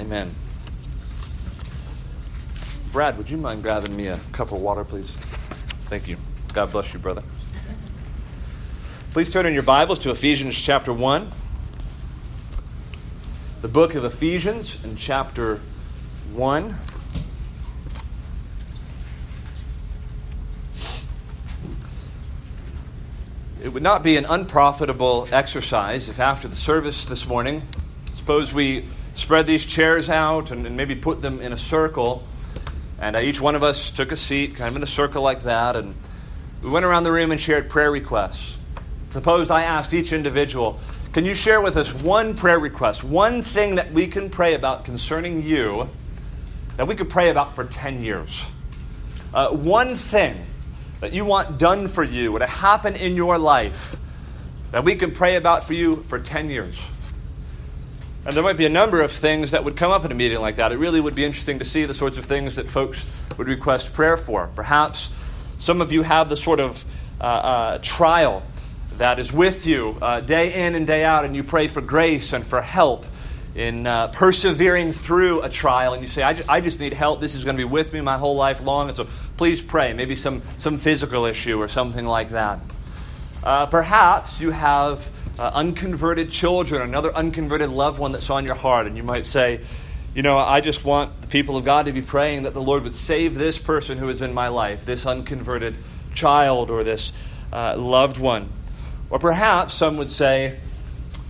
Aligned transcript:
Amen. 0.00 0.34
Brad, 2.90 3.18
would 3.18 3.28
you 3.28 3.36
mind 3.36 3.62
grabbing 3.62 3.94
me 3.94 4.06
a 4.06 4.16
cup 4.32 4.50
of 4.50 4.62
water, 4.62 4.82
please? 4.82 5.10
Thank 5.90 6.08
you. 6.08 6.16
God 6.54 6.72
bless 6.72 6.94
you, 6.94 6.98
brother. 6.98 7.22
Please 9.12 9.28
turn 9.28 9.44
in 9.44 9.52
your 9.52 9.62
Bibles 9.62 9.98
to 9.98 10.10
Ephesians 10.10 10.58
chapter 10.58 10.90
1. 10.90 11.30
The 13.60 13.68
book 13.68 13.94
of 13.94 14.06
Ephesians 14.06 14.82
in 14.82 14.96
chapter 14.96 15.60
1. 16.32 16.76
It 23.62 23.68
would 23.68 23.82
not 23.82 24.02
be 24.02 24.16
an 24.16 24.24
unprofitable 24.24 25.28
exercise 25.30 26.08
if 26.08 26.18
after 26.18 26.48
the 26.48 26.56
service 26.56 27.04
this 27.04 27.26
morning, 27.26 27.62
suppose 28.14 28.54
we 28.54 28.86
spread 29.14 29.46
these 29.46 29.64
chairs 29.64 30.08
out 30.08 30.50
and, 30.50 30.66
and 30.66 30.76
maybe 30.76 30.94
put 30.94 31.22
them 31.22 31.40
in 31.40 31.52
a 31.52 31.56
circle 31.56 32.24
and 33.00 33.16
uh, 33.16 33.20
each 33.20 33.40
one 33.40 33.54
of 33.54 33.62
us 33.62 33.90
took 33.90 34.12
a 34.12 34.16
seat, 34.16 34.56
kind 34.56 34.68
of 34.68 34.76
in 34.76 34.82
a 34.82 34.86
circle 34.86 35.22
like 35.22 35.44
that, 35.44 35.74
and 35.74 35.94
we 36.62 36.68
went 36.68 36.84
around 36.84 37.04
the 37.04 37.12
room 37.12 37.30
and 37.30 37.40
shared 37.40 37.70
prayer 37.70 37.90
requests. 37.90 38.58
Suppose 39.08 39.50
I 39.50 39.62
asked 39.62 39.94
each 39.94 40.12
individual, 40.12 40.78
Can 41.14 41.24
you 41.24 41.32
share 41.32 41.62
with 41.62 41.78
us 41.78 41.94
one 41.94 42.34
prayer 42.34 42.58
request, 42.58 43.02
one 43.02 43.42
thing 43.42 43.76
that 43.76 43.90
we 43.92 44.06
can 44.06 44.28
pray 44.28 44.54
about 44.54 44.84
concerning 44.84 45.42
you 45.42 45.88
that 46.76 46.86
we 46.86 46.94
could 46.94 47.08
pray 47.08 47.30
about 47.30 47.56
for 47.56 47.64
10 47.64 48.02
years? 48.02 48.44
Uh, 49.32 49.48
one 49.48 49.94
thing 49.96 50.36
that 51.00 51.14
you 51.14 51.24
want 51.24 51.58
done 51.58 51.88
for 51.88 52.04
you, 52.04 52.38
to 52.38 52.46
happen 52.46 52.94
in 52.96 53.16
your 53.16 53.38
life, 53.38 53.96
that 54.72 54.84
we 54.84 54.94
can 54.94 55.10
pray 55.10 55.36
about 55.36 55.64
for 55.64 55.72
you 55.72 55.96
for 56.04 56.18
10 56.18 56.50
years. 56.50 56.78
And 58.26 58.36
there 58.36 58.42
might 58.42 58.58
be 58.58 58.66
a 58.66 58.70
number 58.70 59.00
of 59.00 59.10
things 59.10 59.52
that 59.52 59.64
would 59.64 59.76
come 59.76 59.90
up 59.90 60.04
in 60.04 60.12
a 60.12 60.14
meeting 60.14 60.40
like 60.40 60.56
that. 60.56 60.72
It 60.72 60.78
really 60.78 61.00
would 61.00 61.14
be 61.14 61.24
interesting 61.24 61.58
to 61.60 61.64
see 61.64 61.86
the 61.86 61.94
sorts 61.94 62.18
of 62.18 62.26
things 62.26 62.56
that 62.56 62.70
folks 62.70 63.24
would 63.38 63.48
request 63.48 63.94
prayer 63.94 64.18
for. 64.18 64.50
Perhaps 64.54 65.08
some 65.58 65.80
of 65.80 65.90
you 65.90 66.02
have 66.02 66.28
the 66.28 66.36
sort 66.36 66.60
of 66.60 66.84
uh, 67.18 67.24
uh, 67.24 67.78
trial 67.82 68.42
that 68.98 69.18
is 69.18 69.32
with 69.32 69.66
you 69.66 69.96
uh, 70.02 70.20
day 70.20 70.66
in 70.66 70.74
and 70.74 70.86
day 70.86 71.02
out, 71.02 71.24
and 71.24 71.34
you 71.34 71.42
pray 71.42 71.66
for 71.66 71.80
grace 71.80 72.34
and 72.34 72.46
for 72.46 72.60
help 72.60 73.06
in 73.54 73.86
uh, 73.86 74.08
persevering 74.08 74.92
through 74.92 75.40
a 75.40 75.48
trial. 75.48 75.94
And 75.94 76.02
you 76.02 76.08
say, 76.08 76.22
I, 76.22 76.34
ju- 76.34 76.44
I 76.46 76.60
just 76.60 76.78
need 76.78 76.92
help. 76.92 77.20
This 77.20 77.34
is 77.34 77.44
going 77.44 77.56
to 77.56 77.60
be 77.60 77.64
with 77.64 77.92
me 77.94 78.02
my 78.02 78.18
whole 78.18 78.36
life 78.36 78.62
long. 78.62 78.88
And 78.88 78.96
so 78.96 79.06
please 79.38 79.62
pray. 79.62 79.94
Maybe 79.94 80.14
some, 80.14 80.42
some 80.58 80.76
physical 80.76 81.24
issue 81.24 81.58
or 81.58 81.68
something 81.68 82.04
like 82.04 82.30
that. 82.30 82.60
Uh, 83.42 83.64
perhaps 83.64 84.42
you 84.42 84.50
have 84.50 85.08
uh, 85.40 85.50
unconverted 85.54 86.30
children, 86.30 86.82
another 86.82 87.14
unconverted 87.14 87.70
loved 87.70 87.98
one 87.98 88.12
that's 88.12 88.28
on 88.28 88.44
your 88.44 88.54
heart, 88.54 88.86
and 88.86 88.94
you 88.94 89.02
might 89.02 89.24
say, 89.24 89.60
you 90.14 90.20
know, 90.20 90.36
I 90.36 90.60
just 90.60 90.84
want 90.84 91.18
the 91.22 91.28
people 91.28 91.56
of 91.56 91.64
God 91.64 91.86
to 91.86 91.92
be 91.92 92.02
praying 92.02 92.42
that 92.42 92.52
the 92.52 92.60
Lord 92.60 92.82
would 92.82 92.94
save 92.94 93.36
this 93.36 93.56
person 93.56 93.96
who 93.96 94.10
is 94.10 94.20
in 94.20 94.34
my 94.34 94.48
life, 94.48 94.84
this 94.84 95.06
unconverted 95.06 95.76
child 96.12 96.68
or 96.70 96.84
this 96.84 97.14
uh, 97.54 97.74
loved 97.78 98.18
one. 98.18 98.50
Or 99.08 99.18
perhaps 99.18 99.72
some 99.72 99.96
would 99.96 100.10
say, 100.10 100.58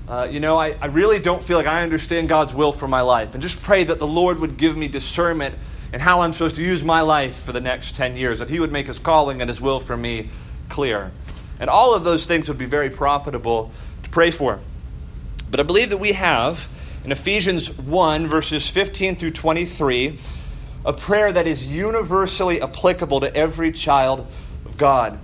uh, 0.08 0.26
you 0.28 0.40
know, 0.40 0.58
I, 0.58 0.70
I 0.80 0.86
really 0.86 1.20
don't 1.20 1.42
feel 1.42 1.56
like 1.56 1.68
I 1.68 1.84
understand 1.84 2.28
God's 2.28 2.52
will 2.52 2.72
for 2.72 2.88
my 2.88 3.02
life. 3.02 3.34
And 3.34 3.42
just 3.42 3.62
pray 3.62 3.84
that 3.84 4.00
the 4.00 4.08
Lord 4.08 4.40
would 4.40 4.56
give 4.56 4.76
me 4.76 4.88
discernment 4.88 5.54
and 5.92 6.02
how 6.02 6.22
I'm 6.22 6.32
supposed 6.32 6.56
to 6.56 6.64
use 6.64 6.82
my 6.82 7.02
life 7.02 7.36
for 7.36 7.52
the 7.52 7.60
next 7.60 7.94
10 7.94 8.16
years, 8.16 8.40
that 8.40 8.50
He 8.50 8.58
would 8.58 8.72
make 8.72 8.88
His 8.88 8.98
calling 8.98 9.40
and 9.40 9.48
His 9.48 9.60
will 9.60 9.78
for 9.78 9.96
me 9.96 10.30
clear. 10.68 11.12
And 11.60 11.70
all 11.70 11.94
of 11.94 12.02
those 12.02 12.26
things 12.26 12.48
would 12.48 12.58
be 12.58 12.64
very 12.64 12.90
profitable 12.90 13.70
pray 14.10 14.30
for. 14.30 14.60
But 15.50 15.60
I 15.60 15.62
believe 15.62 15.90
that 15.90 15.98
we 15.98 16.12
have 16.12 16.68
in 17.04 17.12
Ephesians 17.12 17.76
1, 17.76 18.26
verses 18.26 18.68
15 18.68 19.16
through 19.16 19.32
23, 19.32 20.18
a 20.84 20.92
prayer 20.92 21.32
that 21.32 21.46
is 21.46 21.66
universally 21.66 22.60
applicable 22.60 23.20
to 23.20 23.34
every 23.34 23.72
child 23.72 24.26
of 24.64 24.76
God. 24.76 25.18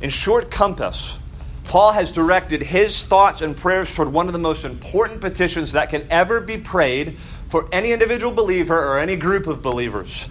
In 0.00 0.10
short 0.10 0.50
compass, 0.50 1.18
Paul 1.64 1.92
has 1.92 2.12
directed 2.12 2.62
his 2.62 3.04
thoughts 3.04 3.42
and 3.42 3.56
prayers 3.56 3.94
toward 3.94 4.12
one 4.12 4.26
of 4.26 4.32
the 4.32 4.38
most 4.38 4.64
important 4.64 5.20
petitions 5.20 5.72
that 5.72 5.90
can 5.90 6.06
ever 6.10 6.40
be 6.40 6.56
prayed 6.56 7.18
for 7.48 7.68
any 7.72 7.92
individual 7.92 8.32
believer 8.32 8.78
or 8.78 8.98
any 8.98 9.16
group 9.16 9.46
of 9.46 9.62
believers. 9.62 10.28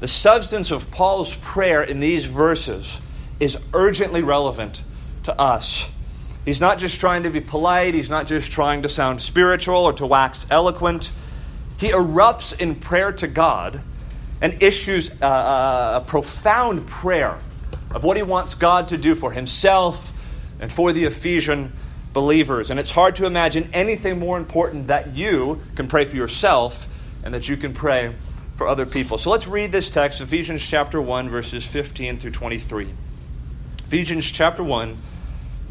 The 0.00 0.08
substance 0.08 0.70
of 0.70 0.90
Paul's 0.90 1.34
prayer 1.36 1.82
in 1.82 2.00
these 2.00 2.26
verses 2.26 3.00
is 3.40 3.58
urgently 3.72 4.22
relevant 4.22 4.82
to 5.22 5.38
us. 5.40 5.88
He's 6.44 6.60
not 6.60 6.78
just 6.78 7.00
trying 7.00 7.22
to 7.22 7.30
be 7.30 7.40
polite, 7.40 7.94
he's 7.94 8.10
not 8.10 8.26
just 8.26 8.50
trying 8.50 8.82
to 8.82 8.88
sound 8.88 9.22
spiritual 9.22 9.76
or 9.76 9.92
to 9.94 10.06
wax 10.06 10.46
eloquent. 10.50 11.10
He 11.78 11.88
erupts 11.88 12.58
in 12.58 12.74
prayer 12.74 13.12
to 13.12 13.26
God 13.26 13.80
and 14.40 14.62
issues 14.62 15.10
a, 15.22 15.26
a, 15.26 16.04
profound 16.06 16.86
prayer 16.86 17.38
of 17.90 18.04
what 18.04 18.16
he 18.16 18.22
wants 18.22 18.54
God 18.54 18.88
to 18.88 18.98
do 18.98 19.14
for 19.14 19.32
himself 19.32 20.12
and 20.60 20.70
for 20.70 20.92
the 20.92 21.04
Ephesian 21.04 21.72
believers. 22.12 22.70
And 22.70 22.78
it's 22.78 22.90
hard 22.90 23.16
to 23.16 23.26
imagine 23.26 23.70
anything 23.72 24.18
more 24.18 24.36
important 24.36 24.88
that 24.88 25.14
you 25.14 25.60
can 25.76 25.88
pray 25.88 26.04
for 26.04 26.16
yourself 26.16 26.86
and 27.24 27.32
that 27.32 27.48
you 27.48 27.56
can 27.56 27.72
pray 27.72 28.12
for 28.56 28.68
other 28.68 28.86
people. 28.86 29.16
So 29.18 29.30
let's 29.30 29.46
read 29.46 29.72
this 29.72 29.88
text, 29.88 30.20
Ephesians 30.20 30.64
chapter 30.64 31.00
1, 31.00 31.30
verses 31.30 31.66
15 31.66 32.18
through 32.18 32.30
23. 32.32 32.88
Ephesians 33.86 34.30
chapter 34.30 34.62
1 34.62 34.98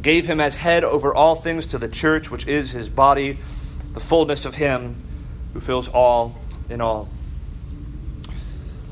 and 0.00 0.04
gave 0.04 0.24
him 0.24 0.40
as 0.40 0.54
head 0.54 0.82
over 0.82 1.14
all 1.14 1.34
things 1.34 1.66
to 1.66 1.76
the 1.76 1.86
church, 1.86 2.30
which 2.30 2.46
is 2.46 2.70
his 2.70 2.88
body, 2.88 3.36
the 3.92 4.00
fullness 4.00 4.46
of 4.46 4.54
him 4.54 4.96
who 5.52 5.60
fills 5.60 5.88
all 5.88 6.34
in 6.70 6.80
all. 6.80 7.06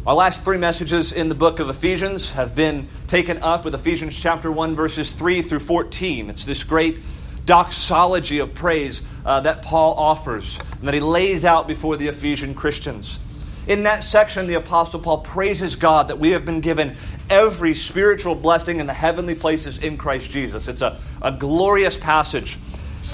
Our 0.07 0.15
last 0.15 0.45
three 0.45 0.59
messages 0.59 1.11
in 1.13 1.31
the 1.31 1.35
book 1.35 1.61
of 1.61 1.71
Ephesians 1.71 2.35
have 2.35 2.55
been 2.55 2.89
taken 3.07 3.39
up 3.39 3.65
with 3.65 3.75
Ephesians 3.75 4.21
chapter 4.21 4.53
1, 4.53 4.77
verses 4.77 5.15
3 5.15 5.41
through 5.41 5.61
14. 5.61 6.29
It's 6.29 6.45
this 6.45 6.63
great 6.63 6.99
doxology 7.47 8.41
of 8.41 8.53
praise 8.53 9.01
uh, 9.25 9.41
that 9.41 9.63
Paul 9.63 9.95
offers 9.95 10.59
and 10.73 10.89
that 10.89 10.93
he 10.93 11.01
lays 11.01 11.47
out 11.47 11.67
before 11.67 11.97
the 11.97 12.09
Ephesian 12.09 12.55
Christians. 12.55 13.19
In 13.67 13.85
that 13.85 14.05
section, 14.05 14.47
the 14.47 14.55
Apostle 14.55 15.01
Paul 15.01 15.23
praises 15.23 15.75
God 15.75 16.09
that 16.09 16.19
we 16.19 16.33
have 16.33 16.45
been 16.45 16.61
given 16.61 16.97
every 17.31 17.75
spiritual 17.75 18.35
blessing 18.35 18.81
in 18.81 18.87
the 18.87 18.95
heavenly 18.95 19.35
places 19.35 19.79
in 19.79 19.97
Christ 19.97 20.31
Jesus. 20.31 20.69
It's 20.69 20.83
a, 20.83 20.99
a 21.23 21.33
glorious 21.33 21.97
passage. 21.97 22.59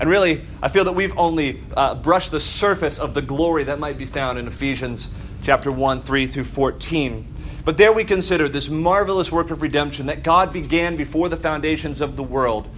And 0.00 0.10
really, 0.10 0.42
I 0.60 0.68
feel 0.68 0.84
that 0.84 0.94
we've 0.94 1.16
only 1.16 1.60
uh, 1.76 1.94
brushed 1.94 2.32
the 2.32 2.40
surface 2.40 2.98
of 2.98 3.14
the 3.14 3.22
glory 3.22 3.64
that 3.64 3.78
might 3.78 3.96
be 3.96 4.06
found 4.06 4.38
in 4.38 4.46
Ephesians 4.46 5.08
chapter 5.42 5.70
1, 5.70 6.00
3 6.00 6.26
through 6.26 6.44
14. 6.44 7.26
But 7.64 7.76
there 7.76 7.92
we 7.92 8.04
consider 8.04 8.48
this 8.48 8.68
marvelous 8.68 9.32
work 9.32 9.50
of 9.50 9.62
redemption 9.62 10.06
that 10.06 10.22
God 10.22 10.52
began 10.52 10.96
before 10.96 11.28
the 11.28 11.36
foundations 11.36 12.00
of 12.00 12.16
the 12.16 12.22
world 12.22 12.68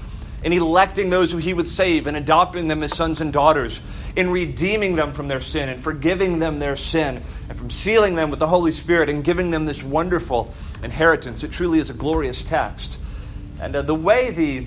in 0.43 0.53
electing 0.53 1.11
those 1.11 1.33
who 1.33 1.39
he 1.39 1.55
would 1.55 1.69
save 1.69 2.07
and 2.07 2.17
adopting 2.17 2.69
them 2.69 2.83
as 2.83 2.95
sons 2.97 3.21
and 3.21 3.33
daughters, 3.33 3.81
in 4.15 4.31
redeeming 4.31 4.97
them 4.97 5.13
from 5.13 5.29
their 5.29 5.41
sin 5.41 5.69
and 5.69 5.81
forgiving 5.81 6.39
them 6.39 6.59
their 6.59 6.77
sin, 6.77 7.23
and 7.49 7.59
from 7.59 7.71
sealing 7.71 8.15
them 8.15 8.31
with 8.31 8.39
the 8.39 8.47
Holy 8.47 8.71
Spirit 8.71 9.09
and 9.09 9.25
giving 9.25 9.51
them 9.51 9.67
this 9.67 9.83
wonderful 9.83 10.53
inheritance. 10.83 11.43
It 11.43 11.53
truly 11.53 11.79
is 11.79 11.91
a 11.91 11.95
glorious 11.95 12.45
text. 12.45 12.99
And 13.61 13.75
uh, 13.75 13.83
the 13.83 13.95
way 13.95 14.31
the, 14.31 14.67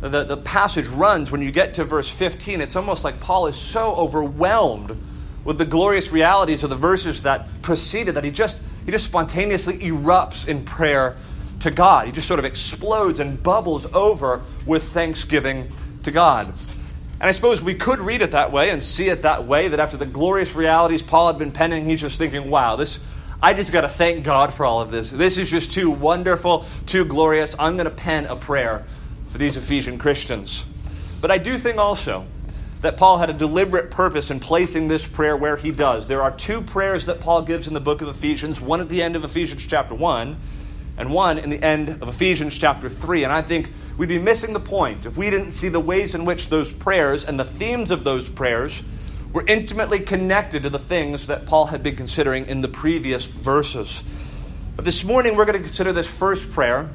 the, 0.00 0.24
the 0.24 0.36
passage 0.36 0.88
runs, 0.88 1.30
when 1.30 1.42
you 1.42 1.50
get 1.50 1.74
to 1.74 1.84
verse 1.84 2.08
15, 2.08 2.60
it's 2.60 2.76
almost 2.76 3.04
like 3.04 3.20
Paul 3.20 3.46
is 3.46 3.56
so 3.56 3.94
overwhelmed 3.94 4.96
with 5.44 5.58
the 5.58 5.64
glorious 5.64 6.12
realities 6.12 6.62
of 6.62 6.70
the 6.70 6.76
verses 6.76 7.22
that 7.22 7.46
preceded 7.62 8.14
that 8.14 8.24
he 8.24 8.30
just, 8.30 8.62
he 8.84 8.90
just 8.90 9.06
spontaneously 9.06 9.78
erupts 9.78 10.46
in 10.46 10.64
prayer 10.64 11.16
to 11.60 11.70
God. 11.70 12.06
He 12.06 12.12
just 12.12 12.28
sort 12.28 12.38
of 12.38 12.44
explodes 12.44 13.20
and 13.20 13.42
bubbles 13.42 13.86
over 13.94 14.42
with 14.66 14.82
thanksgiving 14.84 15.68
to 16.02 16.10
God. 16.10 16.46
And 16.46 17.28
I 17.28 17.32
suppose 17.32 17.60
we 17.60 17.74
could 17.74 17.98
read 17.98 18.22
it 18.22 18.30
that 18.30 18.50
way 18.50 18.70
and 18.70 18.82
see 18.82 19.08
it 19.08 19.22
that 19.22 19.44
way 19.46 19.68
that 19.68 19.78
after 19.78 19.96
the 19.96 20.06
glorious 20.06 20.54
realities 20.54 21.02
Paul 21.02 21.26
had 21.26 21.38
been 21.38 21.52
penning, 21.52 21.84
he's 21.84 22.00
just 22.00 22.18
thinking, 22.18 22.50
wow, 22.50 22.76
this, 22.76 22.98
I 23.42 23.52
just 23.52 23.72
got 23.72 23.82
to 23.82 23.88
thank 23.88 24.24
God 24.24 24.54
for 24.54 24.64
all 24.64 24.80
of 24.80 24.90
this. 24.90 25.10
This 25.10 25.36
is 25.36 25.50
just 25.50 25.72
too 25.72 25.90
wonderful, 25.90 26.64
too 26.86 27.04
glorious. 27.04 27.54
I'm 27.58 27.76
going 27.76 27.88
to 27.88 27.94
pen 27.94 28.24
a 28.26 28.36
prayer 28.36 28.86
for 29.28 29.36
these 29.36 29.58
Ephesian 29.58 29.98
Christians. 29.98 30.64
But 31.20 31.30
I 31.30 31.36
do 31.36 31.58
think 31.58 31.76
also 31.76 32.24
that 32.80 32.96
Paul 32.96 33.18
had 33.18 33.28
a 33.28 33.34
deliberate 33.34 33.90
purpose 33.90 34.30
in 34.30 34.40
placing 34.40 34.88
this 34.88 35.06
prayer 35.06 35.36
where 35.36 35.56
he 35.56 35.70
does. 35.70 36.06
There 36.06 36.22
are 36.22 36.30
two 36.30 36.62
prayers 36.62 37.04
that 37.04 37.20
Paul 37.20 37.42
gives 37.42 37.68
in 37.68 37.74
the 37.74 37.80
book 37.80 38.00
of 38.00 38.08
Ephesians, 38.08 38.62
one 38.62 38.80
at 38.80 38.88
the 38.88 39.02
end 39.02 39.16
of 39.16 39.24
Ephesians 39.24 39.66
chapter 39.66 39.94
1 39.94 40.38
and 41.00 41.10
one 41.10 41.38
in 41.38 41.48
the 41.48 41.62
end 41.64 41.88
of 41.88 42.10
Ephesians 42.10 42.56
chapter 42.58 42.90
3. 42.90 43.24
And 43.24 43.32
I 43.32 43.40
think 43.40 43.70
we'd 43.96 44.10
be 44.10 44.18
missing 44.18 44.52
the 44.52 44.60
point 44.60 45.06
if 45.06 45.16
we 45.16 45.30
didn't 45.30 45.52
see 45.52 45.70
the 45.70 45.80
ways 45.80 46.14
in 46.14 46.26
which 46.26 46.50
those 46.50 46.70
prayers 46.70 47.24
and 47.24 47.40
the 47.40 47.44
themes 47.44 47.90
of 47.90 48.04
those 48.04 48.28
prayers 48.28 48.82
were 49.32 49.42
intimately 49.48 50.00
connected 50.00 50.62
to 50.64 50.70
the 50.70 50.78
things 50.78 51.28
that 51.28 51.46
Paul 51.46 51.66
had 51.66 51.82
been 51.82 51.96
considering 51.96 52.46
in 52.46 52.60
the 52.60 52.68
previous 52.68 53.24
verses. 53.24 53.98
But 54.76 54.84
this 54.84 55.02
morning 55.02 55.36
we're 55.36 55.46
going 55.46 55.56
to 55.56 55.64
consider 55.64 55.94
this 55.94 56.06
first 56.06 56.50
prayer. 56.52 56.90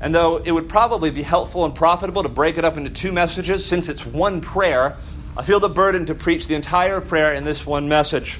And 0.00 0.14
though 0.14 0.36
it 0.36 0.52
would 0.52 0.68
probably 0.68 1.10
be 1.10 1.22
helpful 1.22 1.64
and 1.64 1.74
profitable 1.74 2.22
to 2.22 2.28
break 2.28 2.56
it 2.56 2.64
up 2.64 2.76
into 2.76 2.90
two 2.90 3.10
messages, 3.10 3.66
since 3.66 3.88
it's 3.88 4.06
one 4.06 4.40
prayer, 4.40 4.96
I 5.36 5.42
feel 5.42 5.58
the 5.58 5.68
burden 5.68 6.06
to 6.06 6.14
preach 6.14 6.46
the 6.46 6.54
entire 6.54 7.00
prayer 7.00 7.34
in 7.34 7.42
this 7.42 7.66
one 7.66 7.88
message. 7.88 8.38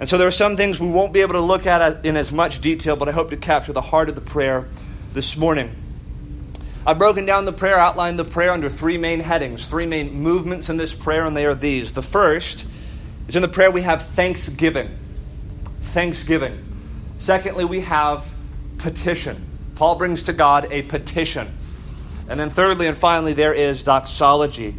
And 0.00 0.08
so 0.08 0.16
there 0.16 0.26
are 0.26 0.32
some 0.32 0.56
things 0.56 0.80
we 0.80 0.88
won't 0.88 1.12
be 1.12 1.20
able 1.20 1.34
to 1.34 1.42
look 1.42 1.66
at 1.66 2.06
in 2.06 2.16
as 2.16 2.32
much 2.32 2.62
detail, 2.62 2.96
but 2.96 3.10
I 3.10 3.12
hope 3.12 3.28
to 3.30 3.36
capture 3.36 3.74
the 3.74 3.82
heart 3.82 4.08
of 4.08 4.14
the 4.14 4.22
prayer 4.22 4.66
this 5.12 5.36
morning. 5.36 5.70
I've 6.86 6.98
broken 6.98 7.26
down 7.26 7.44
the 7.44 7.52
prayer, 7.52 7.76
outlined 7.76 8.18
the 8.18 8.24
prayer 8.24 8.50
under 8.50 8.70
three 8.70 8.96
main 8.96 9.20
headings, 9.20 9.66
three 9.66 9.86
main 9.86 10.14
movements 10.14 10.70
in 10.70 10.78
this 10.78 10.94
prayer, 10.94 11.26
and 11.26 11.36
they 11.36 11.44
are 11.44 11.54
these. 11.54 11.92
The 11.92 12.00
first 12.00 12.66
is 13.28 13.36
in 13.36 13.42
the 13.42 13.48
prayer 13.48 13.70
we 13.70 13.82
have 13.82 14.00
thanksgiving. 14.00 14.88
Thanksgiving. 15.82 16.64
Secondly, 17.18 17.66
we 17.66 17.80
have 17.80 18.26
petition. 18.78 19.36
Paul 19.74 19.96
brings 19.96 20.22
to 20.24 20.32
God 20.32 20.66
a 20.70 20.80
petition. 20.80 21.46
And 22.26 22.40
then 22.40 22.48
thirdly 22.48 22.86
and 22.86 22.96
finally, 22.96 23.34
there 23.34 23.52
is 23.52 23.82
doxology 23.82 24.76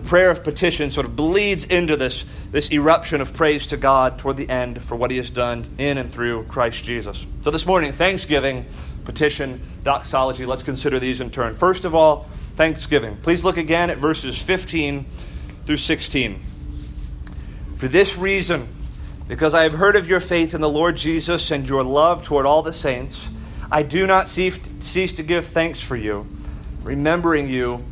the 0.00 0.08
prayer 0.08 0.30
of 0.30 0.42
petition 0.42 0.90
sort 0.90 1.04
of 1.04 1.14
bleeds 1.14 1.66
into 1.66 1.94
this, 1.94 2.24
this 2.50 2.72
eruption 2.72 3.20
of 3.20 3.34
praise 3.34 3.66
to 3.66 3.76
God 3.76 4.18
toward 4.18 4.38
the 4.38 4.48
end 4.48 4.80
for 4.82 4.96
what 4.96 5.10
he 5.10 5.18
has 5.18 5.28
done 5.28 5.68
in 5.76 5.98
and 5.98 6.10
through 6.10 6.44
Christ 6.44 6.84
Jesus. 6.84 7.26
So 7.42 7.50
this 7.50 7.66
morning, 7.66 7.92
thanksgiving, 7.92 8.64
petition, 9.04 9.60
doxology, 9.82 10.46
let's 10.46 10.62
consider 10.62 10.98
these 10.98 11.20
in 11.20 11.30
turn. 11.30 11.52
First 11.52 11.84
of 11.84 11.94
all, 11.94 12.26
thanksgiving. 12.56 13.18
Please 13.18 13.44
look 13.44 13.58
again 13.58 13.90
at 13.90 13.98
verses 13.98 14.40
15 14.40 15.04
through 15.66 15.76
16. 15.76 16.40
For 17.76 17.86
this 17.86 18.16
reason, 18.16 18.68
because 19.28 19.52
I 19.52 19.64
have 19.64 19.74
heard 19.74 19.96
of 19.96 20.08
your 20.08 20.20
faith 20.20 20.54
in 20.54 20.62
the 20.62 20.68
Lord 20.68 20.96
Jesus 20.96 21.50
and 21.50 21.68
your 21.68 21.84
love 21.84 22.24
toward 22.24 22.46
all 22.46 22.62
the 22.62 22.72
saints, 22.72 23.28
I 23.70 23.82
do 23.82 24.06
not 24.06 24.30
cease 24.30 25.12
to 25.12 25.22
give 25.22 25.48
thanks 25.48 25.82
for 25.82 25.94
you, 25.94 26.26
remembering 26.84 27.50
you 27.50 27.84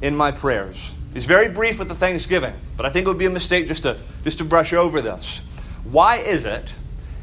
in 0.00 0.16
my 0.16 0.32
prayers. 0.32 0.96
He's 1.12 1.26
very 1.26 1.48
brief 1.48 1.78
with 1.78 1.88
the 1.88 1.94
thanksgiving, 1.94 2.54
but 2.76 2.86
I 2.86 2.90
think 2.90 3.06
it 3.06 3.08
would 3.08 3.18
be 3.18 3.26
a 3.26 3.30
mistake 3.30 3.68
just 3.68 3.82
to, 3.82 3.98
just 4.24 4.38
to 4.38 4.44
brush 4.44 4.72
over 4.72 5.00
this. 5.02 5.42
Why 5.84 6.16
is 6.16 6.44
it 6.44 6.72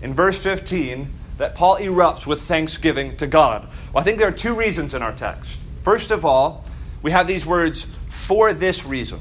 in 0.02 0.14
verse 0.14 0.42
15 0.42 1.10
that 1.38 1.56
Paul 1.56 1.78
erupts 1.78 2.28
with 2.28 2.42
thanksgiving 2.42 3.18
to 3.18 3.26
God? 3.26 3.68
Well, 3.94 4.02
I 4.02 4.04
think 4.04 4.20
there 4.20 4.28
are 4.28 4.34
two 4.34 4.54
reasons 4.54 4.94
in 4.94 5.02
our 5.02 5.14
text. 5.14 5.58
First 5.84 6.12
of 6.12 6.24
all, 6.24 6.66
we 7.02 7.12
have 7.12 7.28
these 7.28 7.46
words, 7.46 7.88
for 8.10 8.54
this 8.54 8.86
reason. 8.86 9.20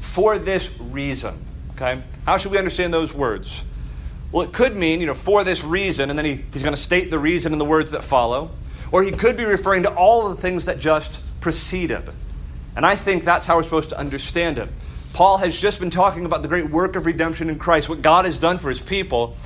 For 0.00 0.38
this 0.38 0.78
reason. 0.80 1.38
Okay? 1.72 2.00
How 2.24 2.38
should 2.38 2.52
we 2.52 2.58
understand 2.58 2.94
those 2.94 3.12
words? 3.12 3.64
Well, 4.30 4.42
it 4.42 4.52
could 4.52 4.76
mean, 4.76 5.00
you 5.00 5.06
know, 5.06 5.14
for 5.14 5.44
this 5.44 5.62
reason, 5.64 6.08
and 6.08 6.18
then 6.18 6.24
he, 6.24 6.44
he's 6.52 6.62
going 6.62 6.74
to 6.74 6.80
state 6.80 7.10
the 7.10 7.18
reason 7.18 7.52
in 7.52 7.58
the 7.58 7.64
words 7.64 7.90
that 7.90 8.02
follow. 8.02 8.50
Or 8.90 9.02
he 9.02 9.10
could 9.10 9.36
be 9.36 9.44
referring 9.44 9.82
to 9.82 9.94
all 9.94 10.26
of 10.26 10.36
the 10.36 10.40
things 10.40 10.66
that 10.66 10.78
just 10.78 11.18
preceded. 11.40 12.08
And 12.76 12.86
I 12.86 12.96
think 12.96 13.24
that's 13.24 13.46
how 13.46 13.56
we're 13.56 13.64
supposed 13.64 13.90
to 13.90 13.98
understand 13.98 14.58
it. 14.58 14.68
Paul 15.12 15.38
has 15.38 15.58
just 15.58 15.78
been 15.78 15.90
talking 15.90 16.24
about 16.24 16.42
the 16.42 16.48
great 16.48 16.70
work 16.70 16.96
of 16.96 17.04
redemption 17.04 17.50
in 17.50 17.58
Christ, 17.58 17.88
what 17.88 18.00
God 18.00 18.24
has 18.24 18.38
done 18.38 18.58
for 18.58 18.70
his 18.70 18.80
people. 18.80 19.36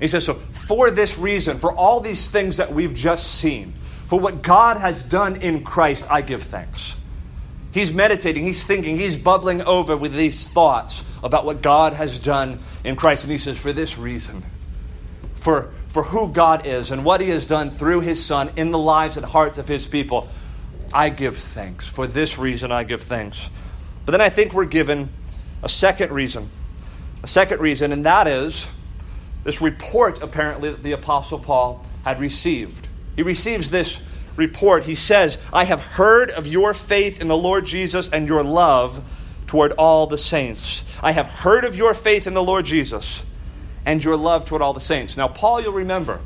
He 0.00 0.06
says, 0.06 0.24
So, 0.24 0.34
for 0.34 0.90
this 0.90 1.18
reason, 1.18 1.58
for 1.58 1.72
all 1.72 2.00
these 2.00 2.28
things 2.28 2.58
that 2.58 2.72
we've 2.72 2.94
just 2.94 3.40
seen, 3.40 3.72
for 4.06 4.20
what 4.20 4.42
God 4.42 4.76
has 4.76 5.02
done 5.02 5.36
in 5.36 5.64
Christ, 5.64 6.06
I 6.08 6.20
give 6.20 6.42
thanks. 6.42 7.00
He's 7.72 7.92
meditating, 7.92 8.44
he's 8.44 8.64
thinking, 8.64 8.96
he's 8.96 9.16
bubbling 9.16 9.62
over 9.62 9.96
with 9.96 10.14
these 10.14 10.46
thoughts 10.48 11.04
about 11.22 11.44
what 11.44 11.60
God 11.60 11.92
has 11.92 12.18
done 12.18 12.60
in 12.84 12.96
Christ. 12.96 13.24
And 13.24 13.32
he 13.32 13.38
says, 13.38 13.60
For 13.60 13.72
this 13.72 13.98
reason, 13.98 14.44
for, 15.34 15.72
for 15.88 16.04
who 16.04 16.32
God 16.32 16.66
is 16.66 16.90
and 16.90 17.04
what 17.04 17.20
he 17.20 17.30
has 17.30 17.46
done 17.46 17.70
through 17.70 18.00
his 18.00 18.24
Son 18.24 18.50
in 18.56 18.70
the 18.70 18.78
lives 18.78 19.16
and 19.16 19.26
hearts 19.26 19.58
of 19.58 19.66
his 19.66 19.86
people, 19.86 20.28
I 20.96 21.10
give 21.10 21.36
thanks. 21.36 21.86
For 21.86 22.06
this 22.06 22.38
reason, 22.38 22.72
I 22.72 22.82
give 22.82 23.02
thanks. 23.02 23.50
But 24.06 24.12
then 24.12 24.22
I 24.22 24.30
think 24.30 24.54
we're 24.54 24.64
given 24.64 25.10
a 25.62 25.68
second 25.68 26.10
reason. 26.10 26.48
A 27.22 27.28
second 27.28 27.60
reason, 27.60 27.92
and 27.92 28.06
that 28.06 28.26
is 28.26 28.66
this 29.44 29.60
report, 29.60 30.22
apparently, 30.22 30.70
that 30.70 30.82
the 30.82 30.92
Apostle 30.92 31.38
Paul 31.38 31.84
had 32.02 32.18
received. 32.18 32.88
He 33.14 33.22
receives 33.22 33.68
this 33.70 34.00
report. 34.36 34.84
He 34.84 34.94
says, 34.94 35.36
I 35.52 35.64
have 35.64 35.82
heard 35.82 36.30
of 36.30 36.46
your 36.46 36.72
faith 36.72 37.20
in 37.20 37.28
the 37.28 37.36
Lord 37.36 37.66
Jesus 37.66 38.08
and 38.08 38.26
your 38.26 38.42
love 38.42 39.04
toward 39.46 39.72
all 39.72 40.06
the 40.06 40.16
saints. 40.16 40.82
I 41.02 41.12
have 41.12 41.26
heard 41.26 41.66
of 41.66 41.76
your 41.76 41.92
faith 41.92 42.26
in 42.26 42.32
the 42.32 42.42
Lord 42.42 42.64
Jesus 42.64 43.22
and 43.84 44.02
your 44.02 44.16
love 44.16 44.46
toward 44.46 44.62
all 44.62 44.72
the 44.72 44.80
saints. 44.80 45.18
Now, 45.18 45.28
Paul, 45.28 45.60
you'll 45.60 45.74
remember, 45.74 46.20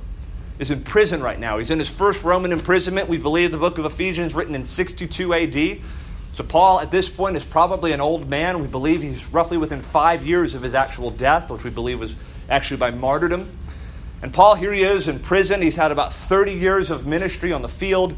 is 0.61 0.71
in 0.71 0.83
prison 0.83 1.23
right 1.23 1.41
now. 1.41 1.57
He's 1.57 1.71
in 1.71 1.79
his 1.79 1.89
first 1.89 2.23
Roman 2.23 2.53
imprisonment. 2.53 3.09
We 3.09 3.17
believe 3.17 3.51
the 3.51 3.57
book 3.57 3.79
of 3.79 3.87
Ephesians 3.87 4.35
written 4.35 4.55
in 4.55 4.62
62 4.62 5.35
AD. 5.35 5.79
So 6.33 6.45
Paul 6.45 6.81
at 6.81 6.91
this 6.91 7.09
point 7.09 7.37
is 7.37 7.45
probably 7.45 7.93
an 7.93 8.01
old 8.03 8.29
man. 8.29 8.61
We 8.61 8.69
believe 8.69 9.01
he's 9.01 9.27
roughly 9.33 9.57
within 9.57 9.81
five 9.81 10.25
years 10.25 10.55
of 10.55 10.61
his 10.61 10.75
actual 10.75 11.11
death, 11.11 11.51
which 11.51 11.65
we 11.65 11.71
believe 11.71 11.99
was 11.99 12.15
actually 12.51 12.77
by 12.77 12.91
martyrdom. 12.91 13.49
And 14.23 14.35
Paul, 14.35 14.55
here 14.55 14.71
he 14.71 14.83
is 14.83 15.09
in 15.09 15.19
prison. 15.19 15.62
He's 15.62 15.77
had 15.77 15.93
about 15.93 16.12
30 16.12 16.53
years 16.53 16.91
of 16.91 17.07
ministry 17.07 17.53
on 17.55 17.62
the 17.62 17.69
field. 17.69 18.15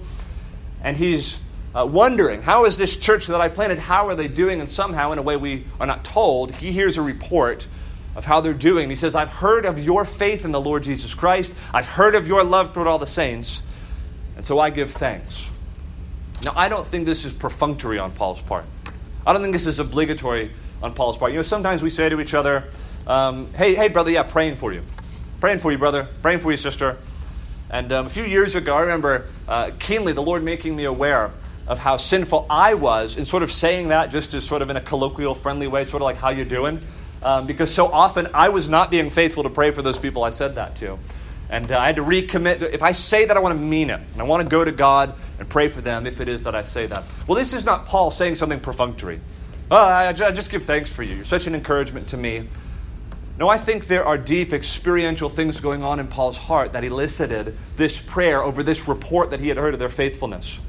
And 0.83 0.97
he's 0.97 1.41
uh, 1.77 1.89
wondering, 1.89 2.43
how 2.43 2.65
is 2.65 2.77
this 2.77 2.97
church 2.97 3.29
that 3.29 3.41
I 3.41 3.51
planted, 3.51 3.79
how 3.79 4.09
are 4.09 4.17
they 4.17 4.27
doing? 4.27 4.59
And 4.59 4.69
somehow, 4.69 5.13
in 5.13 5.19
a 5.19 5.23
way 5.23 5.37
we 5.37 5.65
are 5.79 5.87
not 5.87 6.03
told, 6.05 6.51
he 6.51 6.73
hears 6.73 6.99
a 6.99 7.03
report 7.03 7.69
of 8.15 8.25
how 8.25 8.41
they're 8.41 8.53
doing. 8.53 8.89
He 8.91 8.97
says, 8.97 9.15
I've 9.15 9.31
heard 9.31 9.65
of 9.65 9.79
your 9.79 10.05
faith 10.05 10.45
in 10.45 10.53
the 10.53 10.61
Lord 10.61 10.83
Jesus 10.83 11.15
Christ. 11.15 11.55
I've 11.73 11.87
heard 11.87 12.15
of 12.15 12.29
your 12.29 12.45
love 12.45 12.73
toward 12.75 12.87
all 12.87 12.99
the 12.99 13.07
saints. 13.07 13.63
And 14.37 14.45
so 14.45 14.59
I 14.59 14.71
give 14.71 14.91
thanks. 14.91 15.51
Now, 16.45 16.53
I 16.57 16.69
don't 16.69 16.87
think 16.87 17.07
this 17.07 17.25
is 17.25 17.33
perfunctory 17.33 17.99
on 17.99 18.13
Paul's 18.13 18.41
part. 18.41 18.65
I 19.27 19.33
don't 19.33 19.41
think 19.41 19.53
this 19.53 19.67
is 19.67 19.79
obligatory 19.79 20.51
on 20.83 20.95
Paul's 20.95 21.17
part. 21.17 21.33
You 21.33 21.39
know, 21.39 21.43
sometimes 21.43 21.83
we 21.83 21.91
say 21.91 22.09
to 22.09 22.21
each 22.21 22.35
other, 22.35 22.65
um, 23.07 23.53
hey, 23.55 23.75
hey, 23.75 23.89
brother, 23.89 24.11
yeah, 24.11 24.25
praying 24.25 24.57
for 24.57 24.73
you. 24.73 24.83
Praying 25.41 25.61
for 25.61 25.71
you, 25.71 25.79
brother. 25.79 26.09
Praying 26.21 26.41
for 26.41 26.51
you, 26.51 26.57
sister. 26.57 26.97
And 27.71 27.91
um, 27.93 28.07
a 28.07 28.11
few 28.11 28.25
years 28.25 28.55
ago, 28.55 28.75
I 28.75 28.83
remember 28.83 29.27
uh, 29.49 29.71
keenly 29.79 30.13
the 30.13 30.23
Lord 30.23 30.43
making 30.43 30.77
me 30.77 30.85
aware 30.85 31.31
of 31.67 31.79
how 31.79 31.97
sinful 31.97 32.47
I 32.51 32.75
was 32.75 33.17
in 33.17 33.25
sort 33.25 33.43
of 33.43 33.51
saying 33.51 33.89
that 33.89 34.11
just 34.11 34.35
as 34.35 34.45
sort 34.45 34.63
of 34.63 34.71
in 34.71 34.77
a 34.77 34.81
colloquial, 34.81 35.35
friendly 35.35 35.69
way, 35.69 35.85
sort 35.85 36.03
of 36.03 36.05
like, 36.05 36.17
how 36.17 36.31
you 36.31 36.45
doing? 36.45 36.81
Um, 37.23 37.47
because 37.47 37.73
so 37.73 37.87
often 37.87 38.29
I 38.35 38.49
was 38.49 38.69
not 38.69 38.91
being 38.91 39.11
faithful 39.11 39.43
to 39.43 39.51
pray 39.51 39.71
for 39.71 39.83
those 39.83 39.99
people 39.99 40.25
I 40.25 40.31
said 40.31 40.57
that 40.57 40.77
to. 40.77 40.99
And 41.51 41.71
uh, 41.71 41.79
I 41.79 41.87
had 41.87 41.97
to 41.97 42.03
recommit. 42.03 42.63
If 42.63 42.83
I 42.83 42.93
say 42.93 43.27
that, 43.27 43.37
I 43.37 43.41
want 43.41 43.55
to 43.55 43.61
mean 43.61 43.91
it. 43.91 44.01
And 44.13 44.21
I 44.21 44.25
want 44.25 44.43
to 44.43 44.49
go 44.49 44.65
to 44.65 44.73
God 44.73 45.15
and 45.39 45.49
pray 45.49 45.69
for 45.69 45.81
them 45.81 46.07
if 46.07 46.21
it 46.21 46.29
is 46.29 46.45
that 46.45 46.55
I 46.55 46.63
say 46.63 46.87
that. 46.87 47.05
Well, 47.27 47.37
this 47.37 47.53
is 47.53 47.65
not 47.65 47.87
Paul 47.87 48.11
saying 48.11 48.37
something 48.37 48.61
perfunctory. 48.61 49.21
Oh, 49.71 49.77
I 49.77 50.13
just 50.13 50.51
give 50.51 50.65
thanks 50.65 50.91
for 50.91 51.03
you. 51.03 51.15
You're 51.15 51.25
such 51.25 51.47
an 51.47 51.55
encouragement 51.55 52.09
to 52.09 52.17
me. 52.17 52.49
No, 53.39 53.49
I 53.49 53.57
think 53.57 53.87
there 53.87 54.05
are 54.05 54.19
deep 54.19 54.53
experiential 54.53 55.29
things 55.29 55.61
going 55.61 55.83
on 55.83 55.99
in 55.99 56.07
Paul's 56.07 56.37
heart 56.37 56.75
that 56.75 56.85
elicited 56.85 57.57
this 57.77 57.99
prayer 57.99 58.43
over 58.43 58.63
this 58.63 58.87
report 58.87 59.31
that 59.31 59.41
he 59.41 59.49
had 59.49 59.57
heard 59.57 59.73
of 59.73 59.81
their 59.81 59.89
faithfulness. 59.89 60.61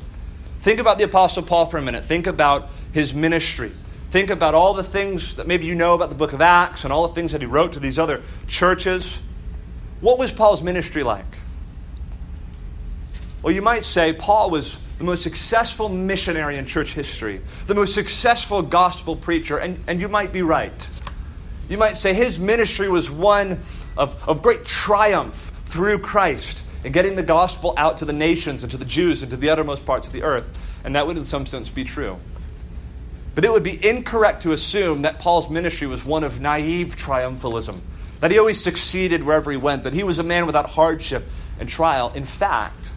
Think 0.61 0.79
about 0.79 0.97
the 0.97 1.03
Apostle 1.03 1.43
Paul 1.43 1.65
for 1.65 1.77
a 1.77 1.81
minute. 1.81 2.05
Think 2.05 2.25
about 2.25 2.69
his 2.93 3.13
ministry. 3.13 3.71
Think 4.13 4.29
about 4.29 4.53
all 4.53 4.75
the 4.75 4.83
things 4.83 5.37
that 5.37 5.47
maybe 5.47 5.65
you 5.65 5.73
know 5.73 5.95
about 5.95 6.09
the 6.09 6.15
book 6.15 6.33
of 6.33 6.41
Acts 6.41 6.83
and 6.83 6.93
all 6.93 7.07
the 7.07 7.15
things 7.15 7.31
that 7.31 7.41
he 7.41 7.47
wrote 7.47 7.73
to 7.73 7.79
these 7.79 7.97
other 7.97 8.21
churches. 8.45 9.17
What 10.01 10.19
was 10.19 10.31
Paul's 10.31 10.61
ministry 10.61 11.01
like? 11.01 11.25
Well, 13.41 13.55
you 13.55 13.63
might 13.63 13.85
say 13.85 14.13
Paul 14.13 14.51
was 14.51 14.77
the 14.99 15.03
most 15.03 15.23
successful 15.23 15.89
missionary 15.89 16.59
in 16.59 16.67
church 16.67 16.93
history, 16.93 17.41
the 17.65 17.73
most 17.73 17.95
successful 17.95 18.61
gospel 18.61 19.15
preacher, 19.15 19.57
and, 19.57 19.79
and 19.87 19.99
you 19.99 20.07
might 20.07 20.31
be 20.31 20.43
right. 20.43 20.87
You 21.67 21.79
might 21.79 21.97
say 21.97 22.13
his 22.13 22.37
ministry 22.37 22.89
was 22.89 23.09
one 23.09 23.61
of, 23.97 24.29
of 24.29 24.43
great 24.43 24.63
triumph 24.63 25.51
through 25.65 25.97
Christ 25.97 26.63
in 26.83 26.91
getting 26.91 27.15
the 27.15 27.23
gospel 27.23 27.73
out 27.77 27.97
to 27.97 28.05
the 28.05 28.13
nations 28.13 28.61
and 28.61 28.69
to 28.69 28.77
the 28.77 28.85
Jews 28.85 29.23
and 29.23 29.31
to 29.31 29.37
the 29.37 29.49
uttermost 29.49 29.87
parts 29.87 30.05
of 30.05 30.13
the 30.13 30.21
earth. 30.21 30.59
And 30.83 30.95
that 30.95 31.07
would, 31.07 31.17
in 31.17 31.25
some 31.25 31.47
sense, 31.47 31.71
be 31.71 31.83
true. 31.83 32.19
But 33.35 33.45
it 33.45 33.51
would 33.51 33.63
be 33.63 33.83
incorrect 33.83 34.43
to 34.43 34.51
assume 34.51 35.01
that 35.03 35.19
Paul's 35.19 35.49
ministry 35.49 35.87
was 35.87 36.05
one 36.05 36.23
of 36.23 36.39
naive 36.39 36.95
triumphalism, 36.95 37.79
that 38.19 38.31
he 38.31 38.37
always 38.37 38.61
succeeded 38.61 39.23
wherever 39.23 39.51
he 39.51 39.57
went, 39.57 39.83
that 39.83 39.93
he 39.93 40.03
was 40.03 40.19
a 40.19 40.23
man 40.23 40.45
without 40.45 40.69
hardship 40.69 41.23
and 41.59 41.67
trial. 41.67 42.11
In 42.15 42.25
fact, 42.25 42.91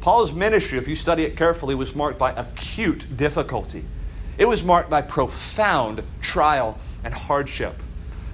Paul's 0.00 0.32
ministry, 0.32 0.78
if 0.78 0.88
you 0.88 0.96
study 0.96 1.24
it 1.24 1.36
carefully, 1.36 1.74
was 1.74 1.94
marked 1.94 2.18
by 2.18 2.32
acute 2.32 3.06
difficulty. 3.16 3.84
It 4.36 4.46
was 4.46 4.62
marked 4.62 4.90
by 4.90 5.02
profound 5.02 6.02
trial 6.20 6.78
and 7.04 7.14
hardship. 7.14 7.74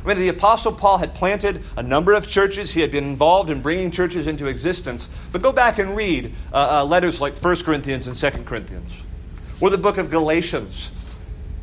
I 0.04 0.08
mean, 0.08 0.18
the 0.18 0.28
Apostle 0.28 0.72
Paul 0.72 0.98
had 0.98 1.14
planted 1.14 1.62
a 1.76 1.82
number 1.82 2.14
of 2.14 2.26
churches. 2.26 2.72
He 2.72 2.80
had 2.80 2.90
been 2.90 3.04
involved 3.04 3.50
in 3.50 3.60
bringing 3.60 3.90
churches 3.90 4.26
into 4.26 4.46
existence. 4.46 5.08
But 5.30 5.42
go 5.42 5.52
back 5.52 5.78
and 5.78 5.94
read 5.94 6.32
uh, 6.52 6.80
uh, 6.80 6.84
letters 6.86 7.20
like 7.20 7.36
1 7.36 7.56
Corinthians 7.56 8.06
and 8.06 8.16
2 8.16 8.44
Corinthians, 8.44 8.90
or 9.60 9.68
the 9.68 9.78
book 9.78 9.98
of 9.98 10.10
Galatians. 10.10 10.90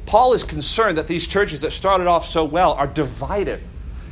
Paul 0.07 0.33
is 0.33 0.43
concerned 0.43 0.97
that 0.97 1.07
these 1.07 1.27
churches 1.27 1.61
that 1.61 1.71
started 1.71 2.07
off 2.07 2.25
so 2.25 2.45
well 2.45 2.73
are 2.73 2.87
divided, 2.87 3.61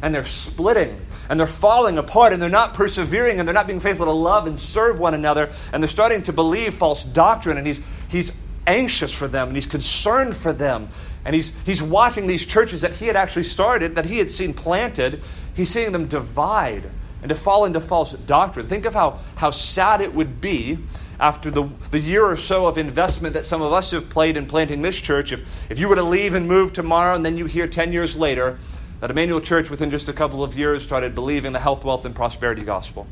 and 0.01 0.13
they're 0.13 0.25
splitting, 0.25 0.99
and 1.29 1.39
they're 1.39 1.47
falling 1.47 1.97
apart, 1.97 2.33
and 2.33 2.41
they're 2.41 2.49
not 2.49 2.75
persevering, 2.75 3.39
and 3.39 3.47
they're 3.47 3.53
not 3.53 3.65
being 3.65 3.79
faithful 3.79 4.05
to 4.05 4.11
love 4.11 4.45
and 4.45 4.59
serve 4.59 4.99
one 4.99 5.13
another, 5.13 5.49
and 5.73 5.81
they're 5.81 5.87
starting 5.87 6.21
to 6.23 6.33
believe 6.33 6.75
false 6.75 7.03
doctrine, 7.03 7.57
and 7.57 7.65
he's, 7.65 7.81
he's 8.09 8.31
anxious 8.67 9.13
for 9.13 9.27
them, 9.27 9.47
and 9.47 9.57
he's 9.57 9.65
concerned 9.65 10.35
for 10.35 10.53
them. 10.53 10.89
And 11.23 11.33
he's, 11.33 11.51
he's 11.65 11.81
watching 11.81 12.27
these 12.27 12.45
churches 12.45 12.81
that 12.81 12.91
he 12.91 13.07
had 13.07 13.15
actually 13.15 13.43
started, 13.43 13.95
that 13.95 14.05
he 14.05 14.19
had 14.19 14.29
seen 14.29 14.53
planted, 14.53 15.23
he's 15.55 15.69
seeing 15.69 15.91
them 15.91 16.07
divide 16.07 16.83
and 17.25 17.29
to 17.29 17.35
fall 17.35 17.65
into 17.65 17.81
false 17.81 18.11
doctrine. 18.11 18.67
Think 18.67 18.85
of 18.85 18.93
how, 18.93 19.19
how 19.35 19.49
sad 19.49 20.01
it 20.01 20.13
would 20.13 20.39
be 20.41 20.77
after 21.19 21.49
the, 21.51 21.63
the 21.91 21.99
year 21.99 22.25
or 22.25 22.35
so 22.35 22.67
of 22.67 22.77
investment 22.77 23.33
that 23.33 23.45
some 23.45 23.61
of 23.61 23.71
us 23.73 23.91
have 23.91 24.09
played 24.09 24.37
in 24.37 24.45
planting 24.45 24.81
this 24.81 24.99
church. 24.99 25.31
If, 25.31 25.71
if 25.71 25.79
you 25.79 25.87
were 25.87 25.95
to 25.95 26.03
leave 26.03 26.33
and 26.33 26.47
move 26.47 26.73
tomorrow, 26.73 27.15
and 27.15 27.25
then 27.25 27.37
you 27.37 27.45
hear 27.45 27.67
10 27.67 27.91
years 27.91 28.15
later 28.17 28.57
that 28.99 29.11
Emmanuel 29.11 29.41
Church, 29.41 29.69
within 29.69 29.91
just 29.91 30.09
a 30.09 30.13
couple 30.13 30.43
of 30.43 30.57
years, 30.57 30.83
started 30.83 31.15
believing 31.15 31.53
the 31.53 31.59
health, 31.59 31.83
wealth, 31.83 32.05
and 32.05 32.15
prosperity 32.15 32.63
gospel 32.63 33.07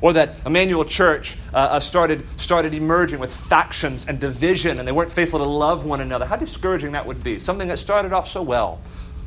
or 0.00 0.12
that 0.12 0.36
Emmanuel 0.44 0.84
Church 0.84 1.36
uh, 1.52 1.56
uh, 1.56 1.80
started, 1.80 2.26
started 2.38 2.74
emerging 2.74 3.18
with 3.18 3.34
factions 3.34 4.06
and 4.06 4.20
division, 4.20 4.78
and 4.78 4.86
they 4.86 4.92
weren't 4.92 5.10
faithful 5.10 5.38
to 5.38 5.44
love 5.44 5.84
one 5.84 6.00
another. 6.00 6.26
How 6.26 6.36
discouraging 6.36 6.92
that 6.92 7.06
would 7.06 7.24
be. 7.24 7.38
Something 7.38 7.68
that 7.68 7.78
started 7.78 8.12
off 8.12 8.28
so 8.28 8.42
well, 8.42 8.80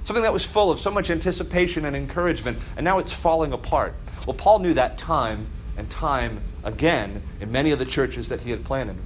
something 0.04 0.24
that 0.24 0.34
was 0.34 0.46
full 0.46 0.72
of 0.72 0.80
so 0.80 0.92
much 0.92 1.10
anticipation 1.10 1.86
and 1.86 1.96
encouragement, 1.96 2.58
and 2.78 2.84
now 2.84 3.00
it's 3.00 3.14
falling 3.14 3.52
apart. 3.52 3.96
Well, 4.28 4.36
Paul 4.36 4.60
knew 4.60 4.74
that 4.76 4.98
time 4.98 5.48
and 5.80 5.90
time 5.90 6.42
again 6.64 7.22
in 7.42 7.52
many 7.52 7.72
of 7.72 7.80
the 7.80 7.86
churches 7.86 8.30
that 8.30 8.42
he 8.42 8.52
had 8.52 8.64
planted. 8.66 8.98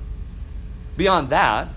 Beyond 0.98 1.30
that, 1.30 1.70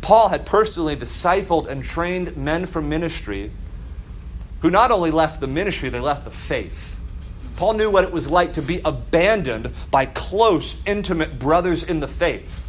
Paul 0.00 0.30
had 0.30 0.46
personally 0.46 0.96
discipled 0.96 1.68
and 1.68 1.84
trained 1.84 2.36
men 2.36 2.66
for 2.66 2.80
ministry 2.80 3.50
who 4.62 4.70
not 4.70 4.90
only 4.90 5.10
left 5.10 5.40
the 5.40 5.46
ministry, 5.46 5.90
they 5.90 6.00
left 6.00 6.24
the 6.24 6.30
faith. 6.30 6.96
Paul 7.56 7.74
knew 7.74 7.90
what 7.90 8.04
it 8.04 8.12
was 8.12 8.28
like 8.28 8.54
to 8.54 8.62
be 8.62 8.80
abandoned 8.84 9.70
by 9.90 10.06
close, 10.06 10.76
intimate 10.86 11.38
brothers 11.38 11.82
in 11.82 12.00
the 12.00 12.08
faith. 12.08 12.66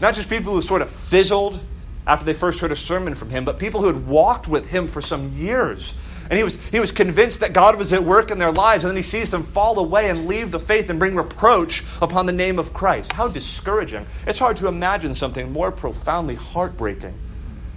Not 0.00 0.14
just 0.14 0.28
people 0.28 0.52
who 0.52 0.62
sort 0.62 0.82
of 0.82 0.90
fizzled 0.90 1.60
after 2.06 2.24
they 2.24 2.34
first 2.34 2.60
heard 2.60 2.72
a 2.72 2.76
sermon 2.76 3.14
from 3.14 3.30
him, 3.30 3.44
but 3.44 3.58
people 3.58 3.80
who 3.80 3.86
had 3.86 4.06
walked 4.06 4.48
with 4.48 4.66
him 4.66 4.88
for 4.88 5.00
some 5.00 5.36
years. 5.36 5.94
And 6.28 6.36
he 6.36 6.42
was, 6.42 6.56
he 6.70 6.80
was 6.80 6.92
convinced 6.92 7.40
that 7.40 7.52
God 7.52 7.76
was 7.76 7.92
at 7.92 8.02
work 8.02 8.30
in 8.30 8.38
their 8.38 8.52
lives, 8.52 8.84
and 8.84 8.90
then 8.90 8.96
he 8.96 9.02
sees 9.02 9.30
them 9.30 9.42
fall 9.42 9.78
away 9.78 10.10
and 10.10 10.26
leave 10.26 10.50
the 10.50 10.58
faith 10.58 10.90
and 10.90 10.98
bring 10.98 11.14
reproach 11.14 11.84
upon 12.02 12.26
the 12.26 12.32
name 12.32 12.58
of 12.58 12.72
Christ. 12.72 13.12
How 13.12 13.28
discouraging. 13.28 14.06
It's 14.26 14.38
hard 14.38 14.56
to 14.58 14.66
imagine 14.68 15.14
something 15.14 15.52
more 15.52 15.70
profoundly 15.70 16.34
heartbreaking 16.34 17.14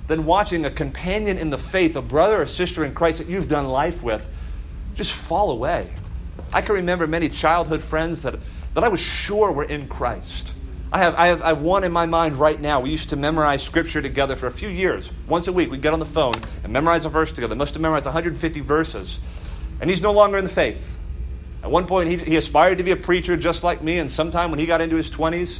than 0.07 0.25
watching 0.25 0.65
a 0.65 0.71
companion 0.71 1.37
in 1.37 1.51
the 1.51 1.57
faith, 1.57 1.95
a 1.95 2.01
brother 2.01 2.41
or 2.41 2.45
sister 2.47 2.83
in 2.83 2.95
Christ 2.95 3.19
that 3.19 3.27
you've 3.27 3.47
done 3.47 3.67
life 3.67 4.01
with, 4.01 4.27
just 4.95 5.13
fall 5.13 5.51
away. 5.51 5.91
I 6.51 6.61
can 6.61 6.75
remember 6.75 7.05
many 7.05 7.29
childhood 7.29 7.83
friends 7.83 8.23
that, 8.23 8.35
that 8.73 8.83
I 8.83 8.87
was 8.87 8.99
sure 8.99 9.51
were 9.51 9.63
in 9.63 9.87
Christ. 9.87 10.53
I 10.91 10.97
have, 10.99 11.15
I, 11.15 11.27
have, 11.27 11.41
I 11.43 11.47
have 11.49 11.61
one 11.61 11.83
in 11.83 11.91
my 11.91 12.07
mind 12.07 12.37
right 12.37 12.59
now. 12.59 12.79
We 12.79 12.89
used 12.89 13.09
to 13.09 13.15
memorize 13.15 13.61
scripture 13.61 14.01
together 14.01 14.35
for 14.35 14.47
a 14.47 14.51
few 14.51 14.69
years. 14.69 15.11
Once 15.27 15.47
a 15.47 15.53
week, 15.53 15.69
we'd 15.69 15.83
get 15.83 15.93
on 15.93 15.99
the 15.99 16.05
phone 16.05 16.33
and 16.63 16.73
memorize 16.73 17.05
a 17.05 17.09
verse 17.09 17.31
together. 17.31 17.55
Must 17.55 17.75
have 17.75 17.81
memorized 17.81 18.05
150 18.05 18.59
verses. 18.61 19.19
And 19.81 19.89
he's 19.89 20.01
no 20.01 20.11
longer 20.11 20.37
in 20.39 20.45
the 20.45 20.49
faith. 20.49 20.97
At 21.61 21.69
one 21.69 21.85
point, 21.85 22.09
he, 22.09 22.17
he 22.17 22.35
aspired 22.37 22.79
to 22.79 22.83
be 22.83 22.91
a 22.91 22.95
preacher 22.95 23.37
just 23.37 23.63
like 23.63 23.83
me, 23.83 23.99
and 23.99 24.09
sometime 24.09 24.49
when 24.49 24.59
he 24.59 24.65
got 24.65 24.81
into 24.81 24.95
his 24.95 25.11
20s, 25.11 25.59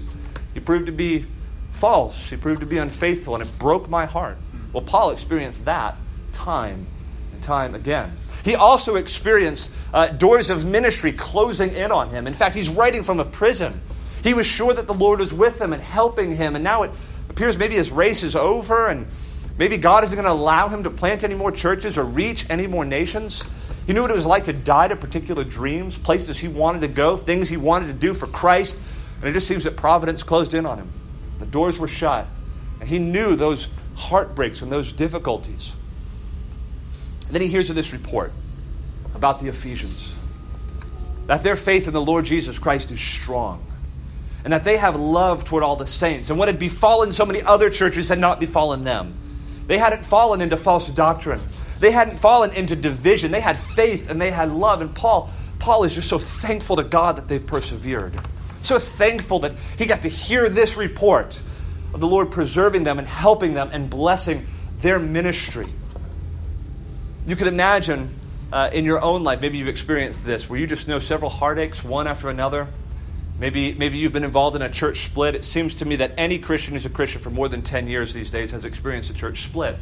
he 0.54 0.60
proved 0.60 0.88
to 0.88 0.92
be 0.92 1.26
false. 1.74 2.30
He 2.30 2.38
proved 2.38 2.62
to 2.62 2.66
be 2.66 2.78
unfaithful, 2.78 3.36
and 3.36 3.44
it 3.44 3.60
broke 3.60 3.90
my 3.90 4.06
heart. 4.06 4.38
Well, 4.74 4.84
Paul 4.84 5.12
experienced 5.12 5.66
that 5.66 5.96
time 6.32 6.88
and 7.34 7.44
time 7.44 7.76
again. 7.76 8.14
He 8.44 8.56
also 8.56 8.96
experienced 8.96 9.72
uh, 9.94 10.08
doors 10.08 10.50
of 10.50 10.66
ministry 10.66 11.12
closing 11.12 11.74
in 11.74 11.92
on 11.92 12.10
him. 12.10 12.26
In 12.26 12.34
fact, 12.34 12.56
he's 12.56 12.70
writing 12.70 13.04
from 13.04 13.20
a 13.20 13.26
prison. 13.26 13.82
He 14.24 14.34
was 14.34 14.46
sure 14.46 14.74
that 14.74 14.88
the 14.88 14.94
Lord 14.94 15.20
was 15.20 15.34
with 15.34 15.60
him 15.62 15.74
and 15.74 15.82
helping 15.82 16.36
him, 16.36 16.56
and 16.56 16.64
now 16.64 16.84
it 16.84 16.92
appears 17.30 17.58
maybe 17.58 17.76
his 17.76 17.92
race 17.92 18.24
is 18.24 18.36
over, 18.36 18.88
and 18.88 19.08
maybe 19.58 19.78
God 19.78 20.04
isn't 20.04 20.16
going 20.16 20.26
to 20.26 20.32
allow 20.32 20.68
him 20.68 20.84
to 20.84 20.90
plant 20.90 21.24
any 21.24 21.36
more 21.36 21.52
churches 21.52 21.98
or 21.98 22.04
reach 22.04 22.50
any 22.50 22.68
more 22.68 22.86
nations. 22.86 23.46
He 23.88 23.94
knew 23.94 24.02
what 24.02 24.12
it 24.12 24.16
was 24.16 24.26
like 24.26 24.44
to 24.46 24.54
die 24.54 24.90
to 24.90 24.96
particular 24.96 25.44
dreams, 25.44 25.98
places 25.98 26.38
he 26.38 26.48
wanted 26.48 26.82
to 26.82 26.88
go, 26.88 27.18
things 27.18 27.50
he 27.50 27.58
wanted 27.58 27.88
to 27.88 27.94
do 27.94 28.14
for 28.14 28.28
Christ, 28.28 28.82
and 29.20 29.30
it 29.30 29.34
just 29.34 29.48
seems 29.48 29.64
that 29.64 29.78
providence 29.78 30.22
closed 30.22 30.54
in 30.54 30.66
on 30.66 30.78
him. 30.78 30.92
The 31.40 31.46
doors 31.46 31.80
were 31.80 31.88
shut, 31.88 32.28
and 32.82 32.90
he 32.90 33.00
knew 33.00 33.36
those 33.36 33.68
heartbreaks 33.96 34.62
and 34.62 34.72
those 34.72 34.92
difficulties. 34.92 35.74
And 37.26 37.36
then 37.36 37.42
he 37.42 37.48
hears 37.48 37.70
of 37.70 37.76
this 37.76 37.94
report 37.94 38.32
about 39.16 39.40
the 39.40 39.48
Ephesians 39.48 40.14
that 41.28 41.44
their 41.44 41.56
faith 41.56 41.88
in 41.88 41.94
the 41.94 42.02
Lord 42.02 42.26
Jesus 42.26 42.58
Christ 42.58 42.90
is 42.90 43.00
strong 43.00 43.64
and 44.44 44.54
that 44.54 44.64
they 44.64 44.78
have 44.78 44.96
love 44.96 45.44
toward 45.44 45.64
all 45.64 45.76
the 45.76 45.88
saints. 45.88 46.30
And 46.30 46.40
what 46.40 46.48
had 46.48 46.60
befallen 46.60 47.12
so 47.12 47.26
many 47.26 47.42
other 47.42 47.70
churches 47.70 48.10
had 48.10 48.20
not 48.20 48.40
befallen 48.40 48.84
them. 48.84 49.16
They 49.68 49.78
hadn't 49.78 50.06
fallen 50.06 50.42
into 50.42 50.58
false 50.58 50.90
doctrine. 50.90 51.40
They 51.80 51.92
hadn't 51.92 52.18
fallen 52.18 52.52
into 52.54 52.76
division. 52.76 53.32
They 53.32 53.42
had 53.42 53.58
faith 53.58 54.10
and 54.10 54.20
they 54.20 54.32
had 54.32 54.52
love. 54.52 54.82
And 54.82 54.94
Paul, 54.94 55.30
Paul 55.60 55.84
is 55.84 55.96
just 55.96 56.10
so 56.10 56.20
thankful 56.20 56.78
to 56.78 56.84
God 56.84 57.18
that 57.18 57.28
they 57.28 57.40
persevered. 57.40 58.18
So 58.62 58.80
thankful 58.80 59.40
that 59.40 59.54
he 59.78 59.86
got 59.86 60.02
to 60.02 60.10
hear 60.10 60.50
this 60.50 60.76
report 60.76 61.42
of 61.94 62.00
the 62.00 62.08
Lord 62.08 62.32
preserving 62.32 62.84
them 62.84 63.00
and 63.00 63.08
helping 63.08 63.54
them 63.54 63.70
and 63.72 63.90
blessing 63.90 64.46
their 64.80 65.00
ministry. 65.00 65.66
You 67.26 67.36
could 67.36 67.48
imagine 67.48 68.10
uh, 68.52 68.70
in 68.74 68.86
your 68.86 69.02
own 69.02 69.24
life, 69.24 69.42
maybe 69.42 69.58
you've 69.58 69.68
experienced 69.68 70.26
this, 70.26 70.50
where 70.50 70.60
you 70.60 70.68
just 70.68 70.88
know 70.88 71.00
several 71.00 71.30
heartaches, 71.30 71.84
one 71.84 72.08
after 72.08 72.30
another. 72.30 72.68
Maybe, 73.40 73.74
maybe 73.74 73.98
you've 73.98 74.12
been 74.12 74.26
involved 74.26 74.58
in 74.58 74.62
a 74.62 74.70
church 74.70 75.06
split. 75.06 75.34
It 75.34 75.46
seems 75.46 75.76
to 75.76 75.86
me 75.86 75.96
that 75.98 76.12
any 76.18 76.40
Christian 76.40 76.74
who's 76.74 76.86
a 76.86 76.90
Christian 76.90 77.22
for 77.22 77.30
more 77.30 77.48
than 77.48 77.62
10 77.62 77.88
years 77.88 78.14
these 78.14 78.30
days 78.30 78.52
has 78.52 78.66
experienced 78.66 79.10
a 79.10 79.14
church 79.14 79.44
split. 79.44 79.78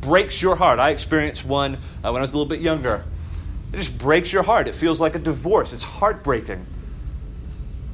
Breaks 0.00 0.42
your 0.42 0.56
heart. 0.56 0.80
I 0.80 0.90
experienced 0.90 1.44
one 1.44 1.74
uh, 1.74 2.10
when 2.10 2.16
I 2.16 2.20
was 2.20 2.32
a 2.32 2.36
little 2.36 2.48
bit 2.48 2.60
younger. 2.60 3.04
It 3.72 3.76
just 3.76 3.96
breaks 3.96 4.32
your 4.32 4.42
heart. 4.42 4.66
It 4.66 4.74
feels 4.74 5.00
like 5.00 5.14
a 5.14 5.20
divorce. 5.20 5.72
It's 5.72 5.84
heartbreaking. 5.84 6.66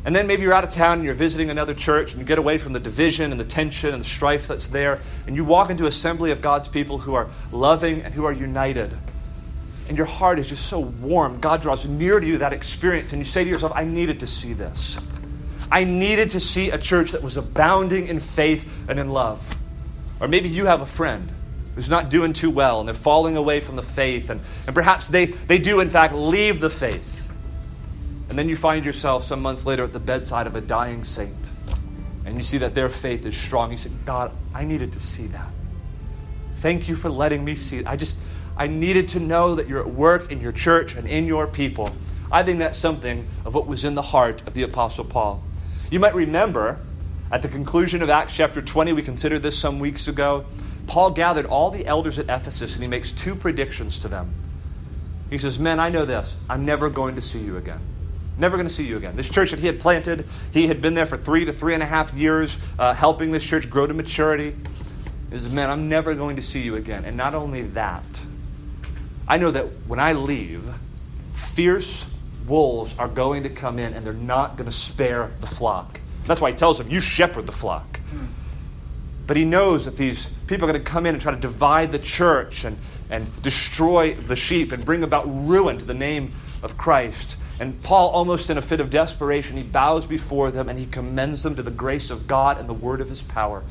And 0.05 0.17
then 0.17 0.27
maybe 0.27 0.43
you're 0.43 0.53
out 0.53 0.65
of 0.65 0.71
town 0.71 0.95
and 0.95 1.05
you're 1.05 1.15
visiting 1.15 1.51
another 1.51 1.75
church 1.75 2.13
and 2.13 2.21
you 2.21 2.27
get 2.27 2.39
away 2.39 2.59
from 2.59 2.73
the 2.73 2.81
division 2.81 3.31
and 3.31 3.39
the 3.39 3.45
tension 3.45 3.93
and 3.93 4.01
the 4.01 4.09
strife 4.09 4.49
that's 4.49 4.69
there. 4.69 4.99
And 5.27 5.37
you 5.37 5.45
walk 5.45 5.71
into 5.71 5.87
assembly 5.87 6.31
of 6.31 6.41
God's 6.41 6.69
people 6.69 6.99
who 6.99 7.15
are 7.15 7.29
loving 7.53 8.01
and 8.01 8.15
who 8.15 8.25
are 8.25 8.33
united 8.33 8.97
and 9.89 9.97
your 9.97 10.07
heart 10.07 10.39
is 10.39 10.47
just 10.47 10.67
so 10.67 10.81
warm. 10.81 11.41
God 11.41 11.63
draws 11.63 11.87
near 11.87 12.21
to 12.21 12.27
you 12.27 12.39
that 12.39 12.53
experience, 12.53 13.13
and 13.13 13.21
you 13.21 13.27
say 13.27 13.45
to 13.45 13.51
yourself, 13.51 13.73
I 13.75 13.85
needed 13.85 14.21
to 14.21 14.27
see 14.27 14.53
this. 14.53 14.99
I 15.71 15.85
needed 15.85 16.31
to 16.31 16.41
see 16.41 16.71
a 16.71 16.79
church 16.79 17.13
that 17.13 17.23
was 17.23 17.37
abounding 17.37 18.07
in 18.07 18.21
faith 18.21 18.71
and 18.89 18.99
in 18.99 19.09
love. 19.11 19.55
Or 20.21 20.29
maybe 20.29 20.49
you 20.49 20.67
have 20.67 20.83
a 20.83 20.87
friend 20.87 21.31
who's 21.75 21.89
not 21.89 22.11
doing 22.11 22.33
too 22.33 22.51
well 22.51 22.81
and 22.81 22.87
they're 22.87 22.95
falling 22.95 23.37
away 23.37 23.61
from 23.61 23.77
the 23.77 23.83
faith, 23.83 24.31
and, 24.31 24.41
and 24.67 24.75
perhaps 24.75 25.09
they, 25.09 25.27
they 25.27 25.59
do, 25.59 25.81
in 25.81 25.89
fact, 25.89 26.15
leave 26.15 26.61
the 26.61 26.71
faith. 26.71 27.21
And 28.29 28.39
then 28.39 28.49
you 28.49 28.57
find 28.57 28.85
yourself 28.85 29.25
some 29.25 29.43
months 29.43 29.67
later 29.67 29.85
at 29.85 29.93
the 29.93 30.01
bedside 30.01 30.47
of 30.47 30.57
a 30.57 30.61
dying 30.61 31.05
saint, 31.05 31.51
and 32.25 32.37
you 32.37 32.43
see 32.43 32.59
that 32.59 32.75
their 32.75 32.89
faith 32.89 33.27
is 33.27 33.37
strong. 33.37 33.73
You 33.73 33.79
say, 33.79 33.91
God, 34.07 34.33
I 34.55 34.65
needed 34.65 34.93
to 34.93 35.01
see 35.01 35.27
that. 35.29 35.49
Thank 36.57 36.89
you 36.89 36.95
for 36.95 37.11
letting 37.11 37.45
me 37.45 37.55
see. 37.55 37.85
I 37.85 37.97
just, 37.97 38.17
I 38.63 38.69
needed 38.69 39.09
to 39.09 39.19
know 39.19 39.57
that 39.57 39.67
you're 39.67 39.81
at 39.81 39.91
work 39.91 40.31
in 40.31 40.41
your 40.41 40.53
church 40.53 40.95
and 40.95 41.09
in 41.09 41.27
your 41.27 41.49
people. 41.49 41.91
I 42.31 42.45
think 42.45 42.61
that's 42.61 42.79
something 42.79 43.27
of 43.45 43.57
what 43.57 43.67
was 43.67 43.83
in 43.83 43.97
the 43.97 44.03
heart 44.03 44.47
of 44.47 44.55
the 44.55 44.63
Apostle 44.63 45.05
Paul. 45.05 45.43
You 45.91 45.99
might 45.99 46.15
remember 46.15 46.79
at 47.33 47.43
the 47.43 47.49
conclusion 47.49 48.03
of 48.03 48.09
Acts 48.09 48.35
chapter 48.35 48.63
20, 48.63 48.93
we 48.93 49.03
considered 49.03 49.43
this 49.43 49.59
some 49.59 49.81
weeks 49.81 50.07
ago. 50.07 50.45
Paul 50.87 51.11
gathered 51.11 51.45
all 51.45 51.73
the 51.73 51.85
elders 51.85 52.21
at 52.21 52.27
Ephesus 52.27 52.75
and 52.75 52.83
he 52.85 52.89
makes 52.89 53.11
two 53.11 53.35
predictions 53.35 53.99
to 53.99 54.07
them. 54.07 54.33
He 55.29 55.39
says, 55.39 55.59
Men, 55.59 55.81
I 55.81 55.89
know 55.89 56.05
this. 56.05 56.37
I'm 56.49 56.65
never 56.65 56.89
going 56.89 57.17
to 57.17 57.21
see 57.21 57.41
you 57.41 57.57
again. 57.57 57.81
Never 58.39 58.57
going 58.57 58.69
to 58.69 58.73
see 58.73 58.85
you 58.85 58.97
again. 58.97 59.17
This 59.17 59.29
church 59.29 59.51
that 59.51 59.59
he 59.59 59.67
had 59.67 59.81
planted, 59.81 60.25
he 60.53 60.69
had 60.69 60.81
been 60.81 60.95
there 60.95 61.07
for 61.07 61.17
three 61.17 61.45
to 61.47 61.53
three 61.53 61.75
and 61.75 61.83
a 61.83 61.87
half 61.87 62.15
years, 62.15 62.57
uh, 62.79 62.95
helping 62.95 63.33
this 63.33 63.43
church 63.43 63.69
grow 63.69 63.89
to 63.89 63.93
maturity. 63.93 64.55
He 65.31 65.41
says, 65.41 65.53
Man, 65.53 65.69
I'm 65.69 65.89
never 65.89 66.15
going 66.15 66.37
to 66.37 66.43
see 66.43 66.61
you 66.61 66.77
again. 66.77 67.05
And 67.05 67.17
not 67.17 67.35
only 67.35 67.63
that, 67.63 68.05
I 69.29 69.39
know 69.39 69.51
that 69.51 69.67
when 69.87 69.99
I 69.99 70.13
leave, 70.13 70.65
fierce 71.35 72.07
wolves 72.47 72.95
are 72.99 73.09
going 73.09 73.45
to 73.45 73.49
come 73.49 73.79
in 73.79 73.95
and 73.95 74.05
they're 74.05 74.13
not 74.13 74.57
going 74.57 74.69
to 74.69 74.77
spare 74.77 75.31
the 75.41 75.47
flock. 75.47 76.01
That's 76.25 76.41
why 76.41 76.51
he 76.51 76.57
tells 76.57 76.79
them, 76.79 76.89
You 76.89 77.01
shepherd 77.01 77.47
the 77.47 77.53
flock. 77.53 77.99
Hmm. 77.99 78.27
But 79.27 79.37
he 79.37 79.45
knows 79.45 79.85
that 79.85 79.97
these 79.97 80.27
people 80.47 80.69
are 80.69 80.73
going 80.73 80.85
to 80.85 80.91
come 80.91 81.07
in 81.07 81.15
and 81.15 81.23
try 81.23 81.33
to 81.33 81.41
divide 81.41 81.93
the 81.93 81.99
church 81.99 82.65
and, 82.65 82.77
and 83.11 83.43
destroy 83.43 84.15
the 84.15 84.37
sheep 84.37 84.73
and 84.73 84.85
bring 84.85 85.05
about 85.05 85.25
ruin 85.27 85.79
to 85.79 85.85
the 85.85 85.95
name 85.95 86.33
of 86.63 86.77
Christ. 86.77 87.37
And 87.61 87.81
Paul, 87.83 88.11
almost 88.11 88.51
in 88.51 88.59
a 88.59 88.63
fit 88.63 88.81
of 88.81 88.91
desperation, 88.91 89.57
he 89.57 89.63
bows 89.63 90.07
before 90.07 90.51
them 90.51 90.69
and 90.69 90.79
he 90.79 90.87
commends 90.87 91.43
them 91.43 91.55
to 91.57 91.63
the 91.63 91.71
grace 91.71 92.11
of 92.11 92.27
God 92.27 92.59
and 92.59 92.69
the 92.69 92.75
word 92.75 93.01
of 93.01 93.09
his 93.09 93.23
power. 93.23 93.63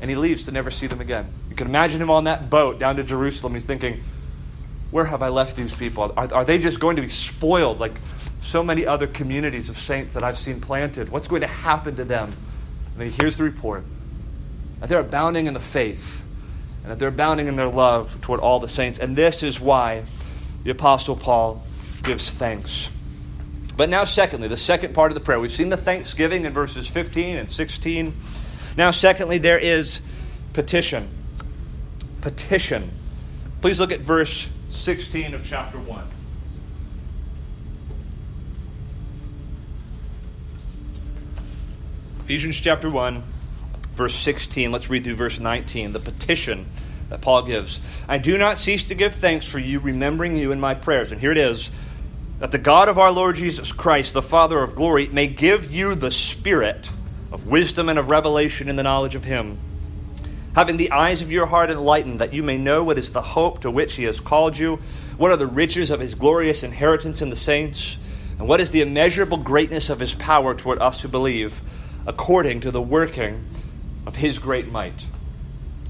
And 0.00 0.08
he 0.08 0.16
leaves 0.16 0.44
to 0.44 0.52
never 0.52 0.70
see 0.70 0.86
them 0.86 1.00
again. 1.00 1.28
You 1.50 1.56
can 1.56 1.68
imagine 1.68 2.00
him 2.00 2.10
on 2.10 2.24
that 2.24 2.48
boat 2.48 2.78
down 2.78 2.96
to 2.96 3.04
Jerusalem. 3.04 3.54
He's 3.54 3.64
thinking, 3.64 4.02
Where 4.94 5.06
have 5.06 5.24
I 5.24 5.28
left 5.28 5.56
these 5.56 5.74
people? 5.74 6.12
Are, 6.16 6.32
are 6.32 6.44
they 6.44 6.56
just 6.56 6.78
going 6.78 6.94
to 6.94 7.02
be 7.02 7.08
spoiled 7.08 7.80
like 7.80 7.94
so 8.40 8.62
many 8.62 8.86
other 8.86 9.08
communities 9.08 9.68
of 9.68 9.76
saints 9.76 10.14
that 10.14 10.22
I've 10.22 10.38
seen 10.38 10.60
planted? 10.60 11.08
What's 11.08 11.26
going 11.26 11.40
to 11.40 11.48
happen 11.48 11.96
to 11.96 12.04
them? 12.04 12.28
And 12.28 13.00
then 13.00 13.10
he 13.10 13.12
hears 13.20 13.36
the 13.36 13.42
report 13.42 13.82
that 14.78 14.88
they're 14.88 15.00
abounding 15.00 15.46
in 15.46 15.54
the 15.54 15.58
faith 15.58 16.24
and 16.82 16.92
that 16.92 17.00
they're 17.00 17.08
abounding 17.08 17.48
in 17.48 17.56
their 17.56 17.66
love 17.66 18.20
toward 18.22 18.38
all 18.38 18.60
the 18.60 18.68
saints. 18.68 19.00
And 19.00 19.16
this 19.16 19.42
is 19.42 19.58
why 19.58 20.04
the 20.62 20.70
Apostle 20.70 21.16
Paul 21.16 21.64
gives 22.04 22.30
thanks. 22.30 22.88
But 23.76 23.88
now, 23.88 24.04
secondly, 24.04 24.46
the 24.46 24.56
second 24.56 24.94
part 24.94 25.10
of 25.10 25.16
the 25.16 25.20
prayer. 25.20 25.40
We've 25.40 25.50
seen 25.50 25.70
the 25.70 25.76
thanksgiving 25.76 26.44
in 26.44 26.52
verses 26.52 26.86
15 26.86 27.36
and 27.36 27.50
16. 27.50 28.14
Now, 28.76 28.92
secondly, 28.92 29.38
there 29.38 29.58
is 29.58 29.98
petition. 30.52 31.08
Petition. 32.20 32.92
Please 33.60 33.80
look 33.80 33.90
at 33.90 33.98
verse 33.98 34.46
16 34.84 35.32
of 35.32 35.42
chapter 35.46 35.78
1. 35.78 36.04
Ephesians 42.24 42.60
chapter 42.60 42.90
1, 42.90 43.22
verse 43.94 44.14
16. 44.14 44.70
Let's 44.70 44.90
read 44.90 45.04
through 45.04 45.14
verse 45.14 45.40
19, 45.40 45.94
the 45.94 46.00
petition 46.00 46.66
that 47.08 47.22
Paul 47.22 47.44
gives. 47.44 47.80
I 48.06 48.18
do 48.18 48.36
not 48.36 48.58
cease 48.58 48.88
to 48.88 48.94
give 48.94 49.14
thanks 49.14 49.46
for 49.46 49.58
you, 49.58 49.80
remembering 49.80 50.36
you 50.36 50.52
in 50.52 50.60
my 50.60 50.74
prayers. 50.74 51.12
And 51.12 51.20
here 51.20 51.32
it 51.32 51.38
is 51.38 51.70
that 52.40 52.52
the 52.52 52.58
God 52.58 52.90
of 52.90 52.98
our 52.98 53.10
Lord 53.10 53.36
Jesus 53.36 53.72
Christ, 53.72 54.12
the 54.12 54.20
Father 54.20 54.62
of 54.62 54.74
glory, 54.74 55.08
may 55.08 55.28
give 55.28 55.72
you 55.72 55.94
the 55.94 56.10
spirit 56.10 56.90
of 57.32 57.46
wisdom 57.46 57.88
and 57.88 57.98
of 57.98 58.10
revelation 58.10 58.68
in 58.68 58.76
the 58.76 58.82
knowledge 58.82 59.14
of 59.14 59.24
Him, 59.24 59.56
having 60.54 60.76
the 60.76 60.92
eyes 60.92 61.20
of 61.20 61.32
your 61.32 61.46
heart 61.46 61.70
enlightened, 61.70 62.20
that 62.20 62.32
you 62.32 62.42
may 62.42 62.56
know 62.56 62.84
what 62.84 62.98
is 62.98 63.10
the 63.10 63.22
hope 63.22 63.60
to 63.62 63.70
which 63.70 63.94
He 63.94 64.04
has 64.04 64.20
called 64.20 64.56
you, 64.56 64.78
what 65.16 65.30
are 65.30 65.36
the 65.36 65.46
riches 65.46 65.90
of 65.90 66.00
His 66.00 66.14
glorious 66.14 66.62
inheritance 66.62 67.22
in 67.22 67.30
the 67.30 67.36
saints, 67.36 67.98
and 68.38 68.48
what 68.48 68.60
is 68.60 68.70
the 68.70 68.80
immeasurable 68.80 69.38
greatness 69.38 69.90
of 69.90 70.00
His 70.00 70.14
power 70.14 70.54
toward 70.54 70.78
us 70.78 71.02
who 71.02 71.08
believe, 71.08 71.60
according 72.06 72.60
to 72.60 72.70
the 72.70 72.82
working 72.82 73.44
of 74.06 74.16
His 74.16 74.38
great 74.38 74.70
might. 74.70 75.06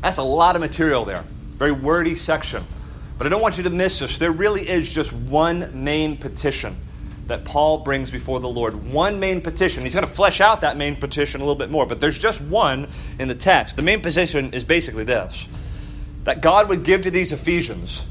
That's 0.01 0.19
a 0.19 0.23
lot 0.23 0.57
of 0.57 0.61
material 0.61 1.05
there. 1.05 1.25
Very 1.57 1.73
wordy 1.73 2.17
section. 2.17 2.63
But 3.17 3.27
I 3.27 3.31
don't 3.31 3.41
want 3.41 3.59
you 3.59 3.65
to 3.65 3.71
miss 3.71 4.01
this. 4.01 4.19
There 4.19 4.33
really 4.33 4.69
is 4.69 4.89
just 4.89 5.13
one 5.13 5.85
main 5.85 6.17
petition 6.17 6.77
that 7.27 7.45
Paul 7.45 7.79
brings 7.79 8.11
before 8.11 8.41
the 8.41 8.49
Lord. 8.49 8.93
One 8.93 9.19
main 9.19 9.41
petition. 9.41 9.83
He's 9.83 9.95
going 9.95 10.07
to 10.07 10.13
flesh 10.13 10.41
out 10.41 10.61
that 10.61 10.77
main 10.77 10.97
petition 10.97 11.41
a 11.41 11.45
little 11.45 11.59
bit 11.59 11.71
more, 11.71 11.87
but 11.87 12.01
there's 12.01 12.19
just 12.19 12.41
one 12.41 12.89
in 13.19 13.29
the 13.29 13.35
text. 13.35 13.77
The 13.77 13.83
main 13.83 14.01
petition 14.01 14.53
is 14.53 14.65
basically 14.65 15.05
this 15.05 15.49
that 16.25 16.41
God 16.41 16.71
would 16.71 16.85
give 16.85 17.03
to 17.03 17.11
these 17.11 17.33
Ephesians 17.33 18.05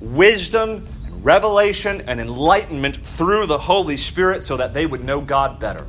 wisdom 0.00 0.88
and 1.06 1.24
revelation 1.24 2.02
and 2.08 2.20
enlightenment 2.20 2.96
through 2.96 3.46
the 3.46 3.58
Holy 3.58 3.96
Spirit 3.96 4.42
so 4.42 4.56
that 4.56 4.74
they 4.74 4.84
would 4.84 5.04
know 5.04 5.20
God 5.20 5.60
better. 5.60 5.86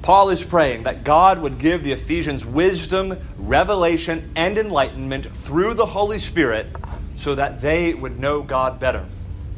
Paul 0.00 0.30
is 0.30 0.42
praying 0.42 0.84
that 0.84 1.04
God 1.04 1.42
would 1.42 1.58
give 1.58 1.84
the 1.84 1.92
Ephesians 1.92 2.46
wisdom, 2.46 3.18
revelation, 3.36 4.30
and 4.34 4.56
enlightenment 4.56 5.26
through 5.26 5.74
the 5.74 5.84
Holy 5.84 6.18
Spirit 6.18 6.68
so 7.16 7.34
that 7.34 7.60
they 7.60 7.92
would 7.92 8.18
know 8.18 8.40
God 8.40 8.80
better. 8.80 9.04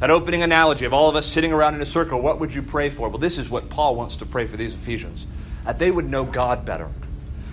That 0.01 0.09
opening 0.09 0.41
analogy 0.41 0.85
of 0.85 0.93
all 0.93 1.09
of 1.09 1.15
us 1.15 1.27
sitting 1.27 1.53
around 1.53 1.75
in 1.75 1.81
a 1.81 1.85
circle, 1.85 2.19
what 2.19 2.39
would 2.39 2.55
you 2.55 2.63
pray 2.63 2.89
for? 2.89 3.07
Well, 3.09 3.19
this 3.19 3.37
is 3.37 3.51
what 3.51 3.69
Paul 3.69 3.95
wants 3.95 4.17
to 4.17 4.25
pray 4.25 4.47
for 4.47 4.57
these 4.57 4.73
Ephesians 4.73 5.27
that 5.63 5.77
they 5.77 5.91
would 5.91 6.09
know 6.09 6.25
God 6.25 6.65
better. 6.65 6.89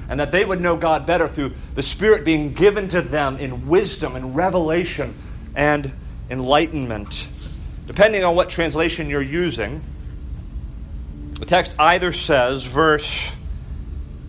And 0.08 0.18
that 0.18 0.32
they 0.32 0.46
would 0.46 0.58
know 0.58 0.74
God 0.78 1.04
better 1.04 1.28
through 1.28 1.52
the 1.74 1.82
Spirit 1.82 2.24
being 2.24 2.54
given 2.54 2.88
to 2.88 3.02
them 3.02 3.36
in 3.36 3.68
wisdom 3.68 4.16
and 4.16 4.34
revelation 4.34 5.14
and 5.54 5.92
enlightenment. 6.30 7.28
Depending 7.86 8.24
on 8.24 8.34
what 8.34 8.48
translation 8.48 9.10
you're 9.10 9.20
using, 9.20 9.82
the 11.38 11.44
text 11.44 11.74
either 11.78 12.12
says, 12.12 12.64
verse 12.64 13.30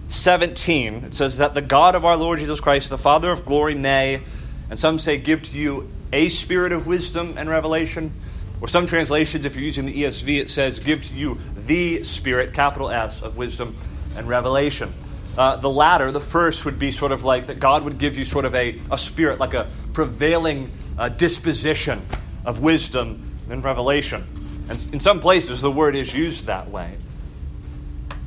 17, 0.10 1.06
it 1.06 1.14
says 1.14 1.38
that 1.38 1.54
the 1.54 1.62
God 1.62 1.96
of 1.96 2.04
our 2.04 2.18
Lord 2.18 2.40
Jesus 2.40 2.60
Christ, 2.60 2.90
the 2.90 2.98
Father 2.98 3.32
of 3.32 3.46
glory, 3.46 3.76
may, 3.76 4.22
and 4.70 4.78
some 4.78 5.00
say, 5.00 5.18
give 5.18 5.42
to 5.44 5.58
you 5.58 5.90
a 6.12 6.30
spirit 6.30 6.72
of 6.72 6.88
wisdom 6.88 7.36
and 7.38 7.50
revelation. 7.50 8.14
Or 8.62 8.68
some 8.68 8.88
translations, 8.88 9.46
if 9.46 9.56
you're 9.56 9.64
using 9.64 9.86
the 9.86 10.04
ESV, 10.04 10.40
it 10.40 10.50
says, 10.50 10.80
gives 10.80 11.14
you 11.14 11.40
the 11.56 12.04
spirit, 12.04 12.54
capital 12.54 12.90
S, 12.90 13.22
of 13.22 13.38
wisdom 13.38 13.76
and 14.18 14.28
revelation. 14.28 14.94
Uh, 15.38 15.56
the 15.56 15.70
latter, 15.70 16.12
the 16.12 16.20
first, 16.20 16.66
would 16.66 16.78
be 16.78 16.92
sort 16.92 17.12
of 17.12 17.24
like 17.24 17.48
that 17.48 17.60
God 17.60 17.84
would 17.84 17.98
give 17.98 18.18
you 18.18 18.26
sort 18.26 18.44
of 18.44 18.54
a, 18.56 18.78
a 18.92 18.98
spirit, 18.98 19.40
like 19.40 19.54
a 19.54 19.70
prevailing 19.94 20.72
uh, 20.98 21.08
disposition 21.10 22.02
of 22.46 22.60
wisdom 22.60 23.32
and 23.50 23.64
revelation. 23.64 24.26
And 24.70 24.94
in 24.94 25.00
some 25.00 25.20
places, 25.20 25.62
the 25.62 25.72
word 25.72 25.96
is 25.96 26.14
used 26.14 26.48
that 26.48 26.70
way. 26.70 26.98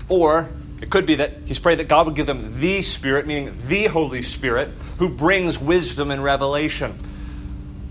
Or 0.08 0.48
it 0.80 0.90
could 0.90 1.06
be 1.06 1.14
that 1.16 1.44
he's 1.46 1.60
prayed 1.60 1.78
that 1.78 1.88
God 1.88 2.06
would 2.06 2.16
give 2.16 2.26
them 2.26 2.58
the 2.60 2.82
Spirit, 2.82 3.26
meaning 3.26 3.56
the 3.68 3.86
Holy 3.86 4.22
Spirit, 4.22 4.68
who 4.98 5.08
brings 5.08 5.58
wisdom 5.58 6.10
and 6.10 6.24
revelation. 6.24 6.98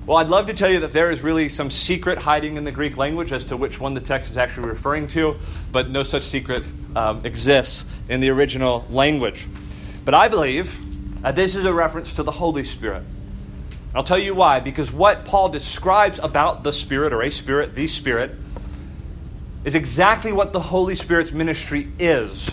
Well, 0.03 0.17
I'd 0.17 0.29
love 0.29 0.47
to 0.47 0.53
tell 0.55 0.69
you 0.69 0.79
that 0.79 0.93
there 0.93 1.11
is 1.11 1.21
really 1.21 1.47
some 1.47 1.69
secret 1.69 2.17
hiding 2.17 2.57
in 2.57 2.63
the 2.63 2.71
Greek 2.71 2.97
language 2.97 3.31
as 3.31 3.45
to 3.45 3.57
which 3.57 3.79
one 3.79 3.93
the 3.93 4.01
text 4.01 4.31
is 4.31 4.37
actually 4.37 4.69
referring 4.69 5.05
to, 5.09 5.35
but 5.71 5.91
no 5.91 6.01
such 6.01 6.23
secret 6.23 6.63
um, 6.95 7.23
exists 7.23 7.85
in 8.09 8.19
the 8.19 8.29
original 8.29 8.83
language. 8.89 9.45
But 10.03 10.15
I 10.15 10.27
believe 10.27 10.75
that 11.21 11.35
this 11.35 11.53
is 11.53 11.65
a 11.65 11.73
reference 11.73 12.13
to 12.13 12.23
the 12.23 12.31
Holy 12.31 12.63
Spirit. 12.63 13.03
I'll 13.93 14.03
tell 14.03 14.17
you 14.17 14.33
why. 14.33 14.59
Because 14.59 14.91
what 14.91 15.23
Paul 15.23 15.49
describes 15.49 16.17
about 16.17 16.63
the 16.63 16.73
Spirit, 16.73 17.13
or 17.13 17.21
a 17.21 17.29
Spirit, 17.29 17.75
the 17.75 17.87
Spirit, 17.87 18.31
is 19.65 19.75
exactly 19.75 20.31
what 20.31 20.51
the 20.51 20.59
Holy 20.61 20.95
Spirit's 20.95 21.31
ministry 21.31 21.87
is. 21.99 22.49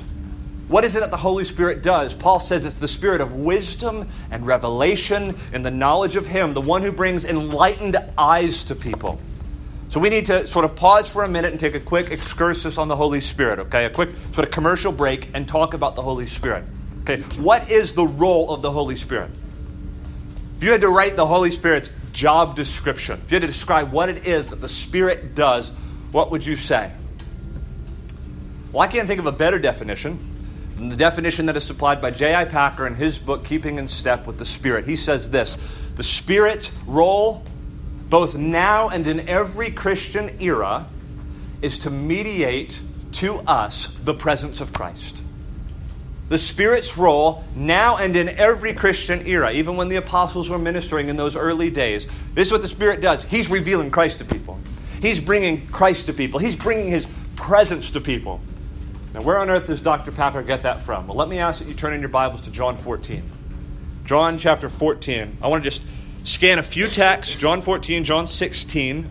What 0.68 0.84
is 0.84 0.94
it 0.94 1.00
that 1.00 1.10
the 1.10 1.16
Holy 1.16 1.46
Spirit 1.46 1.82
does? 1.82 2.14
Paul 2.14 2.40
says 2.40 2.66
it's 2.66 2.78
the 2.78 2.88
spirit 2.88 3.22
of 3.22 3.32
wisdom 3.32 4.06
and 4.30 4.46
revelation 4.46 5.34
and 5.52 5.64
the 5.64 5.70
knowledge 5.70 6.16
of 6.16 6.26
Him, 6.26 6.52
the 6.52 6.60
one 6.60 6.82
who 6.82 6.92
brings 6.92 7.24
enlightened 7.24 7.96
eyes 8.18 8.64
to 8.64 8.74
people. 8.74 9.18
So 9.88 9.98
we 9.98 10.10
need 10.10 10.26
to 10.26 10.46
sort 10.46 10.66
of 10.66 10.76
pause 10.76 11.10
for 11.10 11.24
a 11.24 11.28
minute 11.28 11.52
and 11.52 11.58
take 11.58 11.74
a 11.74 11.80
quick 11.80 12.10
excursus 12.10 12.76
on 12.76 12.88
the 12.88 12.96
Holy 12.96 13.22
Spirit, 13.22 13.58
okay? 13.60 13.86
A 13.86 13.90
quick 13.90 14.10
sort 14.32 14.46
of 14.46 14.50
commercial 14.50 14.92
break 14.92 15.30
and 15.32 15.48
talk 15.48 15.72
about 15.72 15.96
the 15.96 16.02
Holy 16.02 16.26
Spirit. 16.26 16.64
Okay, 17.02 17.22
what 17.40 17.70
is 17.70 17.94
the 17.94 18.06
role 18.06 18.50
of 18.52 18.60
the 18.60 18.70
Holy 18.70 18.96
Spirit? 18.96 19.30
If 20.58 20.64
you 20.64 20.72
had 20.72 20.82
to 20.82 20.90
write 20.90 21.16
the 21.16 21.24
Holy 21.24 21.50
Spirit's 21.50 21.90
job 22.12 22.54
description, 22.54 23.18
if 23.24 23.32
you 23.32 23.36
had 23.36 23.42
to 23.42 23.46
describe 23.46 23.90
what 23.90 24.10
it 24.10 24.26
is 24.26 24.50
that 24.50 24.60
the 24.60 24.68
Spirit 24.68 25.34
does, 25.34 25.70
what 26.12 26.30
would 26.30 26.44
you 26.44 26.56
say? 26.56 26.92
Well, 28.72 28.82
I 28.82 28.88
can't 28.88 29.08
think 29.08 29.20
of 29.20 29.26
a 29.26 29.32
better 29.32 29.58
definition 29.58 30.18
the 30.78 30.96
definition 30.96 31.46
that 31.46 31.56
is 31.56 31.64
supplied 31.64 32.00
by 32.00 32.10
J.I. 32.10 32.44
Packer 32.46 32.86
in 32.86 32.94
his 32.94 33.18
book, 33.18 33.44
Keeping 33.44 33.78
in 33.78 33.88
Step 33.88 34.26
with 34.26 34.38
the 34.38 34.44
Spirit. 34.44 34.86
He 34.86 34.96
says 34.96 35.30
this 35.30 35.56
The 35.96 36.02
Spirit's 36.02 36.70
role, 36.86 37.44
both 38.08 38.36
now 38.36 38.88
and 38.88 39.06
in 39.06 39.28
every 39.28 39.70
Christian 39.70 40.40
era, 40.40 40.86
is 41.62 41.78
to 41.80 41.90
mediate 41.90 42.80
to 43.12 43.36
us 43.40 43.88
the 44.04 44.14
presence 44.14 44.60
of 44.60 44.72
Christ 44.72 45.22
the 46.28 46.38
Spirit's 46.38 46.96
role 46.96 47.44
now 47.56 47.96
and 47.96 48.14
in 48.14 48.28
every 48.28 48.74
Christian 48.74 49.26
era, 49.26 49.52
even 49.52 49.76
when 49.76 49.88
the 49.88 49.96
apostles 49.96 50.50
were 50.50 50.58
ministering 50.58 51.08
in 51.08 51.16
those 51.16 51.36
early 51.36 51.70
days. 51.70 52.06
This 52.34 52.48
is 52.48 52.52
what 52.52 52.62
the 52.62 52.68
Spirit 52.68 53.00
does 53.00 53.24
He's 53.24 53.50
revealing 53.50 53.90
Christ 53.90 54.18
to 54.18 54.24
people, 54.24 54.58
He's 55.00 55.20
bringing 55.20 55.66
Christ 55.68 56.06
to 56.06 56.12
people, 56.12 56.38
He's 56.38 56.56
bringing 56.56 56.88
His 56.88 57.06
presence 57.36 57.90
to 57.92 58.00
people. 58.00 58.40
Now, 59.18 59.24
where 59.24 59.38
on 59.38 59.50
earth 59.50 59.66
does 59.66 59.80
Dr. 59.80 60.12
Packer 60.12 60.44
get 60.44 60.62
that 60.62 60.80
from? 60.80 61.08
Well, 61.08 61.16
let 61.16 61.28
me 61.28 61.40
ask 61.40 61.58
that 61.58 61.66
you 61.66 61.74
turn 61.74 61.92
in 61.92 61.98
your 61.98 62.08
Bibles 62.08 62.42
to 62.42 62.52
John 62.52 62.76
14. 62.76 63.20
John 64.04 64.38
chapter 64.38 64.68
14. 64.68 65.38
I 65.42 65.48
want 65.48 65.64
to 65.64 65.68
just 65.68 65.82
scan 66.22 66.60
a 66.60 66.62
few 66.62 66.86
texts 66.86 67.34
John 67.34 67.60
14, 67.60 68.04
John 68.04 68.28
16. 68.28 69.10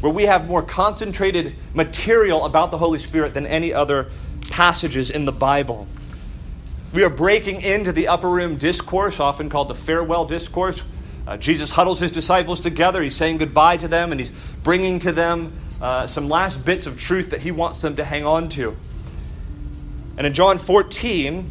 Where 0.00 0.10
we 0.10 0.22
have 0.22 0.48
more 0.48 0.62
concentrated 0.62 1.54
material 1.74 2.46
about 2.46 2.70
the 2.70 2.78
Holy 2.78 2.98
Spirit 2.98 3.34
than 3.34 3.46
any 3.46 3.70
other 3.70 4.08
passages 4.48 5.10
in 5.10 5.26
the 5.26 5.32
Bible. 5.32 5.86
We 6.94 7.04
are 7.04 7.10
breaking 7.10 7.60
into 7.60 7.92
the 7.92 8.08
upper 8.08 8.30
room 8.30 8.56
discourse, 8.56 9.20
often 9.20 9.50
called 9.50 9.68
the 9.68 9.74
farewell 9.74 10.24
discourse. 10.24 10.82
Uh, 11.26 11.36
Jesus 11.36 11.70
huddles 11.70 12.00
his 12.00 12.12
disciples 12.12 12.60
together. 12.60 13.02
He's 13.02 13.14
saying 13.14 13.36
goodbye 13.36 13.76
to 13.76 13.88
them, 13.88 14.10
and 14.10 14.18
he's 14.18 14.32
bringing 14.62 15.00
to 15.00 15.12
them 15.12 15.52
uh, 15.82 16.06
some 16.06 16.30
last 16.30 16.64
bits 16.64 16.86
of 16.86 16.98
truth 16.98 17.28
that 17.28 17.42
he 17.42 17.50
wants 17.50 17.82
them 17.82 17.96
to 17.96 18.06
hang 18.06 18.24
on 18.24 18.48
to. 18.48 18.74
And 20.16 20.26
in 20.26 20.32
John 20.32 20.58
14, 20.58 21.50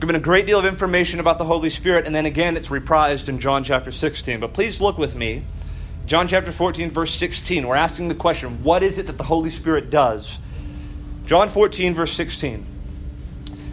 given 0.00 0.16
a 0.16 0.20
great 0.20 0.46
deal 0.46 0.58
of 0.58 0.66
information 0.66 1.20
about 1.20 1.38
the 1.38 1.44
Holy 1.44 1.70
Spirit, 1.70 2.06
and 2.06 2.14
then 2.14 2.26
again 2.26 2.56
it's 2.56 2.68
reprised 2.68 3.28
in 3.28 3.38
John 3.38 3.64
chapter 3.64 3.90
16. 3.90 4.40
But 4.40 4.52
please 4.52 4.80
look 4.80 4.98
with 4.98 5.14
me. 5.14 5.44
John 6.06 6.28
chapter 6.28 6.52
14, 6.52 6.90
verse 6.90 7.14
16. 7.14 7.66
We're 7.66 7.76
asking 7.76 8.08
the 8.08 8.14
question 8.14 8.62
what 8.62 8.82
is 8.82 8.98
it 8.98 9.06
that 9.06 9.16
the 9.16 9.24
Holy 9.24 9.50
Spirit 9.50 9.90
does? 9.90 10.38
John 11.26 11.48
14, 11.48 11.94
verse 11.94 12.12
16. 12.12 12.66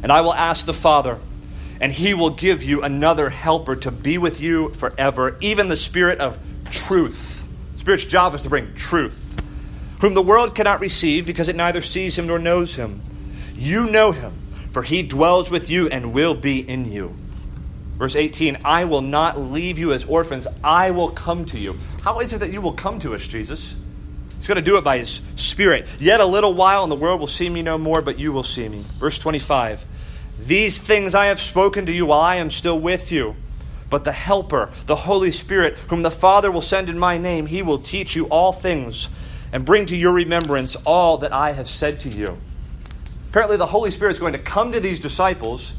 And 0.03 0.11
I 0.11 0.21
will 0.21 0.33
ask 0.33 0.65
the 0.65 0.73
Father, 0.73 1.17
and 1.81 1.91
he 1.91 2.13
will 2.13 2.29
give 2.29 2.63
you 2.63 2.83
another 2.83 3.29
helper 3.29 3.75
to 3.77 3.91
be 3.91 4.17
with 4.17 4.39
you 4.39 4.69
forever, 4.69 5.35
even 5.41 5.67
the 5.67 5.75
Spirit 5.75 6.19
of 6.19 6.37
truth. 6.71 7.43
Spirit's 7.79 8.05
job 8.05 8.33
is 8.35 8.43
to 8.43 8.49
bring 8.49 8.73
truth, 8.75 9.41
whom 9.99 10.13
the 10.13 10.21
world 10.21 10.55
cannot 10.55 10.79
receive 10.79 11.25
because 11.25 11.49
it 11.49 11.55
neither 11.55 11.81
sees 11.81 12.17
him 12.17 12.27
nor 12.27 12.39
knows 12.39 12.75
him. 12.75 13.01
You 13.59 13.87
know 13.91 14.13
him, 14.13 14.33
for 14.71 14.83
he 14.83 15.03
dwells 15.03 15.51
with 15.51 15.69
you 15.69 15.89
and 15.89 16.13
will 16.13 16.33
be 16.33 16.61
in 16.61 16.89
you. 16.89 17.13
Verse 17.97 18.15
18 18.15 18.59
I 18.63 18.85
will 18.85 19.01
not 19.01 19.37
leave 19.37 19.77
you 19.77 19.91
as 19.91 20.05
orphans, 20.05 20.47
I 20.63 20.91
will 20.91 21.09
come 21.09 21.43
to 21.47 21.59
you. 21.59 21.77
How 22.01 22.21
is 22.21 22.31
it 22.31 22.39
that 22.39 22.53
you 22.53 22.61
will 22.61 22.71
come 22.71 22.99
to 22.99 23.13
us, 23.13 23.27
Jesus? 23.27 23.75
He's 24.37 24.47
going 24.47 24.55
to 24.55 24.61
do 24.61 24.77
it 24.77 24.85
by 24.85 24.99
his 24.99 25.19
Spirit. 25.35 25.87
Yet 25.99 26.21
a 26.21 26.25
little 26.25 26.53
while, 26.53 26.83
and 26.83 26.91
the 26.91 26.95
world 26.95 27.19
will 27.19 27.27
see 27.27 27.49
me 27.49 27.61
no 27.61 27.77
more, 27.77 28.01
but 28.01 28.17
you 28.17 28.31
will 28.31 28.43
see 28.43 28.69
me. 28.69 28.81
Verse 28.97 29.19
25 29.19 29.83
These 30.47 30.79
things 30.79 31.13
I 31.13 31.25
have 31.25 31.41
spoken 31.41 31.85
to 31.87 31.91
you 31.91 32.05
while 32.05 32.21
I 32.21 32.35
am 32.35 32.51
still 32.51 32.79
with 32.79 33.11
you. 33.11 33.35
But 33.89 34.05
the 34.05 34.13
Helper, 34.13 34.69
the 34.85 34.95
Holy 34.95 35.31
Spirit, 35.31 35.73
whom 35.89 36.01
the 36.01 36.11
Father 36.11 36.49
will 36.49 36.61
send 36.61 36.87
in 36.87 36.97
my 36.97 37.17
name, 37.17 37.47
he 37.47 37.61
will 37.61 37.79
teach 37.79 38.15
you 38.15 38.27
all 38.27 38.53
things 38.53 39.09
and 39.51 39.65
bring 39.65 39.85
to 39.87 39.97
your 39.97 40.13
remembrance 40.13 40.77
all 40.85 41.17
that 41.17 41.33
I 41.33 41.51
have 41.51 41.67
said 41.67 41.99
to 42.01 42.09
you. 42.09 42.37
Apparently, 43.29 43.57
the 43.57 43.65
Holy 43.67 43.91
Spirit 43.91 44.13
is 44.13 44.19
going 44.19 44.33
to 44.33 44.39
come 44.39 44.71
to 44.71 44.79
these 44.79 44.99
disciples 44.99 45.73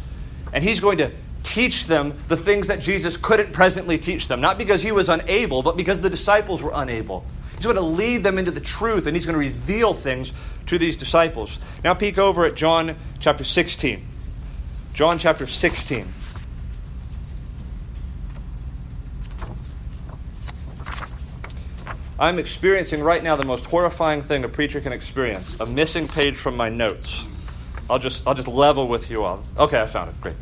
and 0.52 0.62
he's 0.62 0.78
going 0.80 0.98
to 0.98 1.10
teach 1.42 1.86
them 1.86 2.16
the 2.28 2.36
things 2.36 2.68
that 2.68 2.80
Jesus 2.80 3.16
couldn't 3.16 3.52
presently 3.52 3.98
teach 3.98 4.28
them. 4.28 4.40
Not 4.40 4.56
because 4.56 4.82
he 4.82 4.92
was 4.92 5.08
unable, 5.08 5.62
but 5.62 5.76
because 5.76 6.00
the 6.00 6.10
disciples 6.10 6.62
were 6.62 6.70
unable. 6.74 7.24
He's 7.52 7.64
going 7.64 7.76
to 7.76 7.82
lead 7.82 8.22
them 8.22 8.38
into 8.38 8.52
the 8.52 8.60
truth 8.60 9.06
and 9.06 9.16
he's 9.16 9.26
going 9.26 9.34
to 9.34 9.40
reveal 9.40 9.94
things 9.94 10.32
to 10.66 10.78
these 10.78 10.96
disciples. 10.96 11.58
Now, 11.82 11.94
peek 11.94 12.18
over 12.18 12.46
at 12.46 12.54
John 12.54 12.96
chapter 13.18 13.42
16. 13.42 14.06
John 14.94 15.18
chapter 15.18 15.46
16. 15.46 16.06
I'm 22.20 22.38
experiencing 22.38 23.02
right 23.02 23.22
now 23.22 23.34
the 23.34 23.44
most 23.44 23.64
horrifying 23.64 24.20
thing 24.20 24.44
a 24.44 24.48
preacher 24.48 24.80
can 24.80 24.92
experience 24.92 25.58
a 25.58 25.66
missing 25.66 26.06
page 26.06 26.36
from 26.36 26.56
my 26.56 26.68
notes. 26.68 27.24
I'll 27.90 27.98
just, 27.98 28.26
I'll 28.26 28.34
just 28.34 28.48
level 28.48 28.88
with 28.88 29.10
you 29.10 29.24
all. 29.24 29.44
Okay, 29.58 29.80
I 29.80 29.86
found 29.86 30.10
it. 30.10 30.20
Great. 30.20 30.36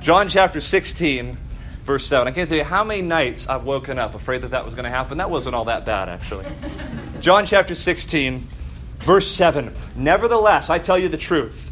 John 0.00 0.28
chapter 0.28 0.60
16, 0.60 1.36
verse 1.84 2.06
7. 2.06 2.26
I 2.26 2.32
can't 2.32 2.48
tell 2.48 2.58
you 2.58 2.64
how 2.64 2.84
many 2.84 3.02
nights 3.02 3.48
I've 3.48 3.64
woken 3.64 3.98
up 3.98 4.14
afraid 4.14 4.42
that 4.42 4.50
that 4.50 4.64
was 4.64 4.74
going 4.74 4.84
to 4.84 4.90
happen. 4.90 5.18
That 5.18 5.30
wasn't 5.30 5.54
all 5.54 5.66
that 5.66 5.86
bad, 5.86 6.08
actually. 6.08 6.44
John 7.20 7.46
chapter 7.46 7.74
16, 7.74 8.40
verse 8.98 9.30
7. 9.30 9.72
Nevertheless, 9.96 10.70
I 10.70 10.78
tell 10.78 10.98
you 10.98 11.08
the 11.08 11.16
truth. 11.16 11.70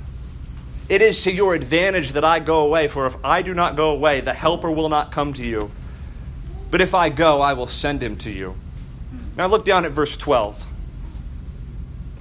It 0.88 1.02
is 1.02 1.22
to 1.24 1.32
your 1.32 1.54
advantage 1.54 2.12
that 2.12 2.24
I 2.24 2.38
go 2.38 2.64
away, 2.64 2.88
for 2.88 3.06
if 3.06 3.16
I 3.24 3.42
do 3.42 3.54
not 3.54 3.76
go 3.76 3.90
away, 3.90 4.20
the 4.20 4.34
Helper 4.34 4.70
will 4.70 4.88
not 4.88 5.10
come 5.10 5.32
to 5.34 5.44
you. 5.44 5.70
But 6.70 6.80
if 6.80 6.94
I 6.94 7.08
go, 7.08 7.40
I 7.40 7.52
will 7.52 7.66
send 7.66 8.02
him 8.02 8.16
to 8.18 8.30
you. 8.30 8.54
Now 9.36 9.46
look 9.46 9.64
down 9.64 9.84
at 9.84 9.92
verse 9.92 10.16
12. 10.16 10.71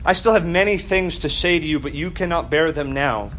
I 0.04 0.14
still 0.14 0.34
have 0.34 0.46
many 0.46 0.78
things 0.78 1.20
to 1.20 1.30
say 1.30 1.60
to 1.60 1.66
you, 1.66 1.80
but 1.80 1.94
you 1.94 2.10
cannot 2.10 2.50
bear 2.50 2.72
them 2.72 2.92
now. 2.92 3.32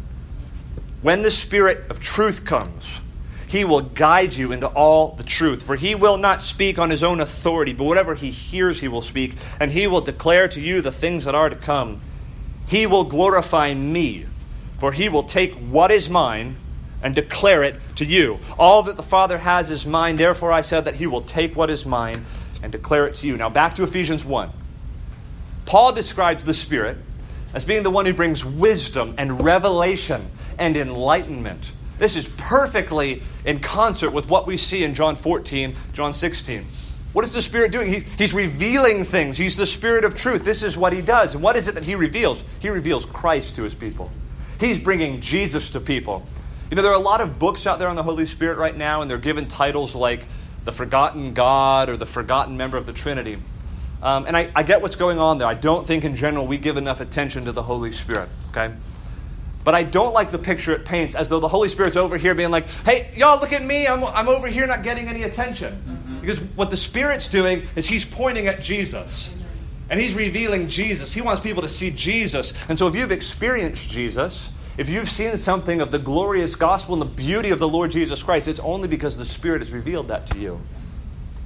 When 1.01 1.21
the 1.21 1.31
Spirit 1.31 1.89
of 1.89 1.99
truth 1.99 2.45
comes, 2.45 3.01
he 3.47 3.65
will 3.65 3.81
guide 3.81 4.33
you 4.33 4.51
into 4.51 4.67
all 4.67 5.09
the 5.09 5.23
truth. 5.23 5.61
For 5.61 5.75
he 5.75 5.93
will 5.93 6.17
not 6.17 6.41
speak 6.41 6.79
on 6.79 6.89
his 6.89 7.03
own 7.03 7.19
authority, 7.19 7.73
but 7.73 7.83
whatever 7.83 8.15
he 8.15 8.31
hears, 8.31 8.79
he 8.79 8.87
will 8.87 9.01
speak, 9.01 9.33
and 9.59 9.71
he 9.71 9.85
will 9.87 10.01
declare 10.01 10.47
to 10.47 10.61
you 10.61 10.81
the 10.81 10.91
things 10.91 11.25
that 11.25 11.35
are 11.35 11.49
to 11.49 11.55
come. 11.55 11.99
He 12.67 12.87
will 12.87 13.03
glorify 13.03 13.73
me, 13.73 14.25
for 14.79 14.93
he 14.93 15.09
will 15.09 15.23
take 15.23 15.53
what 15.53 15.91
is 15.91 16.09
mine 16.09 16.55
and 17.03 17.13
declare 17.13 17.61
it 17.63 17.75
to 17.97 18.05
you. 18.05 18.39
All 18.57 18.83
that 18.83 18.95
the 18.95 19.03
Father 19.03 19.37
has 19.37 19.69
is 19.69 19.85
mine, 19.85 20.15
therefore 20.15 20.53
I 20.53 20.61
said 20.61 20.85
that 20.85 20.95
he 20.95 21.07
will 21.07 21.21
take 21.21 21.55
what 21.57 21.69
is 21.69 21.85
mine 21.85 22.23
and 22.63 22.71
declare 22.71 23.05
it 23.05 23.15
to 23.15 23.27
you. 23.27 23.35
Now 23.35 23.49
back 23.49 23.75
to 23.75 23.83
Ephesians 23.83 24.23
1. 24.23 24.49
Paul 25.65 25.93
describes 25.93 26.43
the 26.43 26.53
Spirit 26.53 26.97
as 27.53 27.65
being 27.65 27.83
the 27.83 27.89
one 27.89 28.05
who 28.05 28.13
brings 28.13 28.43
wisdom 28.43 29.15
and 29.17 29.43
revelation 29.43 30.25
and 30.57 30.75
enlightenment. 30.75 31.71
This 31.99 32.15
is 32.15 32.27
perfectly 32.27 33.21
in 33.45 33.59
concert 33.59 34.11
with 34.11 34.29
what 34.29 34.47
we 34.47 34.57
see 34.57 34.83
in 34.83 34.95
John 34.95 35.15
14, 35.15 35.75
John 35.93 36.13
16. 36.13 36.65
What 37.13 37.23
is 37.23 37.33
the 37.33 37.41
Spirit 37.41 37.71
doing? 37.71 37.93
He, 37.93 37.99
he's 38.17 38.33
revealing 38.33 39.03
things. 39.03 39.37
He's 39.37 39.55
the 39.55 39.67
Spirit 39.67 40.03
of 40.03 40.15
truth. 40.15 40.43
This 40.43 40.63
is 40.63 40.75
what 40.75 40.93
he 40.93 41.01
does. 41.01 41.35
And 41.35 41.43
what 41.43 41.55
is 41.55 41.67
it 41.67 41.75
that 41.75 41.83
he 41.83 41.93
reveals? 41.93 42.43
He 42.59 42.69
reveals 42.69 43.05
Christ 43.05 43.55
to 43.55 43.63
his 43.63 43.75
people. 43.75 44.09
He's 44.59 44.79
bringing 44.79 45.21
Jesus 45.21 45.69
to 45.71 45.79
people. 45.79 46.25
You 46.71 46.75
know, 46.75 46.81
there 46.81 46.91
are 46.91 46.99
a 46.99 47.03
lot 47.03 47.21
of 47.21 47.37
books 47.37 47.67
out 47.67 47.77
there 47.77 47.87
on 47.87 47.95
the 47.95 48.03
Holy 48.03 48.25
Spirit 48.25 48.57
right 48.57 48.75
now, 48.75 49.03
and 49.03 49.11
they're 49.11 49.19
given 49.19 49.47
titles 49.47 49.95
like 49.95 50.25
The 50.65 50.71
Forgotten 50.71 51.35
God 51.35 51.87
or 51.87 51.97
The 51.97 52.07
Forgotten 52.07 52.57
Member 52.57 52.77
of 52.77 52.87
the 52.87 52.93
Trinity. 52.93 53.37
Um, 54.03 54.25
and 54.25 54.35
I, 54.35 54.51
I 54.53 54.63
get 54.63 54.81
what's 54.81 54.97
going 54.97 55.17
on 55.17 55.37
there. 55.37 55.47
I 55.47 55.53
don't 55.53 55.87
think 55.87 56.03
in 56.03 56.17
general 56.17 56.45
we 56.45 56.57
give 56.57 56.75
enough 56.75 56.99
attention 56.99 57.45
to 57.45 57.53
the 57.53 57.63
Holy 57.63 57.93
Spirit, 57.93 58.27
okay? 58.51 58.75
But 59.63 59.75
I 59.75 59.83
don't 59.83 60.13
like 60.13 60.29
the 60.29 60.37
picture 60.37 60.73
it 60.73 60.83
paints 60.83 61.15
as 61.15 61.29
though 61.29 61.39
the 61.39 61.47
Holy 61.47 61.69
Spirit's 61.69 61.95
over 61.95 62.17
here 62.17 62.35
being 62.35 62.51
like, 62.51 62.69
hey, 62.85 63.09
y'all, 63.15 63.39
look 63.39 63.53
at 63.53 63.63
me. 63.63 63.87
I'm, 63.87 64.03
I'm 64.03 64.27
over 64.27 64.49
here 64.49 64.67
not 64.67 64.83
getting 64.83 65.07
any 65.07 65.23
attention. 65.23 65.73
Mm-hmm. 65.73 66.19
Because 66.19 66.41
what 66.57 66.69
the 66.69 66.75
Spirit's 66.75 67.29
doing 67.29 67.63
is 67.77 67.87
he's 67.87 68.03
pointing 68.03 68.47
at 68.47 68.61
Jesus. 68.61 69.33
And 69.89 70.01
he's 70.01 70.15
revealing 70.15 70.67
Jesus. 70.67 71.13
He 71.13 71.21
wants 71.21 71.41
people 71.41 71.61
to 71.61 71.69
see 71.69 71.89
Jesus. 71.89 72.53
And 72.67 72.77
so 72.77 72.87
if 72.87 72.95
you've 72.95 73.13
experienced 73.13 73.89
Jesus, 73.89 74.51
if 74.77 74.89
you've 74.89 75.09
seen 75.09 75.37
something 75.37 75.79
of 75.79 75.91
the 75.91 75.99
glorious 75.99 76.55
gospel 76.55 76.95
and 76.95 77.01
the 77.01 77.15
beauty 77.15 77.51
of 77.51 77.59
the 77.59 77.69
Lord 77.69 77.91
Jesus 77.91 78.21
Christ, 78.21 78.49
it's 78.49 78.59
only 78.59 78.89
because 78.89 79.17
the 79.17 79.25
Spirit 79.25 79.61
has 79.61 79.71
revealed 79.71 80.09
that 80.09 80.27
to 80.27 80.37
you. 80.37 80.59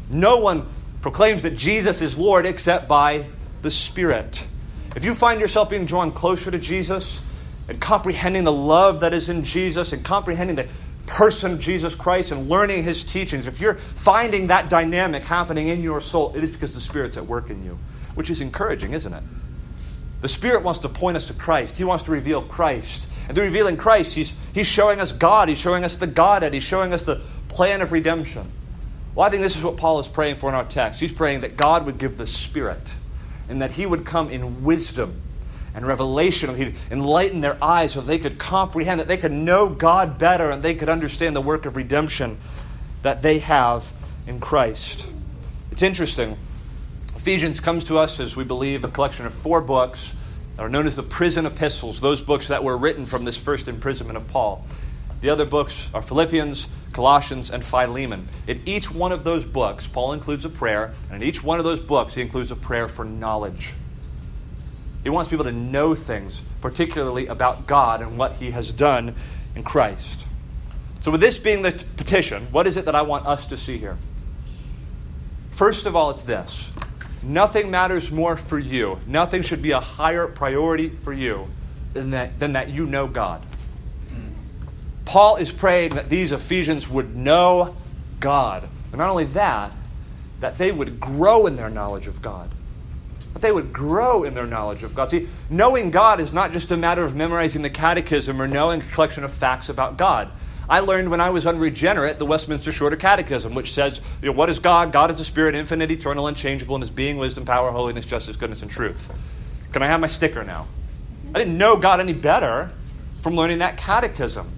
No 0.09 0.37
one 0.37 0.65
proclaims 1.07 1.43
that 1.43 1.55
Jesus 1.55 2.01
is 2.01 2.17
Lord 2.17 2.45
except 2.45 2.89
by 2.89 3.27
the 3.61 3.71
Spirit. 3.71 4.45
If 4.93 5.05
you 5.05 5.15
find 5.15 5.39
yourself 5.39 5.69
being 5.69 5.85
drawn 5.85 6.11
closer 6.11 6.51
to 6.51 6.59
Jesus 6.59 7.21
and 7.69 7.79
comprehending 7.79 8.43
the 8.43 8.51
love 8.51 8.99
that 8.99 9.13
is 9.13 9.29
in 9.29 9.45
Jesus 9.45 9.93
and 9.93 10.03
comprehending 10.03 10.57
the 10.57 10.67
person 11.05 11.53
of 11.53 11.59
Jesus 11.59 11.95
Christ 11.95 12.33
and 12.33 12.49
learning 12.49 12.83
his 12.83 13.05
teachings, 13.05 13.47
if 13.47 13.61
you're 13.61 13.75
finding 13.75 14.47
that 14.47 14.69
dynamic 14.69 15.23
happening 15.23 15.69
in 15.69 15.81
your 15.81 16.01
soul, 16.01 16.35
it 16.35 16.43
is 16.43 16.51
because 16.51 16.75
the 16.75 16.81
Spirit's 16.81 17.15
at 17.15 17.25
work 17.25 17.49
in 17.49 17.63
you, 17.63 17.79
which 18.15 18.29
is 18.29 18.41
encouraging, 18.41 18.91
isn't 18.91 19.13
it? 19.13 19.23
The 20.19 20.27
Spirit 20.27 20.61
wants 20.61 20.81
to 20.81 20.89
point 20.89 21.15
us 21.15 21.27
to 21.27 21.33
Christ. 21.33 21.77
He 21.77 21.85
wants 21.85 22.03
to 22.03 22.11
reveal 22.11 22.41
Christ. 22.41 23.07
And 23.29 23.33
through 23.33 23.45
revealing 23.45 23.77
Christ, 23.77 24.13
He's, 24.13 24.33
he's 24.53 24.67
showing 24.67 24.99
us 24.99 25.13
God. 25.13 25.47
He's 25.47 25.57
showing 25.57 25.85
us 25.85 25.95
the 25.95 26.05
Godhead. 26.05 26.53
He's 26.53 26.63
showing 26.63 26.93
us 26.93 27.03
the 27.03 27.21
plan 27.47 27.81
of 27.81 27.93
redemption. 27.93 28.51
Well, 29.17 29.25
I 29.25 29.31
think 29.31 29.41
this 29.41 29.57
is 29.57 29.63
what 29.63 29.77
Paul 29.77 29.99
is 29.99 30.07
praying 30.07 30.35
for 30.35 30.47
in 30.47 30.53
our 30.53 30.63
text. 30.63 30.99
He's 30.99 31.11
praying 31.11 31.41
that 31.41 31.57
God 31.57 31.87
would 31.87 31.97
give 31.97 32.19
the 32.19 32.27
Spirit 32.27 32.93
and 33.49 33.63
that 33.63 33.71
He 33.71 33.83
would 33.83 34.05
come 34.05 34.29
in 34.29 34.63
wisdom 34.63 35.19
and 35.73 35.87
revelation. 35.87 36.55
He'd 36.55 36.75
enlighten 36.91 37.41
their 37.41 37.57
eyes 37.59 37.93
so 37.93 38.01
they 38.01 38.19
could 38.19 38.37
comprehend, 38.37 38.99
that 38.99 39.07
they 39.07 39.17
could 39.17 39.31
know 39.31 39.69
God 39.69 40.19
better 40.19 40.51
and 40.51 40.61
they 40.61 40.75
could 40.75 40.87
understand 40.87 41.35
the 41.35 41.41
work 41.41 41.65
of 41.65 41.75
redemption 41.75 42.37
that 43.01 43.23
they 43.23 43.39
have 43.39 43.91
in 44.27 44.39
Christ. 44.39 45.07
It's 45.71 45.81
interesting. 45.81 46.37
Ephesians 47.15 47.59
comes 47.59 47.85
to 47.85 47.97
us, 47.97 48.19
as 48.19 48.35
we 48.35 48.43
believe, 48.43 48.83
a 48.83 48.87
collection 48.87 49.25
of 49.25 49.33
four 49.33 49.61
books 49.61 50.13
that 50.57 50.61
are 50.61 50.69
known 50.69 50.85
as 50.85 50.95
the 50.95 51.01
prison 51.01 51.47
epistles, 51.47 52.01
those 52.01 52.21
books 52.21 52.49
that 52.49 52.63
were 52.63 52.77
written 52.77 53.07
from 53.07 53.25
this 53.25 53.35
first 53.35 53.67
imprisonment 53.67 54.17
of 54.17 54.27
Paul. 54.27 54.63
The 55.21 55.29
other 55.29 55.45
books 55.45 55.89
are 55.93 56.01
Philippians, 56.01 56.67
Colossians, 56.93 57.49
and 57.49 57.65
Philemon. 57.65 58.27
In 58.47 58.61
each 58.65 58.91
one 58.91 59.11
of 59.11 59.23
those 59.23 59.43
books, 59.43 59.87
Paul 59.87 60.13
includes 60.13 60.45
a 60.45 60.49
prayer, 60.49 60.93
and 61.09 61.21
in 61.21 61.27
each 61.27 61.43
one 61.43 61.57
of 61.59 61.65
those 61.65 61.79
books, 61.79 62.15
he 62.15 62.21
includes 62.21 62.51
a 62.51 62.55
prayer 62.55 62.87
for 62.87 63.03
knowledge. 63.03 63.73
He 65.03 65.09
wants 65.09 65.29
people 65.29 65.45
to 65.45 65.51
know 65.51 65.95
things, 65.95 66.41
particularly 66.61 67.27
about 67.27 67.65
God 67.65 68.01
and 68.01 68.17
what 68.17 68.33
he 68.33 68.51
has 68.51 68.71
done 68.71 69.15
in 69.55 69.63
Christ. 69.63 70.25
So, 71.01 71.11
with 71.11 71.21
this 71.21 71.37
being 71.37 71.61
the 71.61 71.71
t- 71.71 71.85
petition, 71.95 72.47
what 72.51 72.67
is 72.67 72.77
it 72.77 72.85
that 72.85 72.95
I 72.95 73.01
want 73.03 73.25
us 73.25 73.45
to 73.47 73.57
see 73.57 73.77
here? 73.77 73.97
First 75.51 75.85
of 75.85 75.95
all, 75.95 76.09
it's 76.09 76.23
this 76.23 76.69
nothing 77.23 77.71
matters 77.71 78.11
more 78.11 78.37
for 78.37 78.59
you. 78.59 78.99
Nothing 79.07 79.41
should 79.41 79.61
be 79.61 79.71
a 79.71 79.79
higher 79.79 80.27
priority 80.27 80.89
for 80.89 81.13
you 81.13 81.47
than 81.93 82.11
that, 82.11 82.39
than 82.39 82.53
that 82.53 82.69
you 82.69 82.85
know 82.85 83.07
God. 83.07 83.41
Paul 85.07 85.37
is 85.37 85.53
praying 85.53 85.95
that 85.95 86.09
these 86.09 86.33
Ephesians 86.33 86.89
would 86.89 87.15
know 87.15 87.77
God. 88.19 88.67
And 88.91 88.97
not 88.97 89.09
only 89.09 89.23
that, 89.23 89.71
that 90.41 90.57
they 90.57 90.69
would 90.69 90.99
grow 90.99 91.47
in 91.47 91.55
their 91.55 91.69
knowledge 91.69 92.07
of 92.07 92.21
God. 92.21 92.49
That 93.31 93.41
they 93.41 93.53
would 93.53 93.71
grow 93.71 94.25
in 94.25 94.33
their 94.33 94.45
knowledge 94.45 94.83
of 94.83 94.93
God. 94.93 95.09
See, 95.09 95.29
knowing 95.49 95.91
God 95.91 96.19
is 96.19 96.33
not 96.33 96.51
just 96.51 96.73
a 96.73 96.77
matter 96.77 97.05
of 97.05 97.15
memorizing 97.15 97.61
the 97.61 97.69
catechism 97.69 98.41
or 98.41 98.49
knowing 98.49 98.81
a 98.81 98.83
collection 98.83 99.23
of 99.23 99.31
facts 99.31 99.69
about 99.69 99.95
God. 99.95 100.29
I 100.69 100.81
learned 100.81 101.09
when 101.09 101.21
I 101.21 101.29
was 101.29 101.47
unregenerate 101.47 102.19
the 102.19 102.25
Westminster 102.25 102.73
Shorter 102.73 102.97
Catechism, 102.97 103.55
which 103.55 103.71
says, 103.71 104.01
you 104.21 104.27
know, 104.29 104.37
What 104.37 104.49
is 104.49 104.59
God? 104.59 104.91
God 104.91 105.09
is 105.09 105.21
a 105.21 105.25
spirit, 105.25 105.55
infinite, 105.55 105.89
eternal, 105.89 106.27
unchangeable, 106.27 106.75
in 106.75 106.81
his 106.81 106.89
being, 106.89 107.15
wisdom, 107.17 107.45
power, 107.45 107.71
holiness, 107.71 108.03
justice, 108.03 108.35
goodness, 108.35 108.61
and 108.61 108.69
truth. 108.69 109.09
Can 109.71 109.81
I 109.81 109.87
have 109.87 110.01
my 110.01 110.07
sticker 110.07 110.43
now? 110.43 110.67
I 111.33 111.39
didn't 111.39 111.57
know 111.57 111.77
God 111.77 112.01
any 112.01 112.11
better 112.11 112.71
from 113.21 113.35
learning 113.35 113.59
that 113.59 113.77
catechism. 113.77 114.49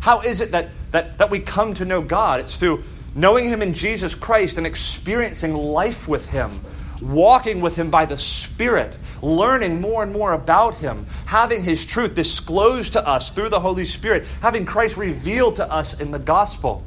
How 0.00 0.20
is 0.22 0.40
it 0.40 0.52
that, 0.52 0.68
that, 0.90 1.18
that 1.18 1.30
we 1.30 1.40
come 1.40 1.74
to 1.74 1.84
know 1.84 2.02
God? 2.02 2.40
It's 2.40 2.56
through 2.56 2.82
knowing 3.14 3.48
Him 3.48 3.62
in 3.62 3.74
Jesus 3.74 4.14
Christ 4.14 4.58
and 4.58 4.66
experiencing 4.66 5.54
life 5.54 6.08
with 6.08 6.28
Him, 6.28 6.60
walking 7.02 7.60
with 7.60 7.76
Him 7.76 7.90
by 7.90 8.06
the 8.06 8.18
Spirit, 8.18 8.96
learning 9.22 9.80
more 9.80 10.02
and 10.02 10.12
more 10.12 10.32
about 10.32 10.76
Him, 10.76 11.06
having 11.26 11.62
His 11.62 11.84
truth 11.84 12.14
disclosed 12.14 12.94
to 12.94 13.06
us 13.06 13.30
through 13.30 13.50
the 13.50 13.60
Holy 13.60 13.84
Spirit, 13.84 14.24
having 14.40 14.64
Christ 14.64 14.96
revealed 14.96 15.56
to 15.56 15.70
us 15.70 15.98
in 16.00 16.10
the 16.10 16.18
gospel. 16.18 16.82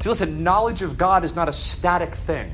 See, 0.00 0.08
listen, 0.08 0.42
knowledge 0.42 0.82
of 0.82 0.98
God 0.98 1.24
is 1.24 1.34
not 1.34 1.48
a 1.48 1.52
static 1.52 2.14
thing. 2.14 2.52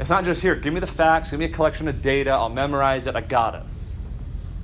It's 0.00 0.10
not 0.10 0.24
just 0.24 0.42
here, 0.42 0.56
give 0.56 0.74
me 0.74 0.80
the 0.80 0.88
facts, 0.88 1.30
give 1.30 1.38
me 1.38 1.46
a 1.46 1.48
collection 1.48 1.86
of 1.86 2.02
data, 2.02 2.30
I'll 2.30 2.48
memorize 2.48 3.06
it, 3.06 3.14
I 3.14 3.20
got 3.20 3.54
it. 3.54 3.62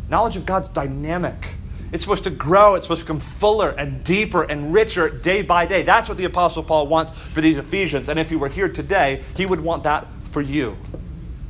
Knowledge 0.09 0.35
of 0.35 0.45
God's 0.45 0.69
dynamic. 0.69 1.55
It's 1.93 2.05
supposed 2.05 2.25
to 2.25 2.31
grow, 2.31 2.77
it's 2.77 2.85
supposed 2.85 3.01
to 3.01 3.05
become 3.05 3.21
fuller 3.21 3.71
and 3.71 4.05
deeper 4.05 4.43
and 4.45 4.73
richer 4.73 5.09
day 5.09 5.43
by 5.43 5.67
day. 5.67 5.83
That's 5.83 6.09
what 6.09 6.19
the 6.19 6.25
Apostle 6.25 6.63
Paul 6.63 6.87
wants 6.87 7.11
for 7.13 7.41
these 7.41 7.57
Ephesians. 7.57 8.09
And 8.09 8.19
if 8.19 8.31
he 8.31 8.37
were 8.37 8.49
here 8.49 8.69
today, 8.69 9.25
he 9.37 9.45
would 9.45 9.61
want 9.61 9.83
that 9.83 10.07
for 10.31 10.41
you. 10.41 10.77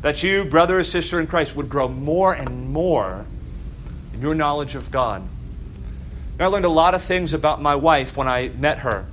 That 0.00 0.22
you, 0.22 0.46
brother 0.46 0.78
or 0.78 0.84
sister 0.84 1.20
in 1.20 1.26
Christ, 1.26 1.54
would 1.56 1.68
grow 1.68 1.88
more 1.88 2.32
and 2.32 2.70
more 2.70 3.26
in 4.14 4.22
your 4.22 4.34
knowledge 4.34 4.74
of 4.74 4.90
God. 4.90 5.22
And 6.32 6.42
I 6.42 6.46
learned 6.46 6.64
a 6.64 6.70
lot 6.70 6.94
of 6.94 7.02
things 7.02 7.34
about 7.34 7.60
my 7.60 7.76
wife 7.76 8.16
when 8.16 8.26
I 8.26 8.48
met 8.48 8.78
her. 8.78 9.04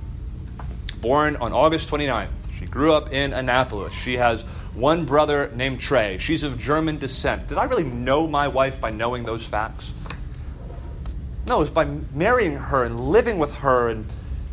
Born 1.02 1.36
on 1.36 1.52
August 1.52 1.90
29th. 1.90 2.30
She 2.58 2.64
grew 2.64 2.94
up 2.94 3.12
in 3.12 3.34
Annapolis. 3.34 3.92
She 3.92 4.16
has 4.16 4.42
one 4.74 5.04
brother 5.04 5.52
named 5.54 5.78
Trey. 5.80 6.16
She's 6.18 6.42
of 6.42 6.58
German 6.58 6.96
descent. 6.96 7.48
Did 7.48 7.58
I 7.58 7.64
really 7.64 7.84
know 7.84 8.26
my 8.26 8.48
wife 8.48 8.80
by 8.80 8.90
knowing 8.90 9.24
those 9.24 9.46
facts? 9.46 9.92
No, 11.48 11.56
it 11.56 11.60
was 11.60 11.70
by 11.70 11.84
marrying 12.12 12.56
her 12.56 12.84
and 12.84 13.08
living 13.08 13.38
with 13.38 13.54
her. 13.56 13.88
And 13.88 14.04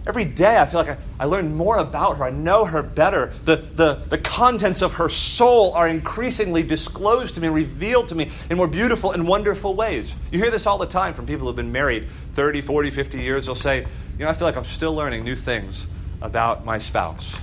every 0.07 0.23
day 0.23 0.57
I 0.57 0.65
feel 0.65 0.79
like 0.79 0.91
I, 0.91 0.97
I 1.19 1.25
learn 1.25 1.53
more 1.53 1.77
about 1.77 2.17
her. 2.17 2.23
I 2.23 2.29
know 2.29 2.63
her 2.63 2.81
better. 2.81 3.33
The, 3.43 3.57
the, 3.57 3.95
the 4.07 4.17
contents 4.17 4.81
of 4.81 4.93
her 4.93 5.09
soul 5.09 5.73
are 5.73 5.87
increasingly 5.89 6.63
disclosed 6.63 7.35
to 7.35 7.41
me 7.41 7.47
and 7.47 7.55
revealed 7.55 8.07
to 8.09 8.15
me 8.15 8.29
in 8.49 8.55
more 8.55 8.67
beautiful 8.67 9.11
and 9.11 9.27
wonderful 9.27 9.75
ways. 9.75 10.15
You 10.31 10.39
hear 10.39 10.51
this 10.51 10.65
all 10.65 10.77
the 10.77 10.85
time 10.85 11.13
from 11.13 11.25
people 11.25 11.41
who 11.41 11.47
have 11.47 11.57
been 11.57 11.73
married 11.73 12.07
30, 12.33 12.61
40, 12.61 12.91
50 12.91 13.19
years. 13.19 13.45
They'll 13.45 13.55
say, 13.55 13.85
You 14.17 14.23
know, 14.23 14.29
I 14.29 14.33
feel 14.33 14.47
like 14.47 14.55
I'm 14.55 14.63
still 14.63 14.93
learning 14.93 15.25
new 15.25 15.35
things 15.35 15.87
about 16.21 16.63
my 16.63 16.77
spouse. 16.77 17.37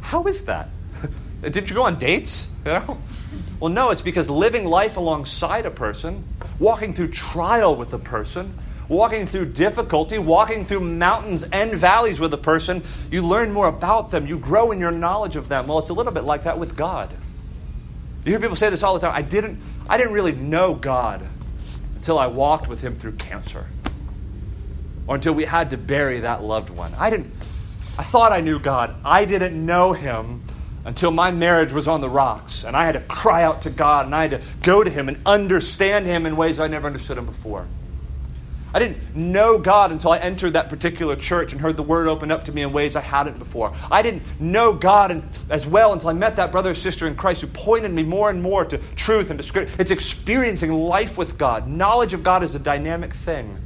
How 0.00 0.24
is 0.24 0.44
that? 0.46 0.70
Did 1.42 1.70
you 1.70 1.76
go 1.76 1.84
on 1.84 1.98
dates? 1.98 2.48
You 2.64 2.72
know? 2.72 2.98
Well, 3.58 3.72
no, 3.72 3.90
it's 3.90 4.02
because 4.02 4.28
living 4.28 4.66
life 4.66 4.96
alongside 4.96 5.64
a 5.64 5.70
person, 5.70 6.24
walking 6.58 6.92
through 6.92 7.08
trial 7.08 7.74
with 7.74 7.94
a 7.94 7.98
person, 7.98 8.52
walking 8.88 9.26
through 9.26 9.46
difficulty, 9.46 10.18
walking 10.18 10.64
through 10.64 10.80
mountains 10.80 11.42
and 11.42 11.72
valleys 11.72 12.20
with 12.20 12.32
a 12.34 12.38
person, 12.38 12.82
you 13.10 13.22
learn 13.22 13.52
more 13.52 13.68
about 13.68 14.10
them. 14.10 14.26
You 14.26 14.38
grow 14.38 14.72
in 14.72 14.78
your 14.78 14.90
knowledge 14.90 15.36
of 15.36 15.48
them. 15.48 15.66
Well, 15.66 15.78
it's 15.78 15.90
a 15.90 15.94
little 15.94 16.12
bit 16.12 16.24
like 16.24 16.44
that 16.44 16.58
with 16.58 16.76
God. 16.76 17.10
You 18.24 18.32
hear 18.32 18.40
people 18.40 18.56
say 18.56 18.70
this 18.70 18.82
all 18.82 18.94
the 18.94 19.00
time. 19.00 19.14
I 19.14 19.22
didn't, 19.22 19.60
I 19.88 19.96
didn't 19.96 20.12
really 20.12 20.32
know 20.32 20.74
God 20.74 21.22
until 21.94 22.18
I 22.18 22.26
walked 22.26 22.68
with 22.68 22.80
Him 22.82 22.94
through 22.94 23.12
cancer, 23.12 23.66
or 25.06 25.14
until 25.14 25.32
we 25.32 25.44
had 25.44 25.70
to 25.70 25.76
bury 25.76 26.20
that 26.20 26.42
loved 26.42 26.70
one. 26.70 26.92
I 26.94 27.08
didn't. 27.10 27.32
I 27.98 28.02
thought 28.02 28.32
I 28.32 28.40
knew 28.40 28.58
God. 28.58 28.94
I 29.04 29.24
didn't 29.24 29.64
know 29.64 29.92
Him 29.92 30.42
until 30.86 31.10
my 31.10 31.32
marriage 31.32 31.72
was 31.72 31.88
on 31.88 32.00
the 32.00 32.08
rocks 32.08 32.62
and 32.62 32.76
I 32.76 32.86
had 32.86 32.92
to 32.92 33.00
cry 33.00 33.42
out 33.42 33.62
to 33.62 33.70
God 33.70 34.06
and 34.06 34.14
I 34.14 34.28
had 34.28 34.40
to 34.40 34.42
go 34.62 34.84
to 34.84 34.88
Him 34.88 35.08
and 35.08 35.18
understand 35.26 36.06
Him 36.06 36.24
in 36.26 36.36
ways 36.36 36.60
I 36.60 36.68
never 36.68 36.86
understood 36.86 37.18
Him 37.18 37.26
before. 37.26 37.66
I 38.72 38.78
didn't 38.78 39.16
know 39.16 39.58
God 39.58 39.90
until 39.90 40.12
I 40.12 40.18
entered 40.18 40.52
that 40.52 40.68
particular 40.68 41.16
church 41.16 41.52
and 41.52 41.60
heard 41.60 41.76
the 41.76 41.82
Word 41.82 42.06
open 42.06 42.30
up 42.30 42.44
to 42.44 42.52
me 42.52 42.62
in 42.62 42.72
ways 42.72 42.94
I 42.94 43.00
hadn't 43.00 43.38
before. 43.38 43.74
I 43.90 44.02
didn't 44.02 44.22
know 44.38 44.74
God 44.74 45.24
as 45.50 45.66
well 45.66 45.92
until 45.92 46.10
I 46.10 46.12
met 46.12 46.36
that 46.36 46.52
brother 46.52 46.70
or 46.70 46.74
sister 46.74 47.08
in 47.08 47.16
Christ 47.16 47.40
who 47.40 47.48
pointed 47.48 47.90
me 47.90 48.04
more 48.04 48.30
and 48.30 48.40
more 48.40 48.64
to 48.64 48.78
truth 48.94 49.30
and 49.30 49.40
to 49.40 49.42
Scripture. 49.42 49.74
It's 49.80 49.90
experiencing 49.90 50.72
life 50.72 51.18
with 51.18 51.36
God. 51.36 51.66
Knowledge 51.66 52.14
of 52.14 52.22
God 52.22 52.44
is 52.44 52.54
a 52.54 52.60
dynamic 52.60 53.12
thing. 53.12 53.58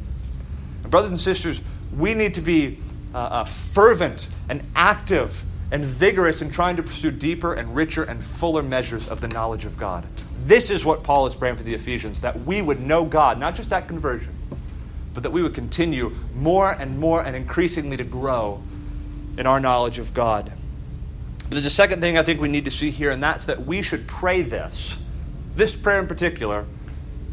And 0.83 0.91
brothers 0.91 1.11
and 1.11 1.21
sisters, 1.21 1.61
we 1.95 2.15
need 2.15 2.35
to 2.35 2.41
be 2.41 2.79
uh, 3.15 3.19
uh, 3.19 3.45
fervent 3.45 4.27
and 4.49 4.63
active 4.75 5.45
and 5.73 5.85
vigorous 5.85 6.43
in 6.43 6.51
trying 6.51 6.77
to 6.77 6.83
pursue 6.83 7.11
deeper 7.11 7.55
and 7.55 7.75
richer 7.77 8.03
and 8.03 8.25
fuller 8.25 8.63
measures 8.63 9.09
of 9.09 9.21
the 9.21 9.29
knowledge 9.29 9.65
of 9.65 9.79
God. 9.79 10.05
This 10.45 10.71
is 10.71 10.85
what 10.85 11.03
Paul 11.03 11.27
is 11.27 11.35
praying 11.35 11.57
for 11.57 11.63
the 11.63 11.75
Ephesians 11.75 12.23
that 12.23 12.41
we 12.41 12.61
would 12.61 12.81
know 12.81 13.05
God, 13.05 13.39
not 13.39 13.55
just 13.55 13.73
at 13.73 13.87
conversion, 13.87 14.35
but 15.15 15.23
that 15.23 15.31
we 15.31 15.43
would 15.43 15.55
continue 15.55 16.13
more 16.35 16.73
and 16.73 16.99
more 16.99 17.23
and 17.23 17.37
increasingly 17.37 17.97
to 17.97 18.05
grow 18.05 18.61
in 19.39 19.47
our 19.47 19.61
knowledge 19.61 19.99
of 19.99 20.13
God. 20.13 20.53
There's 21.49 21.65
a 21.65 21.71
second 21.71 22.01
thing 22.01 22.19
I 22.19 22.23
think 22.23 22.41
we 22.41 22.49
need 22.49 22.65
to 22.65 22.71
see 22.71 22.91
here, 22.91 23.11
and 23.11 23.23
that's 23.23 23.45
that 23.47 23.65
we 23.67 23.83
should 23.83 24.07
pray 24.07 24.43
this, 24.43 24.97
this 25.57 25.75
prayer 25.75 26.01
in 26.01 26.07
particular, 26.07 26.65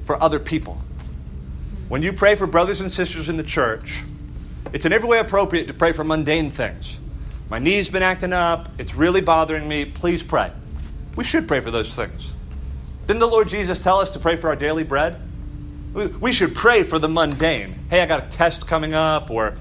for 0.06 0.22
other 0.22 0.40
people. 0.40 0.80
When 1.88 2.02
you 2.02 2.14
pray 2.14 2.36
for 2.36 2.48
brothers 2.48 2.82
and 2.82 2.92
sisters 2.92 3.30
in 3.30 3.38
the 3.38 3.44
church, 3.44 4.02
it's 4.74 4.86
in 4.86 4.94
every 4.94 5.08
way 5.08 5.20
appropriate 5.20 5.68
to 5.68 5.74
pray 5.74 5.92
for 5.94 6.04
mundane 6.04 6.52
things 6.52 7.00
my 7.50 7.60
knee's 7.60 7.90
been 7.90 8.04
acting 8.04 8.34
up. 8.34 8.70
It's 8.78 8.94
really 8.94 9.22
bothering 9.22 9.68
me. 9.68 9.86
Please 9.86 10.22
pray. 10.22 10.52
We 11.16 11.24
should 11.24 11.48
pray 11.48 11.62
for 11.62 11.72
those 11.72 11.96
things. 11.96 12.34
Didn't 13.08 13.20
the 13.20 13.28
Lord 13.28 13.48
Jesus 13.48 13.80
tell 13.80 14.00
us 14.00 14.12
to 14.12 14.20
pray 14.20 14.36
for 14.36 14.50
our 14.50 14.56
daily 14.56 14.84
bread? 14.84 15.20
We 15.94 16.34
should 16.34 16.54
pray 16.54 16.84
for 16.84 17.00
the 17.00 17.08
mundane. 17.08 17.74
Hey, 17.90 18.02
I 18.02 18.06
got 18.06 18.26
a 18.26 18.30
test 18.30 18.68
coming 18.68 18.94
up, 18.94 19.32
or 19.32 19.56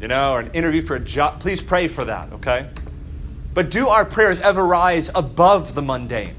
you 0.00 0.06
know, 0.06 0.34
or 0.34 0.40
an 0.40 0.52
interview 0.52 0.82
for 0.82 0.96
a 0.96 1.00
job. 1.00 1.40
Please 1.40 1.62
pray 1.62 1.88
for 1.88 2.04
that, 2.04 2.32
okay? 2.34 2.68
But 3.54 3.70
do 3.70 3.88
our 3.88 4.04
prayers 4.04 4.38
ever 4.40 4.64
rise 4.64 5.10
above 5.14 5.74
the 5.74 5.82
mundane? 5.82 6.36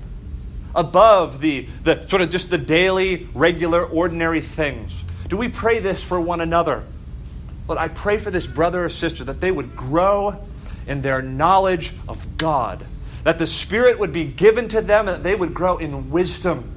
Above 0.74 1.42
the, 1.42 1.68
the 1.84 2.08
sort 2.08 2.22
of 2.22 2.30
just 2.30 2.50
the 2.50 2.58
daily, 2.58 3.28
regular, 3.34 3.84
ordinary 3.84 4.40
things? 4.40 4.94
Do 5.28 5.36
we 5.36 5.50
pray 5.50 5.80
this 5.80 6.02
for 6.02 6.22
one 6.22 6.40
another? 6.40 6.84
But 7.68 7.78
I 7.78 7.90
pray 7.90 8.18
for 8.18 8.32
this 8.32 8.48
brother 8.48 8.86
or 8.86 8.90
sister 8.90 9.24
that 9.26 9.42
they 9.42 9.52
would 9.52 9.76
grow 9.76 10.42
in 10.88 11.02
their 11.02 11.22
knowledge 11.22 11.94
of 12.08 12.38
God. 12.38 12.86
That 13.24 13.40
the 13.40 13.48
Spirit 13.48 14.00
would 14.00 14.14
be 14.14 14.26
given 14.26 14.68
to 14.70 14.82
them 14.82 15.08
and 15.08 15.18
that 15.18 15.24
they 15.24 15.36
would 15.36 15.54
grow 15.54 15.78
in 15.78 16.10
wisdom 16.10 16.72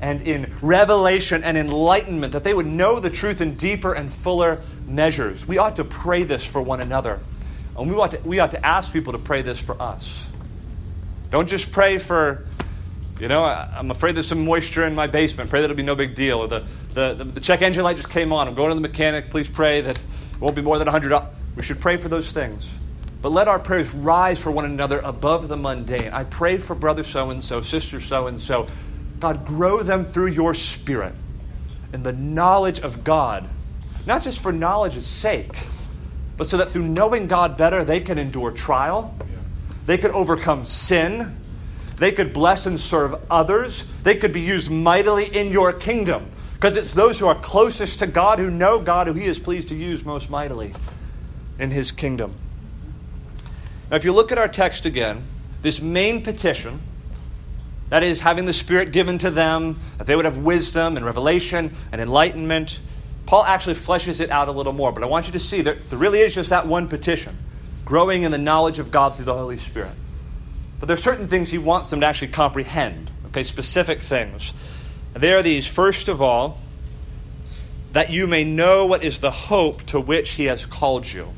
and 0.00 0.22
in 0.22 0.52
revelation 0.62 1.44
and 1.44 1.58
enlightenment, 1.58 2.32
that 2.32 2.44
they 2.44 2.54
would 2.54 2.66
know 2.66 3.00
the 3.00 3.10
truth 3.10 3.40
in 3.40 3.56
deeper 3.56 3.92
and 3.92 4.12
fuller 4.12 4.62
measures. 4.86 5.46
We 5.46 5.58
ought 5.58 5.76
to 5.76 5.84
pray 5.84 6.22
this 6.22 6.44
for 6.44 6.62
one 6.62 6.80
another. 6.80 7.20
And 7.76 7.90
we 7.90 7.96
ought 7.96 8.12
to, 8.12 8.20
we 8.24 8.38
ought 8.38 8.52
to 8.52 8.66
ask 8.66 8.92
people 8.92 9.12
to 9.12 9.18
pray 9.18 9.42
this 9.42 9.60
for 9.60 9.80
us. 9.80 10.26
Don't 11.30 11.48
just 11.48 11.70
pray 11.70 11.98
for, 11.98 12.46
you 13.20 13.28
know, 13.28 13.44
I'm 13.44 13.90
afraid 13.90 14.16
there's 14.16 14.26
some 14.26 14.44
moisture 14.44 14.84
in 14.84 14.94
my 14.94 15.06
basement. 15.06 15.50
Pray 15.50 15.60
that 15.60 15.66
it'll 15.66 15.76
be 15.76 15.82
no 15.82 15.94
big 15.94 16.14
deal. 16.14 16.40
Or 16.40 16.48
the, 16.48 16.64
the, 16.94 17.14
the, 17.14 17.24
the 17.24 17.40
check 17.40 17.62
engine 17.62 17.84
light 17.84 17.96
just 17.96 18.10
came 18.10 18.32
on. 18.32 18.48
I'm 18.48 18.54
going 18.54 18.70
to 18.70 18.74
the 18.74 18.80
mechanic. 18.80 19.30
Please 19.30 19.48
pray 19.48 19.82
that 19.82 19.96
it 19.96 20.40
won't 20.40 20.56
be 20.56 20.62
more 20.62 20.78
than 20.78 20.86
100 20.86 21.22
We 21.56 21.62
should 21.62 21.80
pray 21.80 21.98
for 21.98 22.08
those 22.08 22.32
things. 22.32 22.68
But 23.22 23.32
let 23.32 23.48
our 23.48 23.58
prayers 23.58 23.92
rise 23.94 24.40
for 24.40 24.50
one 24.50 24.64
another 24.64 24.98
above 25.00 25.48
the 25.48 25.56
mundane. 25.56 26.12
I 26.12 26.24
pray 26.24 26.56
for 26.56 26.74
brother 26.74 27.04
so 27.04 27.30
and 27.30 27.42
so, 27.42 27.60
sister 27.60 28.00
so 28.00 28.26
and 28.26 28.40
so. 28.40 28.66
God, 29.18 29.44
grow 29.44 29.82
them 29.82 30.06
through 30.06 30.28
your 30.28 30.54
spirit 30.54 31.12
in 31.92 32.02
the 32.02 32.12
knowledge 32.12 32.80
of 32.80 33.04
God, 33.04 33.46
not 34.06 34.22
just 34.22 34.40
for 34.40 34.52
knowledge's 34.52 35.06
sake, 35.06 35.54
but 36.38 36.46
so 36.46 36.56
that 36.56 36.70
through 36.70 36.88
knowing 36.88 37.26
God 37.26 37.58
better, 37.58 37.84
they 37.84 38.00
can 38.00 38.16
endure 38.16 38.50
trial, 38.50 39.14
they 39.84 39.98
could 39.98 40.12
overcome 40.12 40.64
sin, 40.64 41.36
they 41.98 42.12
could 42.12 42.32
bless 42.32 42.64
and 42.64 42.80
serve 42.80 43.20
others, 43.30 43.84
they 44.04 44.14
could 44.14 44.32
be 44.32 44.40
used 44.40 44.70
mightily 44.70 45.26
in 45.26 45.52
your 45.52 45.74
kingdom. 45.74 46.24
Because 46.54 46.78
it's 46.78 46.94
those 46.94 47.18
who 47.18 47.26
are 47.26 47.34
closest 47.34 47.98
to 47.98 48.06
God, 48.06 48.38
who 48.38 48.50
know 48.50 48.78
God, 48.80 49.06
who 49.06 49.12
He 49.12 49.26
is 49.26 49.38
pleased 49.38 49.68
to 49.68 49.74
use 49.74 50.04
most 50.04 50.30
mightily 50.30 50.72
in 51.58 51.70
His 51.70 51.90
kingdom. 51.90 52.32
Now, 53.90 53.96
if 53.96 54.04
you 54.04 54.12
look 54.12 54.30
at 54.30 54.38
our 54.38 54.48
text 54.48 54.86
again, 54.86 55.22
this 55.62 55.80
main 55.80 56.22
petition 56.22 56.80
That 57.90 58.04
is, 58.04 58.20
having 58.20 58.44
the 58.44 58.52
Spirit 58.52 58.92
given 58.92 59.18
to 59.18 59.30
them, 59.30 59.78
that 59.98 60.06
they 60.06 60.16
would 60.16 60.24
have 60.24 60.38
wisdom 60.38 60.96
and 60.96 61.04
revelation 61.04 61.72
and 61.90 62.00
enlightenment. 62.00 62.78
Paul 63.26 63.44
actually 63.44 63.74
fleshes 63.74 64.20
it 64.20 64.30
out 64.30 64.48
a 64.48 64.52
little 64.52 64.72
more, 64.72 64.92
but 64.92 65.02
I 65.02 65.06
want 65.06 65.26
you 65.26 65.32
to 65.32 65.40
see 65.40 65.60
that 65.62 65.90
there 65.90 65.98
really 65.98 66.20
is 66.20 66.34
just 66.34 66.50
that 66.50 66.66
one 66.66 66.88
petition 66.88 67.36
growing 67.84 68.22
in 68.22 68.30
the 68.30 68.38
knowledge 68.38 68.78
of 68.78 68.92
God 68.92 69.16
through 69.16 69.24
the 69.24 69.36
Holy 69.36 69.56
Spirit. 69.56 69.90
But 70.78 70.86
there 70.86 70.94
are 70.94 71.00
certain 71.00 71.26
things 71.26 71.50
he 71.50 71.58
wants 71.58 71.90
them 71.90 72.00
to 72.00 72.06
actually 72.06 72.28
comprehend, 72.28 73.10
okay, 73.26 73.42
specific 73.42 74.00
things. 74.00 74.52
And 75.14 75.22
they 75.22 75.34
are 75.34 75.42
these 75.42 75.66
first 75.66 76.06
of 76.06 76.22
all, 76.22 76.58
that 77.92 78.10
you 78.10 78.28
may 78.28 78.44
know 78.44 78.86
what 78.86 79.02
is 79.02 79.18
the 79.18 79.32
hope 79.32 79.82
to 79.86 79.98
which 79.98 80.30
he 80.30 80.44
has 80.44 80.64
called 80.64 81.10
you. 81.10 81.28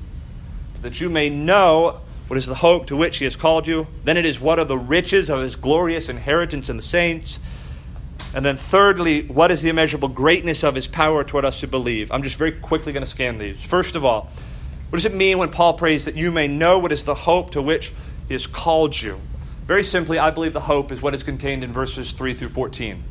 That 0.83 1.01
you 1.01 1.09
may 1.09 1.31
know 1.31 2.02
what 2.33 2.39
is 2.39 2.47
the 2.47 2.55
hope 2.55 2.87
to 2.87 2.97
which 2.97 3.19
he 3.19 3.25
has 3.25 3.37
called 3.37 3.67
you. 3.67 3.87
Then 4.05 4.17
it 4.17 4.25
is 4.25 4.41
what 4.41 4.59
are 4.59 4.65
the 4.65 4.79
riches 4.79 5.29
of 5.29 5.43
his 5.43 5.55
glorious 5.55 6.09
inheritance 6.09 6.71
in 6.71 6.79
the 6.79 6.83
saints. 6.83 7.39
And 8.35 8.43
then, 8.43 8.57
thirdly, 8.57 9.25
what 9.25 9.51
is 9.51 9.61
the 9.61 9.69
immeasurable 9.69 10.09
greatness 10.09 10.65
of 10.65 10.75
his 10.75 10.87
power 10.87 11.25
toward 11.25 11.45
us 11.45 11.61
who 11.61 11.67
believe? 11.67 12.11
I'm 12.11 12.23
just 12.23 12.37
very 12.37 12.53
quickly 12.53 12.95
going 12.95 13.05
to 13.05 13.11
scan 13.11 13.37
these. 13.37 13.63
First 13.63 13.97
of 13.97 14.05
all, 14.07 14.31
what 14.89 14.97
does 14.97 15.05
it 15.05 15.13
mean 15.13 15.37
when 15.37 15.51
Paul 15.51 15.75
prays 15.75 16.07
that 16.07 16.15
you 16.15 16.31
may 16.31 16.49
know 16.49 16.79
what 16.79 16.91
is 16.91 17.05
the 17.05 17.15
hope 17.15 17.51
to 17.51 17.61
which 17.61 17.93
he 18.29 18.33
has 18.33 18.47
called 18.47 19.03
you? 19.03 19.21
Very 19.67 19.85
simply, 19.85 20.19
I 20.19 20.31
believe 20.31 20.55
the 20.55 20.61
hope 20.61 20.91
is 20.91 21.03
what 21.03 21.15
is 21.15 21.23
contained 21.23 21.63
in 21.63 21.71
verses 21.71 22.13
3 22.13 22.33
through 22.33 22.49
14. 22.49 23.03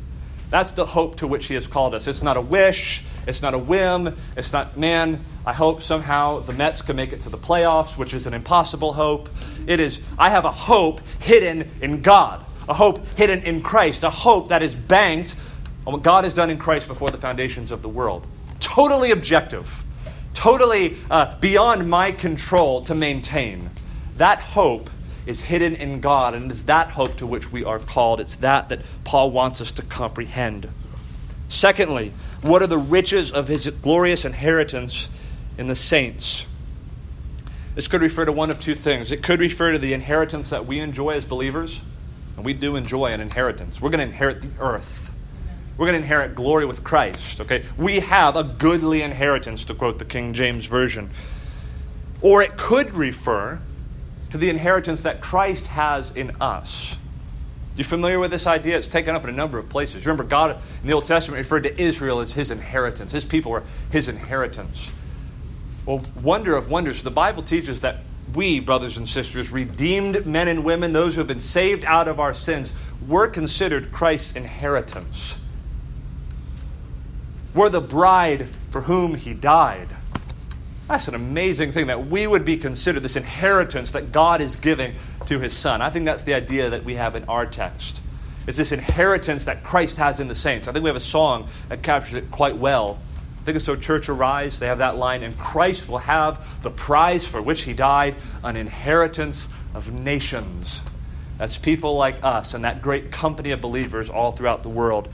That's 0.50 0.72
the 0.72 0.84
hope 0.84 1.18
to 1.18 1.28
which 1.28 1.46
He 1.46 1.54
has 1.54 1.68
called 1.68 1.94
us. 1.94 2.08
It's 2.08 2.24
not 2.24 2.36
a 2.36 2.40
wish. 2.40 3.04
It's 3.26 3.42
not 3.42 3.54
a 3.54 3.58
whim. 3.58 4.16
It's 4.36 4.52
not, 4.52 4.76
man, 4.76 5.20
I 5.46 5.52
hope 5.52 5.82
somehow 5.82 6.40
the 6.40 6.52
Mets 6.52 6.82
can 6.82 6.96
make 6.96 7.12
it 7.12 7.22
to 7.22 7.28
the 7.28 7.38
playoffs, 7.38 7.96
which 7.96 8.14
is 8.14 8.26
an 8.26 8.34
impossible 8.34 8.92
hope. 8.92 9.28
It 9.66 9.80
is, 9.80 10.00
I 10.18 10.30
have 10.30 10.44
a 10.44 10.52
hope 10.52 11.00
hidden 11.20 11.70
in 11.80 12.02
God, 12.02 12.44
a 12.68 12.74
hope 12.74 13.06
hidden 13.16 13.42
in 13.42 13.62
Christ, 13.62 14.04
a 14.04 14.10
hope 14.10 14.48
that 14.48 14.62
is 14.62 14.74
banked 14.74 15.36
on 15.86 15.94
what 15.94 16.02
God 16.02 16.24
has 16.24 16.34
done 16.34 16.50
in 16.50 16.58
Christ 16.58 16.88
before 16.88 17.10
the 17.10 17.18
foundations 17.18 17.70
of 17.70 17.82
the 17.82 17.88
world. 17.88 18.26
Totally 18.60 19.10
objective, 19.10 19.82
totally 20.34 20.96
uh, 21.10 21.38
beyond 21.38 21.88
my 21.88 22.12
control 22.12 22.82
to 22.82 22.94
maintain. 22.94 23.70
That 24.16 24.40
hope 24.40 24.90
is 25.26 25.42
hidden 25.42 25.74
in 25.76 26.00
God, 26.00 26.34
and 26.34 26.46
it 26.46 26.52
is 26.52 26.64
that 26.64 26.90
hope 26.90 27.16
to 27.16 27.26
which 27.26 27.52
we 27.52 27.64
are 27.64 27.78
called. 27.78 28.20
It's 28.20 28.36
that 28.36 28.68
that 28.68 28.80
Paul 29.04 29.30
wants 29.30 29.60
us 29.60 29.72
to 29.72 29.82
comprehend. 29.82 30.68
Secondly, 31.52 32.12
what 32.40 32.62
are 32.62 32.66
the 32.66 32.78
riches 32.78 33.30
of 33.30 33.46
his 33.46 33.68
glorious 33.68 34.24
inheritance 34.24 35.10
in 35.58 35.66
the 35.66 35.76
saints? 35.76 36.46
This 37.74 37.88
could 37.88 38.00
refer 38.00 38.24
to 38.24 38.32
one 38.32 38.50
of 38.50 38.58
two 38.58 38.74
things. 38.74 39.12
It 39.12 39.22
could 39.22 39.38
refer 39.38 39.72
to 39.72 39.78
the 39.78 39.92
inheritance 39.92 40.48
that 40.48 40.64
we 40.64 40.80
enjoy 40.80 41.10
as 41.10 41.26
believers, 41.26 41.82
and 42.36 42.44
we 42.46 42.54
do 42.54 42.74
enjoy 42.76 43.12
an 43.12 43.20
inheritance. 43.20 43.82
We're 43.82 43.90
going 43.90 43.98
to 43.98 44.06
inherit 44.06 44.40
the 44.40 44.48
earth. 44.64 45.12
We're 45.76 45.84
going 45.84 45.98
to 45.98 46.02
inherit 46.02 46.34
glory 46.34 46.64
with 46.64 46.82
Christ, 46.82 47.42
okay? 47.42 47.64
We 47.76 48.00
have 48.00 48.34
a 48.34 48.44
goodly 48.44 49.02
inheritance, 49.02 49.66
to 49.66 49.74
quote 49.74 49.98
the 49.98 50.06
King 50.06 50.32
James 50.32 50.64
Version. 50.64 51.10
Or 52.22 52.40
it 52.42 52.56
could 52.56 52.94
refer 52.94 53.60
to 54.30 54.38
the 54.38 54.48
inheritance 54.48 55.02
that 55.02 55.20
Christ 55.20 55.66
has 55.66 56.12
in 56.12 56.30
us. 56.40 56.96
You 57.76 57.84
familiar 57.84 58.18
with 58.18 58.30
this 58.30 58.46
idea? 58.46 58.76
It's 58.76 58.88
taken 58.88 59.14
up 59.14 59.24
in 59.24 59.30
a 59.30 59.32
number 59.32 59.58
of 59.58 59.68
places. 59.68 60.04
Remember, 60.04 60.24
God 60.24 60.60
in 60.82 60.88
the 60.88 60.92
Old 60.92 61.06
Testament 61.06 61.38
referred 61.38 61.62
to 61.62 61.80
Israel 61.80 62.20
as 62.20 62.32
his 62.32 62.50
inheritance. 62.50 63.12
His 63.12 63.24
people 63.24 63.52
were 63.52 63.62
his 63.90 64.08
inheritance. 64.08 64.90
Well, 65.86 66.02
wonder 66.22 66.54
of 66.54 66.70
wonders, 66.70 67.02
the 67.02 67.10
Bible 67.10 67.42
teaches 67.42 67.80
that 67.80 67.98
we, 68.34 68.60
brothers 68.60 68.98
and 68.98 69.08
sisters, 69.08 69.50
redeemed 69.50 70.26
men 70.26 70.48
and 70.48 70.64
women, 70.64 70.92
those 70.92 71.14
who 71.14 71.20
have 71.20 71.28
been 71.28 71.40
saved 71.40 71.84
out 71.84 72.08
of 72.08 72.20
our 72.20 72.34
sins, 72.34 72.72
were 73.08 73.26
considered 73.26 73.90
Christ's 73.90 74.36
inheritance. 74.36 75.34
We're 77.54 77.68
the 77.68 77.80
bride 77.80 78.48
for 78.70 78.82
whom 78.82 79.14
he 79.14 79.34
died. 79.34 79.88
That's 80.88 81.08
an 81.08 81.14
amazing 81.14 81.72
thing 81.72 81.86
that 81.86 82.06
we 82.06 82.26
would 82.26 82.44
be 82.44 82.56
considered 82.56 83.02
this 83.02 83.16
inheritance 83.16 83.92
that 83.92 84.12
God 84.12 84.40
is 84.40 84.56
giving 84.56 84.94
to 85.26 85.40
his 85.40 85.56
son. 85.56 85.82
I 85.82 85.90
think 85.90 86.04
that's 86.04 86.22
the 86.22 86.34
idea 86.34 86.70
that 86.70 86.84
we 86.84 86.94
have 86.94 87.16
in 87.16 87.24
our 87.24 87.46
text. 87.46 88.00
It's 88.46 88.58
this 88.58 88.72
inheritance 88.72 89.44
that 89.44 89.62
Christ 89.62 89.98
has 89.98 90.18
in 90.18 90.28
the 90.28 90.34
saints. 90.34 90.66
I 90.66 90.72
think 90.72 90.82
we 90.82 90.88
have 90.88 90.96
a 90.96 91.00
song 91.00 91.48
that 91.68 91.82
captures 91.82 92.14
it 92.14 92.30
quite 92.30 92.56
well. 92.56 92.98
I 93.40 93.44
think 93.44 93.56
it's 93.56 93.68
O 93.68 93.76
Church 93.76 94.08
Arise. 94.08 94.58
They 94.58 94.66
have 94.66 94.78
that 94.78 94.96
line, 94.96 95.22
and 95.22 95.36
Christ 95.36 95.88
will 95.88 95.98
have 95.98 96.62
the 96.62 96.70
prize 96.70 97.26
for 97.26 97.42
which 97.42 97.62
he 97.62 97.72
died, 97.72 98.16
an 98.42 98.56
inheritance 98.56 99.48
of 99.74 99.92
nations. 99.92 100.80
That's 101.38 101.58
people 101.58 101.96
like 101.96 102.22
us 102.22 102.54
and 102.54 102.64
that 102.64 102.82
great 102.82 103.10
company 103.10 103.50
of 103.50 103.60
believers 103.60 104.10
all 104.10 104.32
throughout 104.32 104.62
the 104.62 104.68
world. 104.68 105.08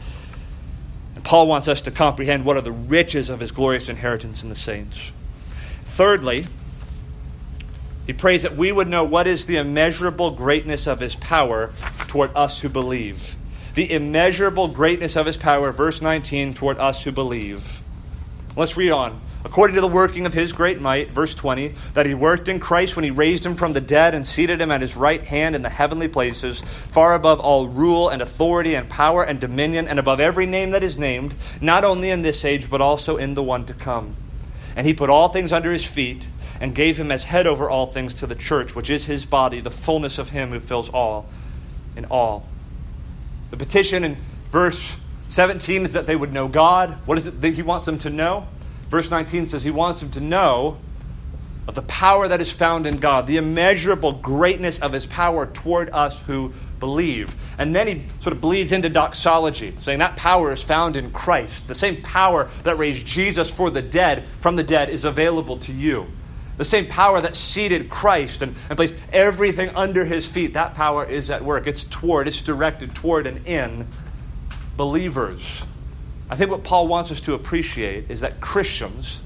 And 1.14 1.24
Paul 1.24 1.48
wants 1.48 1.68
us 1.68 1.80
to 1.82 1.90
comprehend 1.90 2.44
what 2.44 2.56
are 2.56 2.62
the 2.62 2.72
riches 2.72 3.30
of 3.30 3.40
his 3.40 3.50
glorious 3.50 3.88
inheritance 3.88 4.42
in 4.42 4.50
the 4.50 4.54
saints. 4.54 5.10
Thirdly, 5.84 6.46
he 8.08 8.14
prays 8.14 8.44
that 8.44 8.56
we 8.56 8.72
would 8.72 8.88
know 8.88 9.04
what 9.04 9.26
is 9.26 9.44
the 9.44 9.58
immeasurable 9.58 10.30
greatness 10.30 10.86
of 10.86 10.98
his 10.98 11.14
power 11.14 11.70
toward 12.06 12.34
us 12.34 12.62
who 12.62 12.70
believe. 12.70 13.36
The 13.74 13.92
immeasurable 13.92 14.68
greatness 14.68 15.14
of 15.14 15.26
his 15.26 15.36
power, 15.36 15.72
verse 15.72 16.00
19, 16.00 16.54
toward 16.54 16.78
us 16.78 17.04
who 17.04 17.12
believe. 17.12 17.82
Let's 18.56 18.78
read 18.78 18.92
on. 18.92 19.20
According 19.44 19.74
to 19.74 19.82
the 19.82 19.88
working 19.88 20.24
of 20.24 20.32
his 20.32 20.54
great 20.54 20.80
might, 20.80 21.10
verse 21.10 21.34
20, 21.34 21.74
that 21.92 22.06
he 22.06 22.14
worked 22.14 22.48
in 22.48 22.60
Christ 22.60 22.96
when 22.96 23.04
he 23.04 23.10
raised 23.10 23.44
him 23.44 23.56
from 23.56 23.74
the 23.74 23.80
dead 23.82 24.14
and 24.14 24.26
seated 24.26 24.62
him 24.62 24.70
at 24.70 24.80
his 24.80 24.96
right 24.96 25.22
hand 25.22 25.54
in 25.54 25.60
the 25.60 25.68
heavenly 25.68 26.08
places, 26.08 26.60
far 26.60 27.12
above 27.12 27.40
all 27.40 27.68
rule 27.68 28.08
and 28.08 28.22
authority 28.22 28.74
and 28.74 28.88
power 28.88 29.22
and 29.22 29.38
dominion, 29.38 29.86
and 29.86 29.98
above 29.98 30.18
every 30.18 30.46
name 30.46 30.70
that 30.70 30.82
is 30.82 30.96
named, 30.96 31.34
not 31.60 31.84
only 31.84 32.08
in 32.08 32.22
this 32.22 32.42
age, 32.42 32.70
but 32.70 32.80
also 32.80 33.18
in 33.18 33.34
the 33.34 33.42
one 33.42 33.66
to 33.66 33.74
come 33.74 34.16
and 34.78 34.86
he 34.86 34.94
put 34.94 35.10
all 35.10 35.28
things 35.28 35.52
under 35.52 35.72
his 35.72 35.84
feet 35.84 36.28
and 36.60 36.74
gave 36.74 36.98
him 36.98 37.10
as 37.10 37.24
head 37.24 37.46
over 37.46 37.68
all 37.68 37.86
things 37.86 38.14
to 38.14 38.26
the 38.26 38.34
church, 38.34 38.74
which 38.74 38.90
is 38.90 39.06
his 39.06 39.24
body, 39.24 39.60
the 39.60 39.70
fullness 39.70 40.18
of 40.18 40.30
him 40.30 40.50
who 40.50 40.60
fills 40.60 40.88
all 40.90 41.26
in 41.96 42.04
all. 42.06 42.46
The 43.50 43.56
petition 43.56 44.04
in 44.04 44.16
verse 44.50 44.96
17 45.28 45.86
is 45.86 45.92
that 45.92 46.06
they 46.06 46.16
would 46.16 46.32
know 46.32 46.48
God. 46.48 46.96
What 47.06 47.18
is 47.18 47.26
it 47.26 47.40
that 47.40 47.54
he 47.54 47.62
wants 47.62 47.86
them 47.86 47.98
to 48.00 48.10
know? 48.10 48.46
Verse 48.88 49.10
19 49.10 49.48
says 49.48 49.62
he 49.62 49.70
wants 49.70 50.00
them 50.00 50.10
to 50.12 50.20
know 50.20 50.78
of 51.66 51.74
the 51.74 51.82
power 51.82 52.26
that 52.26 52.40
is 52.40 52.50
found 52.50 52.86
in 52.86 52.96
God, 52.96 53.26
the 53.26 53.36
immeasurable 53.36 54.12
greatness 54.12 54.78
of 54.78 54.92
his 54.92 55.06
power 55.06 55.44
toward 55.46 55.90
us 55.90 56.18
who 56.20 56.54
believe. 56.80 57.34
And 57.58 57.74
then 57.74 57.86
he 57.86 58.04
sort 58.20 58.32
of 58.32 58.40
bleeds 58.40 58.72
into 58.72 58.88
doxology, 58.88 59.74
saying 59.82 59.98
that 59.98 60.16
power 60.16 60.52
is 60.52 60.62
found 60.62 60.96
in 60.96 61.10
Christ. 61.10 61.68
The 61.68 61.74
same 61.74 62.00
power 62.00 62.48
that 62.62 62.78
raised 62.78 63.06
Jesus 63.06 63.50
for 63.50 63.70
the 63.70 63.82
dead 63.82 64.24
from 64.40 64.56
the 64.56 64.62
dead 64.62 64.88
is 64.88 65.04
available 65.04 65.58
to 65.58 65.72
you. 65.72 66.06
The 66.58 66.64
same 66.64 66.86
power 66.86 67.20
that 67.20 67.34
seated 67.34 67.88
Christ 67.88 68.42
and, 68.42 68.54
and 68.68 68.76
placed 68.76 68.96
everything 69.12 69.70
under 69.70 70.04
his 70.04 70.28
feet, 70.28 70.52
that 70.54 70.74
power 70.74 71.04
is 71.04 71.30
at 71.30 71.42
work. 71.42 71.66
It's 71.66 71.84
toward, 71.84 72.28
it's 72.28 72.42
directed 72.42 72.94
toward 72.94 73.26
and 73.26 73.46
in 73.46 73.86
believers. 74.76 75.62
I 76.28 76.36
think 76.36 76.50
what 76.50 76.64
Paul 76.64 76.88
wants 76.88 77.10
us 77.10 77.20
to 77.22 77.34
appreciate 77.34 78.10
is 78.10 78.20
that 78.20 78.40
Christians 78.40 79.20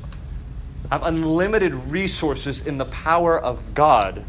have 0.91 1.05
unlimited 1.05 1.75
resources 1.75 2.65
in 2.67 2.79
the 2.79 2.85
power 2.85 3.39
of 3.39 3.75
God 3.75 4.25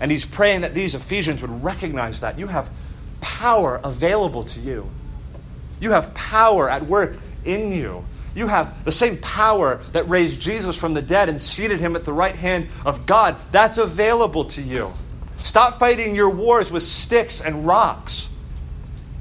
and 0.00 0.10
he's 0.10 0.24
praying 0.24 0.62
that 0.62 0.74
these 0.74 0.94
Ephesians 0.94 1.42
would 1.42 1.62
recognize 1.62 2.20
that. 2.20 2.38
You 2.38 2.48
have 2.48 2.70
power 3.20 3.80
available 3.82 4.42
to 4.44 4.60
you, 4.60 4.88
you 5.80 5.90
have 5.92 6.12
power 6.14 6.68
at 6.68 6.84
work 6.86 7.16
in 7.44 7.72
you. 7.72 8.04
You 8.34 8.48
have 8.48 8.84
the 8.84 8.92
same 8.92 9.16
power 9.18 9.76
that 9.92 10.08
raised 10.08 10.40
Jesus 10.40 10.76
from 10.76 10.94
the 10.94 11.02
dead 11.02 11.28
and 11.28 11.40
seated 11.40 11.80
him 11.80 11.94
at 11.94 12.04
the 12.04 12.12
right 12.12 12.34
hand 12.34 12.68
of 12.84 13.06
God. 13.06 13.36
That's 13.52 13.78
available 13.78 14.46
to 14.46 14.62
you. 14.62 14.92
Stop 15.36 15.78
fighting 15.78 16.14
your 16.14 16.30
wars 16.30 16.70
with 16.70 16.82
sticks 16.82 17.40
and 17.40 17.66
rocks. 17.66 18.28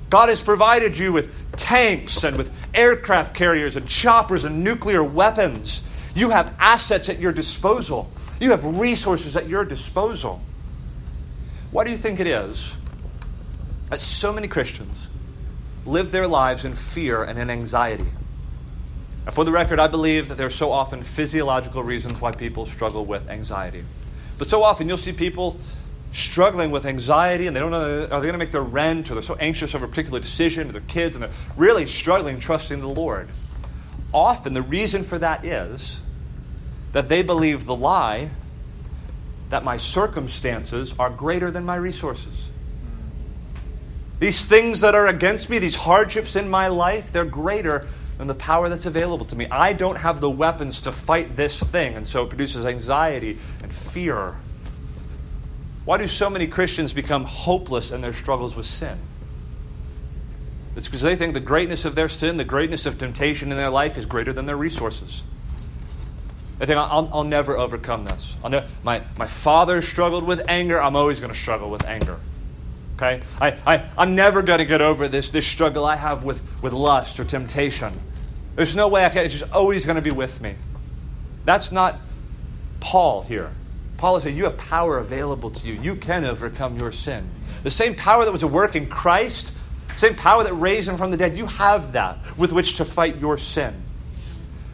God 0.10 0.30
has 0.30 0.42
provided 0.42 0.98
you 0.98 1.12
with 1.12 1.34
tanks 1.56 2.24
and 2.24 2.38
with 2.38 2.52
aircraft 2.74 3.36
carriers 3.36 3.76
and 3.76 3.88
choppers 3.88 4.46
and 4.46 4.64
nuclear 4.64 5.04
weapons. 5.04 5.82
You 6.16 6.30
have 6.30 6.54
assets 6.60 7.10
at 7.10 7.20
your 7.20 7.32
disposal. 7.32 8.12
You 8.40 8.52
have 8.52 8.64
resources 8.64 9.36
at 9.36 9.48
your 9.48 9.66
disposal. 9.66 10.42
Why 11.72 11.84
do 11.84 11.92
you 11.92 11.98
think 11.98 12.20
it 12.20 12.28
is 12.28 12.76
that 13.90 14.00
so 14.00 14.32
many 14.32 14.48
Christians 14.48 15.08
live 15.86 16.12
their 16.12 16.28
lives 16.28 16.66
in 16.66 16.74
fear 16.74 17.24
and 17.24 17.40
in 17.40 17.50
anxiety? 17.50 18.06
And 19.26 19.34
for 19.34 19.46
the 19.46 19.52
record, 19.52 19.80
I 19.80 19.88
believe 19.88 20.28
that 20.28 20.36
there 20.36 20.48
are 20.48 20.52
so 20.52 20.72
often 20.72 21.04
physiological 21.04 21.84
reasons 21.84 22.20
why 22.20 22.32
people 22.32 22.66
struggle 22.66 23.06
with 23.06 23.30
anxiety. 23.30 23.84
But 24.38 24.48
so 24.48 24.64
often 24.64 24.90
you'll 24.90 24.98
see 24.98 25.14
people 25.14 25.58
struggling 26.12 26.70
with 26.70 26.86
anxiety 26.86 27.48
and 27.48 27.56
they 27.56 27.60
don't 27.60 27.72
know 27.72 28.04
are 28.04 28.20
they 28.20 28.28
going 28.28 28.34
to 28.34 28.38
make 28.38 28.52
their 28.52 28.62
rent 28.62 29.10
or 29.10 29.16
they're 29.16 29.24
so 29.24 29.36
anxious 29.40 29.74
over 29.74 29.86
a 29.86 29.88
particular 29.88 30.20
decision 30.20 30.68
to 30.68 30.74
their 30.74 30.82
kids 30.82 31.16
and 31.16 31.24
they're 31.24 31.32
really 31.58 31.88
struggling 31.88 32.40
trusting 32.40 32.80
the 32.80 32.88
Lord. 32.88 33.28
Often 34.14 34.54
the 34.54 34.62
reason 34.62 35.04
for 35.04 35.18
that 35.18 35.44
is 35.44 36.00
that 36.92 37.10
they 37.10 37.24
believe 37.24 37.66
the 37.66 37.76
lie 37.76 38.30
that 39.50 39.64
my 39.64 39.78
circumstances 39.78 40.94
are 41.00 41.10
greater 41.10 41.50
than 41.50 41.66
my 41.66 41.76
resources. 41.76 42.50
These 44.20 44.46
things 44.46 44.82
that 44.82 44.96
are 44.96 45.08
against 45.08 45.50
me, 45.50 45.60
these 45.60 45.76
hardships 45.76 46.36
in 46.36 46.50
my 46.50 46.68
life, 46.68 47.12
they're 47.12 47.26
greater 47.26 47.88
than 48.18 48.28
the 48.28 48.36
power 48.36 48.70
that's 48.70 48.86
available 48.86 49.26
to 49.26 49.36
me. 49.36 49.47
I 49.49 49.74
don't 49.74 49.97
have 49.97 50.22
the 50.22 50.30
weapons 50.30 50.82
to 50.82 50.91
fight 50.91 51.36
this 51.36 51.59
thing, 51.59 51.95
and 51.95 52.07
so 52.07 52.24
it 52.24 52.30
produces 52.30 52.66
anxiety 52.66 53.38
and 53.61 53.74
fear. 53.74 54.36
Why 55.86 55.97
do 55.97 56.07
so 56.07 56.30
many 56.30 56.47
Christians 56.47 56.93
become 56.93 57.26
hopeless 57.26 57.91
in 57.91 58.01
their 58.01 58.14
struggles 58.14 58.55
with 58.55 58.66
sin? 58.66 58.97
It's 60.76 60.88
because 60.88 61.01
they 61.01 61.16
think 61.16 61.34
the 61.34 61.39
greatness 61.39 61.86
of 61.86 61.95
their 61.95 62.09
sin, 62.09 62.38
the 62.38 62.43
greatness 62.43 62.86
of 62.86 62.97
temptation 62.97 63.51
in 63.51 63.57
their 63.57 63.70
life 63.70 63.97
is 63.97 64.05
greater 64.05 64.34
than 64.34 64.45
their 64.45 64.57
resources. 64.57 65.24
They 66.57 66.66
think, 66.66 66.78
I'll, 66.78 67.09
I'll 67.11 67.24
never 67.24 67.57
overcome 67.57 68.05
this. 68.05 68.38
Never, 68.47 68.68
my, 68.84 69.01
my 69.18 69.28
father 69.28 69.82
struggled 69.82 70.24
with 70.24 70.41
anger, 70.47 70.82
I'm 70.82 70.95
always 70.95 71.20
going 71.20 71.32
to 71.34 71.38
struggle 71.38 71.70
with 71.70 71.84
anger. 71.86 72.20
Okay? 72.96 73.22
I, 73.41 73.58
I, 73.66 73.89
I'm 73.98 74.16
never 74.16 74.41
going 74.41 74.60
to 74.60 74.66
get 74.66 74.82
over 74.82 75.08
this, 75.08 75.32
this 75.32 75.48
struggle 75.48 75.86
I 75.86 75.96
have 75.96 76.24
with, 76.24 76.41
with 76.62 76.74
lust 76.74 77.20
or 77.20 77.24
temptation. 77.24 77.94
There's 78.56 78.76
no 78.76 78.88
way 78.88 79.04
I 79.06 79.10
can, 79.10 79.26
it's 79.26 79.39
just 79.39 79.52
always 79.52 79.86
going 79.86 79.96
to 79.96 80.02
be 80.02 80.12
with 80.12 80.41
me. 80.41 80.56
That's 81.46 81.72
not 81.72 81.96
Paul 82.80 83.24
here. 83.24 83.52
Paul 83.98 84.18
is 84.18 84.24
saying, 84.24 84.38
You 84.38 84.44
have 84.44 84.58
power 84.58 85.00
available 85.00 85.50
to 85.50 85.68
you. 85.68 85.74
You 85.82 85.96
can 85.96 86.26
overcome 86.26 86.78
your 86.78 86.91
sin. 86.91 87.30
The 87.64 87.72
same 87.72 87.96
power 87.96 88.26
that 88.26 88.32
was 88.32 88.44
at 88.44 88.52
work 88.52 88.76
in 88.76 88.88
Christ, 88.88 89.54
same 89.96 90.16
power 90.16 90.44
that 90.44 90.54
raised 90.54 90.89
him 90.89 90.98
from 90.98 91.12
the 91.12 91.18
dead, 91.18 91.38
you 91.38 91.46
have 91.46 91.94
that 91.94 92.18
with 92.38 92.52
which 92.52 92.76
to 92.76 92.86
fight 92.86 93.20
your 93.20 93.38
sin. 93.38 93.74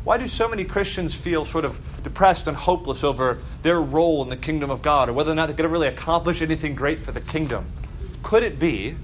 Why 0.03 0.17
do 0.17 0.27
so 0.27 0.47
many 0.47 0.63
Christians 0.63 1.13
feel 1.13 1.45
sort 1.45 1.65
of 1.65 1.79
depressed 2.03 2.47
and 2.47 2.57
hopeless 2.57 3.03
over 3.03 3.39
their 3.61 3.81
role 3.81 4.23
in 4.23 4.29
the 4.29 4.37
kingdom 4.37 4.71
of 4.71 4.81
God 4.81 5.09
or 5.09 5.13
whether 5.13 5.31
or 5.31 5.35
not 5.35 5.47
they're 5.47 5.55
going 5.55 5.67
to 5.67 5.71
really 5.71 5.87
accomplish 5.87 6.41
anything 6.41 6.73
great 6.73 6.99
for 6.99 7.11
the 7.11 7.21
kingdom? 7.21 7.65
Could 8.23 8.43
it 8.43 8.59
be 8.59 8.95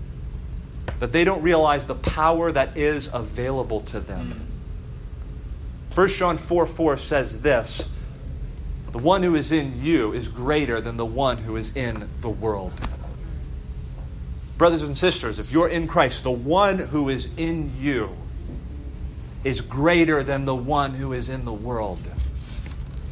that 0.99 1.11
they 1.11 1.24
don't 1.24 1.41
realize 1.41 1.86
the 1.86 1.95
power 1.95 2.51
that 2.51 2.78
is 2.78 3.09
available 3.13 3.82
to 3.82 3.99
them? 3.99 4.47
1 5.93 6.07
John 6.09 6.38
4 6.38 6.66
4 6.66 6.97
says 6.97 7.41
this 7.41 7.88
The 8.91 8.97
one 8.97 9.24
who 9.24 9.36
is 9.36 9.51
in 9.51 9.82
you 9.82 10.11
is 10.11 10.28
greater 10.28 10.82
than 10.82 10.97
the 10.97 11.05
one 11.05 11.38
who 11.38 11.55
is 11.55 11.76
in 11.76 12.09
the 12.22 12.30
world. 12.30 12.74
Brothers 14.57 14.84
and 14.84 14.97
sisters, 14.97 15.39
if 15.39 15.51
you're 15.51 15.68
in 15.68 15.88
Christ, 15.88 16.24
the 16.24 16.32
one 16.32 16.78
who 16.78 17.09
is 17.09 17.28
in 17.38 17.72
you 17.80 18.16
is 19.43 19.61
greater 19.61 20.24
than 20.24 20.45
the 20.45 20.55
one 20.55 20.93
who 20.93 21.13
is 21.13 21.30
in 21.30 21.45
the 21.45 21.53
world. 21.53 21.99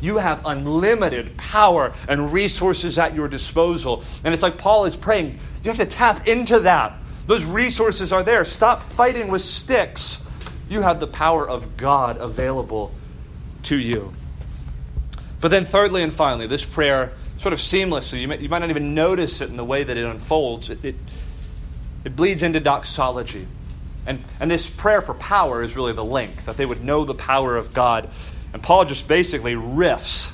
You 0.01 0.17
have 0.17 0.41
unlimited 0.45 1.37
power 1.37 1.93
and 2.09 2.33
resources 2.33 2.97
at 2.97 3.15
your 3.15 3.29
disposal. 3.29 4.03
And 4.25 4.33
it's 4.33 4.43
like 4.43 4.57
Paul 4.57 4.83
is 4.85 4.97
praying, 4.97 5.39
you 5.63 5.69
have 5.69 5.77
to 5.77 5.85
tap 5.85 6.27
into 6.27 6.59
that. 6.59 6.93
Those 7.25 7.45
resources 7.45 8.11
are 8.11 8.23
there. 8.23 8.43
Stop 8.43 8.81
fighting 8.81 9.29
with 9.29 9.41
sticks. 9.41 10.21
You 10.69 10.81
have 10.81 10.99
the 10.99 11.07
power 11.07 11.47
of 11.47 11.77
God 11.77 12.17
available 12.17 12.91
to 13.63 13.77
you. 13.77 14.13
But 15.39 15.49
then, 15.49 15.65
thirdly 15.65 16.03
and 16.03 16.11
finally, 16.11 16.47
this 16.47 16.65
prayer 16.65 17.11
sort 17.37 17.53
of 17.53 17.59
seamlessly, 17.59 18.21
you, 18.21 18.27
may, 18.27 18.39
you 18.39 18.49
might 18.49 18.59
not 18.59 18.69
even 18.69 18.93
notice 18.93 19.41
it 19.41 19.49
in 19.49 19.57
the 19.57 19.65
way 19.65 19.83
that 19.83 19.97
it 19.97 20.05
unfolds, 20.05 20.69
it, 20.69 20.83
it, 20.83 20.95
it 22.05 22.15
bleeds 22.15 22.43
into 22.43 22.59
doxology. 22.59 23.45
And, 24.05 24.21
and 24.39 24.51
this 24.51 24.69
prayer 24.69 25.01
for 25.01 25.13
power 25.13 25.61
is 25.61 25.75
really 25.75 25.93
the 25.93 26.03
link, 26.03 26.45
that 26.45 26.57
they 26.57 26.65
would 26.65 26.83
know 26.83 27.05
the 27.05 27.13
power 27.13 27.55
of 27.55 27.73
God. 27.73 28.09
And 28.53 28.61
Paul 28.61 28.85
just 28.85 29.07
basically 29.07 29.55
riffs 29.55 30.31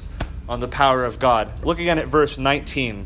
on 0.48 0.60
the 0.60 0.68
power 0.68 1.06
of 1.06 1.20
God. 1.20 1.64
Look 1.64 1.80
again 1.80 2.00
at 2.00 2.08
verse 2.08 2.38
19. 2.38 3.06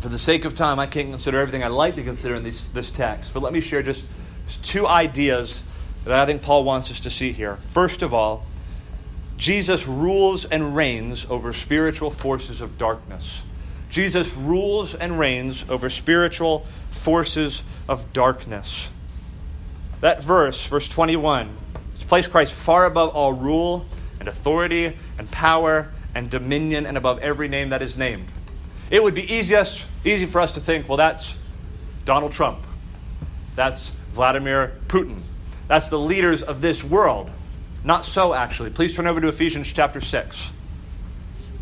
For 0.00 0.08
the 0.08 0.18
sake 0.18 0.46
of 0.46 0.54
time, 0.54 0.78
I 0.78 0.86
can't 0.86 1.10
consider 1.10 1.38
everything 1.38 1.62
I'd 1.62 1.68
like 1.68 1.94
to 1.96 2.02
consider 2.02 2.34
in 2.34 2.42
this, 2.42 2.64
this 2.64 2.90
text, 2.90 3.34
but 3.34 3.42
let 3.42 3.52
me 3.52 3.60
share 3.60 3.82
just 3.82 4.06
two 4.62 4.86
ideas 4.86 5.62
that 6.04 6.18
I 6.18 6.24
think 6.24 6.40
Paul 6.40 6.64
wants 6.64 6.90
us 6.90 7.00
to 7.00 7.10
see 7.10 7.32
here. 7.32 7.56
First 7.72 8.02
of 8.02 8.14
all, 8.14 8.46
Jesus 9.36 9.86
rules 9.86 10.46
and 10.46 10.74
reigns 10.74 11.26
over 11.28 11.52
spiritual 11.52 12.10
forces 12.10 12.62
of 12.62 12.78
darkness. 12.78 13.42
Jesus 13.90 14.34
rules 14.34 14.94
and 14.94 15.18
reigns 15.18 15.64
over 15.68 15.90
spiritual 15.90 16.66
forces 16.90 17.62
of 17.88 18.12
darkness. 18.14 18.88
That 20.00 20.22
verse, 20.22 20.66
verse 20.66 20.88
21, 20.88 21.50
has 21.94 22.04
placed 22.04 22.30
Christ 22.30 22.54
far 22.54 22.86
above 22.86 23.14
all 23.14 23.34
rule 23.34 23.84
and 24.18 24.28
authority 24.28 24.96
and 25.18 25.30
power 25.30 25.88
and 26.14 26.30
dominion 26.30 26.86
and 26.86 26.96
above 26.96 27.18
every 27.18 27.48
name 27.48 27.68
that 27.68 27.82
is 27.82 27.98
named. 27.98 28.26
It 28.90 29.02
would 29.02 29.14
be 29.14 29.32
easiest, 29.32 29.86
easy 30.04 30.26
for 30.26 30.40
us 30.40 30.52
to 30.52 30.60
think, 30.60 30.88
well, 30.88 30.98
that's 30.98 31.36
Donald 32.04 32.32
Trump. 32.32 32.58
That's 33.54 33.90
Vladimir 34.12 34.72
Putin. 34.88 35.20
That's 35.68 35.88
the 35.88 35.98
leaders 35.98 36.42
of 36.42 36.60
this 36.60 36.82
world. 36.82 37.30
Not 37.84 38.04
so, 38.04 38.34
actually. 38.34 38.70
Please 38.70 38.94
turn 38.94 39.06
over 39.06 39.20
to 39.20 39.28
Ephesians 39.28 39.72
chapter 39.72 40.00
6. 40.00 40.52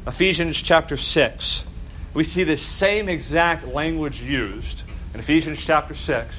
Ephesians 0.06 0.60
chapter 0.60 0.96
6. 0.96 1.64
We 2.14 2.24
see 2.24 2.44
the 2.44 2.56
same 2.56 3.08
exact 3.08 3.66
language 3.66 4.22
used 4.22 4.82
in 5.12 5.20
Ephesians 5.20 5.60
chapter 5.62 5.94
6 5.94 6.34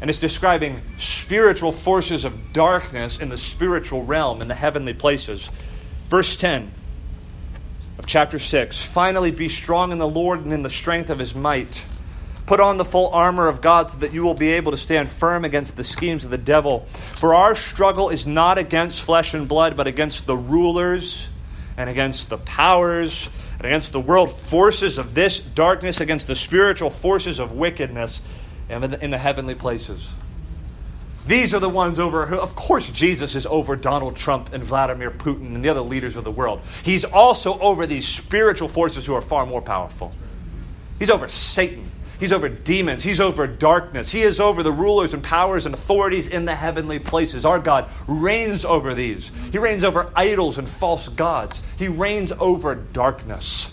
and 0.00 0.08
it's 0.08 0.18
describing 0.18 0.80
spiritual 0.96 1.72
forces 1.72 2.24
of 2.24 2.52
darkness 2.52 3.18
in 3.18 3.28
the 3.30 3.38
spiritual 3.38 4.04
realm, 4.04 4.40
in 4.40 4.48
the 4.48 4.54
heavenly 4.54 4.94
places. 4.94 5.48
Verse 6.08 6.36
10 6.36 6.70
of 7.98 8.06
chapter 8.06 8.38
6 8.38 8.80
Finally, 8.80 9.30
be 9.30 9.48
strong 9.48 9.92
in 9.92 9.98
the 9.98 10.08
Lord 10.08 10.44
and 10.44 10.52
in 10.52 10.62
the 10.62 10.70
strength 10.70 11.10
of 11.10 11.18
his 11.18 11.34
might. 11.34 11.84
Put 12.46 12.60
on 12.60 12.78
the 12.78 12.84
full 12.84 13.08
armor 13.10 13.46
of 13.46 13.60
God 13.60 13.90
so 13.90 13.98
that 13.98 14.14
you 14.14 14.22
will 14.22 14.34
be 14.34 14.52
able 14.52 14.70
to 14.70 14.78
stand 14.78 15.10
firm 15.10 15.44
against 15.44 15.76
the 15.76 15.84
schemes 15.84 16.24
of 16.24 16.30
the 16.30 16.38
devil. 16.38 16.86
For 17.16 17.34
our 17.34 17.54
struggle 17.54 18.08
is 18.08 18.26
not 18.26 18.56
against 18.56 19.02
flesh 19.02 19.34
and 19.34 19.46
blood, 19.46 19.76
but 19.76 19.86
against 19.86 20.26
the 20.26 20.36
rulers 20.36 21.28
and 21.76 21.90
against 21.90 22.30
the 22.30 22.38
powers 22.38 23.28
and 23.58 23.66
against 23.66 23.92
the 23.92 24.00
world 24.00 24.32
forces 24.32 24.96
of 24.96 25.12
this 25.12 25.40
darkness, 25.40 26.00
against 26.00 26.26
the 26.26 26.36
spiritual 26.36 26.88
forces 26.88 27.38
of 27.38 27.52
wickedness 27.52 28.22
in 28.70 29.10
the 29.10 29.18
heavenly 29.18 29.54
places. 29.54 30.14
These 31.28 31.52
are 31.52 31.60
the 31.60 31.68
ones 31.68 31.98
over 31.98 32.24
who, 32.24 32.36
of 32.36 32.56
course, 32.56 32.90
Jesus 32.90 33.36
is 33.36 33.44
over 33.44 33.76
Donald 33.76 34.16
Trump 34.16 34.54
and 34.54 34.64
Vladimir 34.64 35.10
Putin 35.10 35.54
and 35.54 35.62
the 35.62 35.68
other 35.68 35.82
leaders 35.82 36.16
of 36.16 36.24
the 36.24 36.30
world. 36.30 36.62
He's 36.82 37.04
also 37.04 37.58
over 37.58 37.86
these 37.86 38.08
spiritual 38.08 38.66
forces 38.66 39.04
who 39.04 39.12
are 39.12 39.20
far 39.20 39.44
more 39.44 39.60
powerful. 39.60 40.14
He's 40.98 41.10
over 41.10 41.28
Satan. 41.28 41.84
He's 42.18 42.32
over 42.32 42.48
demons. 42.48 43.04
He's 43.04 43.20
over 43.20 43.46
darkness. 43.46 44.10
He 44.10 44.22
is 44.22 44.40
over 44.40 44.62
the 44.62 44.72
rulers 44.72 45.12
and 45.12 45.22
powers 45.22 45.66
and 45.66 45.74
authorities 45.74 46.28
in 46.28 46.46
the 46.46 46.54
heavenly 46.54 46.98
places. 46.98 47.44
Our 47.44 47.60
God 47.60 47.90
reigns 48.06 48.64
over 48.64 48.94
these. 48.94 49.30
He 49.52 49.58
reigns 49.58 49.84
over 49.84 50.10
idols 50.16 50.56
and 50.56 50.66
false 50.66 51.10
gods. 51.10 51.60
He 51.76 51.88
reigns 51.88 52.32
over 52.32 52.74
darkness. 52.74 53.70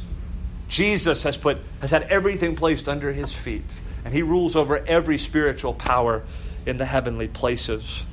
Jesus 0.68 1.24
has 1.24 1.38
put 1.38 1.60
has 1.80 1.91
had 1.91 2.03
everything 2.03 2.58
placed 2.58 2.89
under 2.89 3.14
his 3.14 3.34
feet 3.34 3.64
and 4.03 4.14
he 4.14 4.22
rules 4.22 4.58
over 4.58 4.86
every 4.86 5.18
spiritual 5.18 5.74
power 5.74 6.24
in 6.66 6.78
the 6.78 6.86
heavenly 6.86 7.28
places. 7.28 8.03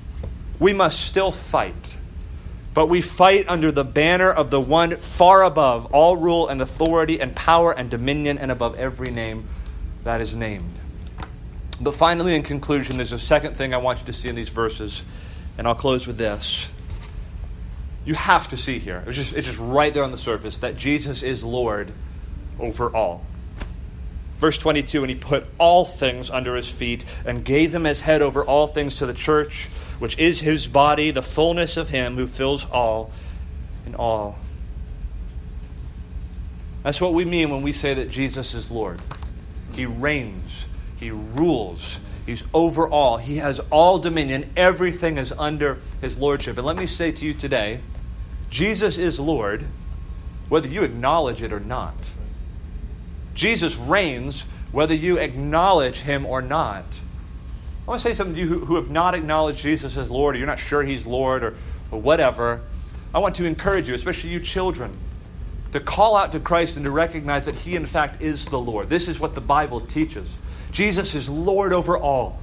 We 0.59 0.72
must 0.72 1.00
still 1.00 1.30
fight, 1.30 1.96
but 2.74 2.86
we 2.86 3.00
fight 3.00 3.46
under 3.48 3.72
the 3.72 3.84
banner 3.84 4.30
of 4.30 4.50
the 4.50 4.61
one 4.61 4.92
far 4.92 5.42
above 5.42 5.92
all 5.92 6.16
rule 6.16 6.48
and 6.48 6.62
authority 6.62 7.20
and 7.20 7.34
power 7.34 7.72
and 7.72 7.90
dominion 7.90 8.38
and 8.38 8.50
above 8.50 8.76
every 8.76 9.11
name 9.11 9.46
that 10.05 10.20
is 10.20 10.34
named. 10.34 10.78
But 11.80 11.94
finally, 11.94 12.36
in 12.36 12.42
conclusion, 12.42 12.96
there's 12.96 13.12
a 13.12 13.18
second 13.18 13.57
thing 13.57 13.74
I 13.74 13.78
want 13.78 14.00
you 14.00 14.07
to 14.07 14.12
see 14.12 14.28
in 14.28 14.34
these 14.34 14.50
verses, 14.50 15.03
and 15.59 15.66
I'll 15.66 15.74
close 15.74 16.07
with 16.07 16.18
this. 16.18 16.66
You 18.05 18.14
have 18.14 18.48
to 18.48 18.57
see 18.57 18.78
here, 18.78 19.03
it's 19.07 19.16
just, 19.16 19.34
it's 19.34 19.46
just 19.46 19.59
right 19.59 19.92
there 19.92 20.05
on 20.05 20.11
the 20.11 20.18
surface, 20.18 20.59
that 20.59 20.76
Jesus 20.76 21.22
is 21.22 21.42
Lord 21.42 21.92
over 22.61 22.94
all. 22.94 23.24
Verse 24.43 24.59
22 24.59 25.05
And 25.05 25.11
he 25.11 25.16
put 25.16 25.47
all 25.57 25.84
things 25.84 26.28
under 26.28 26.57
his 26.57 26.68
feet 26.68 27.05
and 27.24 27.45
gave 27.45 27.72
him 27.72 27.86
as 27.86 28.01
head 28.01 28.22
over 28.22 28.45
all 28.45 28.66
things 28.66 28.97
to 28.97 29.07
the 29.07 29.14
church, 29.14 29.68
which 30.01 30.18
is 30.18 30.40
his 30.40 30.66
body, 30.66 31.12
the 31.12 31.22
fullness 31.22 31.76
of 31.76 31.90
him 31.90 32.16
who 32.16 32.26
fills 32.26 32.66
all 32.72 33.12
in 33.86 33.95
all. 33.95 34.36
That's 36.82 37.01
what 37.01 37.14
we 37.14 37.24
mean 37.24 37.51
when 37.51 37.62
we 37.62 37.72
say 37.72 37.95
that 37.95 38.11
Jesus 38.11 38.53
is 38.53 38.68
Lord. 38.68 38.99
He 39.74 39.86
reigns, 39.86 40.64
he 40.99 41.12
rules, 41.12 42.01
He's 42.26 42.43
over 42.53 42.88
all. 42.88 43.18
He 43.18 43.36
has 43.36 43.61
all 43.70 43.99
dominion. 43.99 44.51
Everything 44.57 45.18
is 45.18 45.32
under 45.32 45.78
his 46.01 46.18
lordship. 46.18 46.57
And 46.57 46.66
let 46.66 46.76
me 46.76 46.86
say 46.86 47.11
to 47.11 47.24
you 47.24 47.34
today 47.34 47.80
Jesus 48.51 48.99
is 48.99 49.20
Lord, 49.20 49.64
whether 50.49 50.68
you 50.68 50.82
acknowledge 50.82 51.43
it 51.43 51.53
or 51.53 51.61
not. 51.61 51.95
Jesus 53.35 53.76
reigns, 53.76 54.43
whether 54.70 54.95
you 54.95 55.18
acknowledge 55.18 56.01
him 56.01 56.26
or 56.26 56.43
not. 56.43 56.85
I 57.87 57.91
want 57.91 58.01
to 58.01 58.09
say 58.09 58.14
something 58.14 58.35
to 58.35 58.41
you 58.41 58.49
who, 58.49 58.64
who 58.64 58.76
have 58.76 58.91
not 58.91 59.14
acknowledged 59.14 59.61
Jesus 59.61 59.97
as 59.97 60.11
Lord, 60.11 60.35
or 60.35 60.39
you're 60.39 60.47
not 60.47 60.59
sure 60.59 60.83
he's 60.83 61.07
Lord, 61.07 61.43
or, 61.43 61.55
or 61.91 62.01
whatever. 62.01 62.61
I 63.14 63.18
want 63.18 63.35
to 63.37 63.45
encourage 63.45 63.89
you, 63.89 63.95
especially 63.95 64.30
you 64.30 64.41
children, 64.41 64.93
to 65.72 65.80
call 65.80 66.16
out 66.16 66.33
to 66.33 66.41
Christ 66.41 66.76
and 66.76 66.85
to 66.85 66.91
recognize 66.91 67.47
that 67.47 67.57
he, 67.57 67.74
in 67.74 67.87
fact, 67.87 68.22
is 68.22 68.47
the 68.47 68.59
Lord. 68.59 68.89
This 68.89 69.09
is 69.09 69.18
what 69.18 69.35
the 69.35 69.41
Bible 69.41 69.80
teaches. 69.80 70.28
Jesus 70.70 71.14
is 71.14 71.28
Lord 71.28 71.72
over 71.72 71.97
all. 71.99 72.41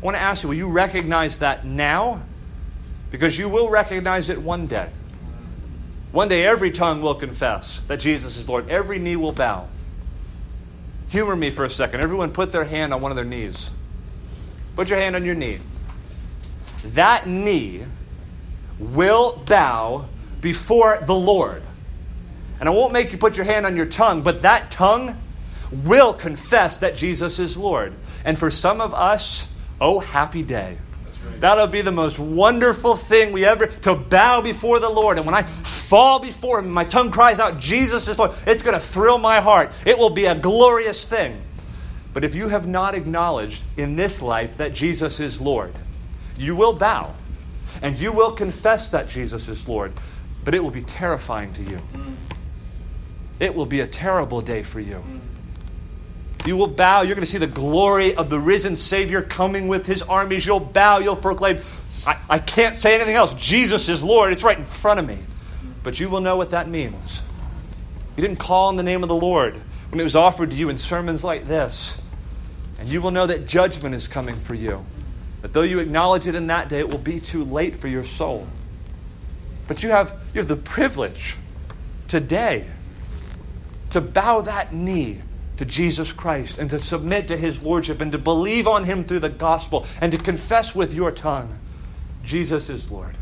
I 0.00 0.04
want 0.04 0.16
to 0.16 0.22
ask 0.22 0.42
you, 0.42 0.48
will 0.48 0.56
you 0.56 0.68
recognize 0.68 1.38
that 1.38 1.64
now? 1.64 2.22
Because 3.10 3.36
you 3.36 3.48
will 3.48 3.68
recognize 3.68 4.28
it 4.28 4.40
one 4.40 4.66
day. 4.66 4.88
One 6.12 6.28
day, 6.28 6.44
every 6.44 6.70
tongue 6.70 7.02
will 7.02 7.14
confess 7.14 7.80
that 7.88 8.00
Jesus 8.00 8.36
is 8.36 8.48
Lord, 8.48 8.68
every 8.70 8.98
knee 8.98 9.16
will 9.16 9.32
bow. 9.32 9.68
Humor 11.10 11.36
me 11.36 11.50
for 11.50 11.64
a 11.64 11.70
second. 11.70 12.00
Everyone 12.00 12.32
put 12.32 12.52
their 12.52 12.64
hand 12.64 12.92
on 12.92 13.00
one 13.00 13.10
of 13.10 13.16
their 13.16 13.24
knees. 13.24 13.70
Put 14.76 14.90
your 14.90 14.98
hand 14.98 15.16
on 15.16 15.24
your 15.24 15.34
knee. 15.34 15.58
That 16.84 17.26
knee 17.26 17.84
will 18.78 19.42
bow 19.46 20.06
before 20.40 20.98
the 21.04 21.14
Lord. 21.14 21.62
And 22.60 22.68
I 22.68 22.72
won't 22.72 22.92
make 22.92 23.12
you 23.12 23.18
put 23.18 23.36
your 23.36 23.46
hand 23.46 23.66
on 23.66 23.76
your 23.76 23.86
tongue, 23.86 24.22
but 24.22 24.42
that 24.42 24.70
tongue 24.70 25.16
will 25.72 26.12
confess 26.12 26.78
that 26.78 26.96
Jesus 26.96 27.38
is 27.38 27.56
Lord. 27.56 27.92
And 28.24 28.38
for 28.38 28.50
some 28.50 28.80
of 28.80 28.94
us, 28.94 29.46
oh, 29.80 30.00
happy 30.00 30.42
day. 30.42 30.78
That'll 31.40 31.66
be 31.66 31.80
the 31.80 31.92
most 31.92 32.18
wonderful 32.18 32.96
thing 32.96 33.32
we 33.32 33.44
ever 33.44 33.66
to 33.66 33.94
bow 33.94 34.40
before 34.40 34.78
the 34.78 34.88
Lord. 34.88 35.18
And 35.18 35.26
when 35.26 35.34
I 35.34 35.42
fall 35.42 36.20
before 36.20 36.58
Him, 36.58 36.70
my 36.70 36.84
tongue 36.84 37.10
cries 37.10 37.38
out, 37.38 37.58
Jesus 37.58 38.08
is 38.08 38.18
Lord. 38.18 38.32
It's 38.46 38.62
going 38.62 38.74
to 38.74 38.84
thrill 38.84 39.18
my 39.18 39.40
heart. 39.40 39.70
It 39.86 39.98
will 39.98 40.10
be 40.10 40.26
a 40.26 40.34
glorious 40.34 41.04
thing. 41.04 41.40
But 42.12 42.24
if 42.24 42.34
you 42.34 42.48
have 42.48 42.66
not 42.66 42.94
acknowledged 42.94 43.62
in 43.76 43.96
this 43.96 44.20
life 44.20 44.56
that 44.56 44.74
Jesus 44.74 45.20
is 45.20 45.40
Lord, 45.40 45.72
you 46.36 46.56
will 46.56 46.72
bow 46.72 47.14
and 47.82 47.98
you 47.98 48.12
will 48.12 48.32
confess 48.32 48.90
that 48.90 49.08
Jesus 49.08 49.48
is 49.48 49.68
Lord. 49.68 49.92
But 50.44 50.54
it 50.54 50.62
will 50.62 50.70
be 50.70 50.82
terrifying 50.82 51.52
to 51.52 51.62
you. 51.62 51.80
It 53.38 53.54
will 53.54 53.66
be 53.66 53.80
a 53.80 53.86
terrible 53.86 54.40
day 54.40 54.62
for 54.62 54.80
you. 54.80 55.02
You 56.46 56.56
will 56.56 56.68
bow. 56.68 57.02
You're 57.02 57.14
going 57.14 57.24
to 57.24 57.30
see 57.30 57.38
the 57.38 57.46
glory 57.46 58.14
of 58.14 58.30
the 58.30 58.38
risen 58.38 58.76
Savior 58.76 59.22
coming 59.22 59.68
with 59.68 59.86
his 59.86 60.02
armies. 60.02 60.46
You'll 60.46 60.60
bow. 60.60 60.98
You'll 60.98 61.16
proclaim, 61.16 61.58
I, 62.06 62.18
I 62.30 62.38
can't 62.38 62.74
say 62.74 62.94
anything 62.94 63.16
else. 63.16 63.34
Jesus 63.34 63.88
is 63.88 64.02
Lord. 64.02 64.32
It's 64.32 64.44
right 64.44 64.58
in 64.58 64.64
front 64.64 65.00
of 65.00 65.06
me. 65.06 65.18
But 65.82 66.00
you 66.00 66.08
will 66.08 66.20
know 66.20 66.36
what 66.36 66.50
that 66.52 66.68
means. 66.68 67.22
You 68.16 68.22
didn't 68.22 68.38
call 68.38 68.68
on 68.68 68.76
the 68.76 68.82
name 68.82 69.02
of 69.02 69.08
the 69.08 69.14
Lord 69.14 69.54
when 69.90 70.00
it 70.00 70.04
was 70.04 70.16
offered 70.16 70.50
to 70.50 70.56
you 70.56 70.68
in 70.68 70.78
sermons 70.78 71.22
like 71.22 71.46
this. 71.46 71.98
And 72.78 72.88
you 72.88 73.00
will 73.00 73.10
know 73.10 73.26
that 73.26 73.46
judgment 73.46 73.94
is 73.94 74.08
coming 74.08 74.36
for 74.36 74.54
you. 74.54 74.84
That 75.42 75.52
though 75.52 75.62
you 75.62 75.78
acknowledge 75.78 76.26
it 76.26 76.34
in 76.34 76.46
that 76.48 76.68
day, 76.68 76.80
it 76.80 76.88
will 76.88 76.98
be 76.98 77.20
too 77.20 77.44
late 77.44 77.76
for 77.76 77.88
your 77.88 78.04
soul. 78.04 78.46
But 79.66 79.82
you 79.82 79.90
have, 79.90 80.18
you 80.32 80.40
have 80.40 80.48
the 80.48 80.56
privilege 80.56 81.36
today 82.06 82.66
to 83.90 84.00
bow 84.00 84.40
that 84.42 84.72
knee 84.72 85.20
to 85.58 85.64
Jesus 85.64 86.12
Christ 86.12 86.58
and 86.58 86.70
to 86.70 86.78
submit 86.78 87.28
to 87.28 87.36
his 87.36 87.62
lordship 87.62 88.00
and 88.00 88.12
to 88.12 88.18
believe 88.18 88.66
on 88.66 88.84
him 88.84 89.04
through 89.04 89.18
the 89.18 89.28
gospel 89.28 89.86
and 90.00 90.10
to 90.12 90.18
confess 90.18 90.74
with 90.74 90.94
your 90.94 91.10
tongue, 91.10 91.58
Jesus 92.24 92.70
is 92.70 92.90
Lord. 92.90 93.16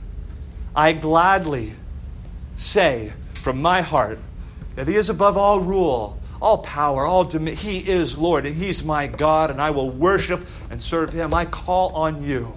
I 0.74 0.92
gladly 0.92 1.72
say 2.54 3.12
from 3.34 3.60
my 3.60 3.80
heart 3.80 4.18
that 4.74 4.86
he 4.86 4.96
is 4.96 5.08
above 5.08 5.38
all 5.38 5.60
rule, 5.60 6.18
all 6.40 6.58
power, 6.58 7.06
all 7.06 7.24
dominion. 7.24 7.56
He 7.56 7.78
is 7.78 8.18
Lord 8.18 8.44
and 8.44 8.54
he's 8.54 8.84
my 8.84 9.06
God 9.06 9.50
and 9.50 9.60
I 9.60 9.70
will 9.70 9.90
worship 9.90 10.46
and 10.70 10.80
serve 10.80 11.12
him. 11.12 11.32
I 11.32 11.46
call 11.46 11.94
on 11.94 12.22
you 12.22 12.52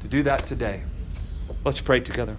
to 0.00 0.08
do 0.08 0.22
that 0.22 0.46
today. 0.46 0.82
Let's 1.62 1.82
pray 1.82 2.00
together. 2.00 2.36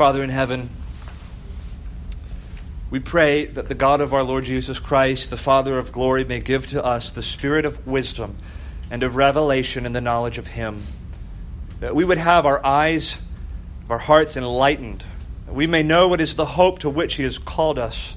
Father 0.00 0.24
in 0.24 0.30
heaven, 0.30 0.70
we 2.90 2.98
pray 2.98 3.44
that 3.44 3.68
the 3.68 3.74
God 3.74 4.00
of 4.00 4.14
our 4.14 4.22
Lord 4.22 4.44
Jesus 4.44 4.78
Christ, 4.78 5.28
the 5.28 5.36
Father 5.36 5.78
of 5.78 5.92
glory, 5.92 6.24
may 6.24 6.40
give 6.40 6.66
to 6.68 6.82
us 6.82 7.12
the 7.12 7.22
spirit 7.22 7.66
of 7.66 7.86
wisdom 7.86 8.38
and 8.90 9.02
of 9.02 9.14
revelation 9.14 9.84
in 9.84 9.92
the 9.92 10.00
knowledge 10.00 10.38
of 10.38 10.46
Him. 10.46 10.84
That 11.80 11.94
we 11.94 12.02
would 12.02 12.16
have 12.16 12.46
our 12.46 12.64
eyes, 12.64 13.18
our 13.90 13.98
hearts 13.98 14.38
enlightened, 14.38 15.04
that 15.44 15.52
we 15.52 15.66
may 15.66 15.82
know 15.82 16.08
what 16.08 16.22
is 16.22 16.34
the 16.34 16.46
hope 16.46 16.78
to 16.78 16.88
which 16.88 17.16
He 17.16 17.24
has 17.24 17.36
called 17.36 17.78
us. 17.78 18.16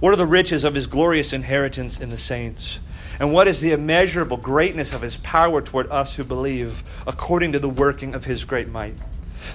What 0.00 0.12
are 0.12 0.16
the 0.16 0.26
riches 0.26 0.64
of 0.64 0.74
His 0.74 0.88
glorious 0.88 1.32
inheritance 1.32 2.00
in 2.00 2.10
the 2.10 2.18
saints? 2.18 2.80
And 3.20 3.32
what 3.32 3.46
is 3.46 3.60
the 3.60 3.70
immeasurable 3.70 4.38
greatness 4.38 4.92
of 4.92 5.02
His 5.02 5.18
power 5.18 5.62
toward 5.62 5.86
us 5.86 6.16
who 6.16 6.24
believe, 6.24 6.82
according 7.06 7.52
to 7.52 7.60
the 7.60 7.68
working 7.68 8.16
of 8.16 8.24
His 8.24 8.44
great 8.44 8.66
might? 8.66 8.96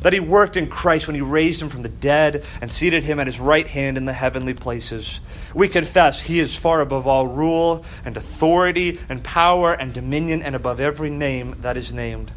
That 0.01 0.13
he 0.13 0.19
worked 0.19 0.57
in 0.57 0.67
Christ 0.67 1.07
when 1.07 1.15
he 1.15 1.21
raised 1.21 1.61
him 1.61 1.69
from 1.69 1.83
the 1.83 1.89
dead 1.89 2.43
and 2.59 2.69
seated 2.69 3.03
him 3.03 3.19
at 3.19 3.27
his 3.27 3.39
right 3.39 3.67
hand 3.67 3.97
in 3.97 4.05
the 4.05 4.13
heavenly 4.13 4.53
places. 4.53 5.19
We 5.53 5.67
confess 5.67 6.21
he 6.21 6.39
is 6.39 6.57
far 6.57 6.81
above 6.81 7.07
all 7.07 7.27
rule 7.27 7.85
and 8.03 8.17
authority 8.17 8.99
and 9.09 9.23
power 9.23 9.73
and 9.73 9.93
dominion 9.93 10.43
and 10.43 10.55
above 10.55 10.79
every 10.79 11.09
name 11.09 11.55
that 11.61 11.77
is 11.77 11.93
named, 11.93 12.31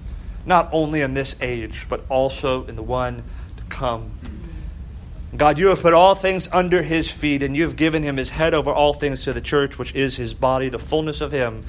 not 0.46 0.68
only 0.72 1.00
in 1.00 1.14
this 1.14 1.36
age, 1.40 1.86
but 1.88 2.04
also 2.08 2.66
in 2.66 2.76
the 2.76 2.82
one 2.82 3.24
to 3.56 3.62
come. 3.64 4.12
God, 5.36 5.58
you 5.58 5.66
have 5.68 5.80
put 5.80 5.94
all 5.94 6.14
things 6.14 6.48
under 6.52 6.82
his 6.82 7.10
feet, 7.10 7.42
and 7.42 7.56
you 7.56 7.64
have 7.64 7.74
given 7.74 8.04
him 8.04 8.18
his 8.18 8.30
head 8.30 8.54
over 8.54 8.70
all 8.70 8.94
things 8.94 9.24
to 9.24 9.32
the 9.32 9.40
church, 9.40 9.78
which 9.78 9.92
is 9.92 10.16
his 10.16 10.32
body, 10.32 10.68
the 10.68 10.78
fullness 10.78 11.20
of 11.20 11.32
him 11.32 11.64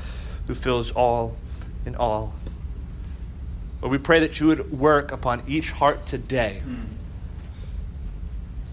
who 0.46 0.54
fills 0.54 0.92
all 0.92 1.36
in 1.84 1.96
all. 1.96 2.36
But 3.86 3.92
we 3.92 4.00
pray 4.00 4.20
that 4.22 4.40
you 4.40 4.48
would 4.48 4.72
work 4.72 5.12
upon 5.12 5.44
each 5.48 5.70
heart 5.70 6.08
today 6.08 6.64
mm. 6.66 6.86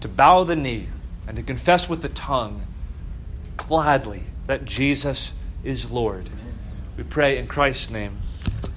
to 0.01 0.07
bow 0.07 0.43
the 0.43 0.55
knee 0.55 0.87
and 1.27 1.37
to 1.37 1.43
confess 1.43 1.87
with 1.87 2.01
the 2.01 2.09
tongue 2.09 2.63
gladly 3.55 4.23
that 4.47 4.65
Jesus 4.65 5.31
is 5.63 5.91
Lord. 5.91 6.31
We 6.97 7.03
pray 7.03 7.37
in 7.37 7.45
Christ's 7.45 7.91
name. 7.91 8.17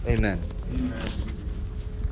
Amen. 0.06 0.42
Amen. 0.74 1.25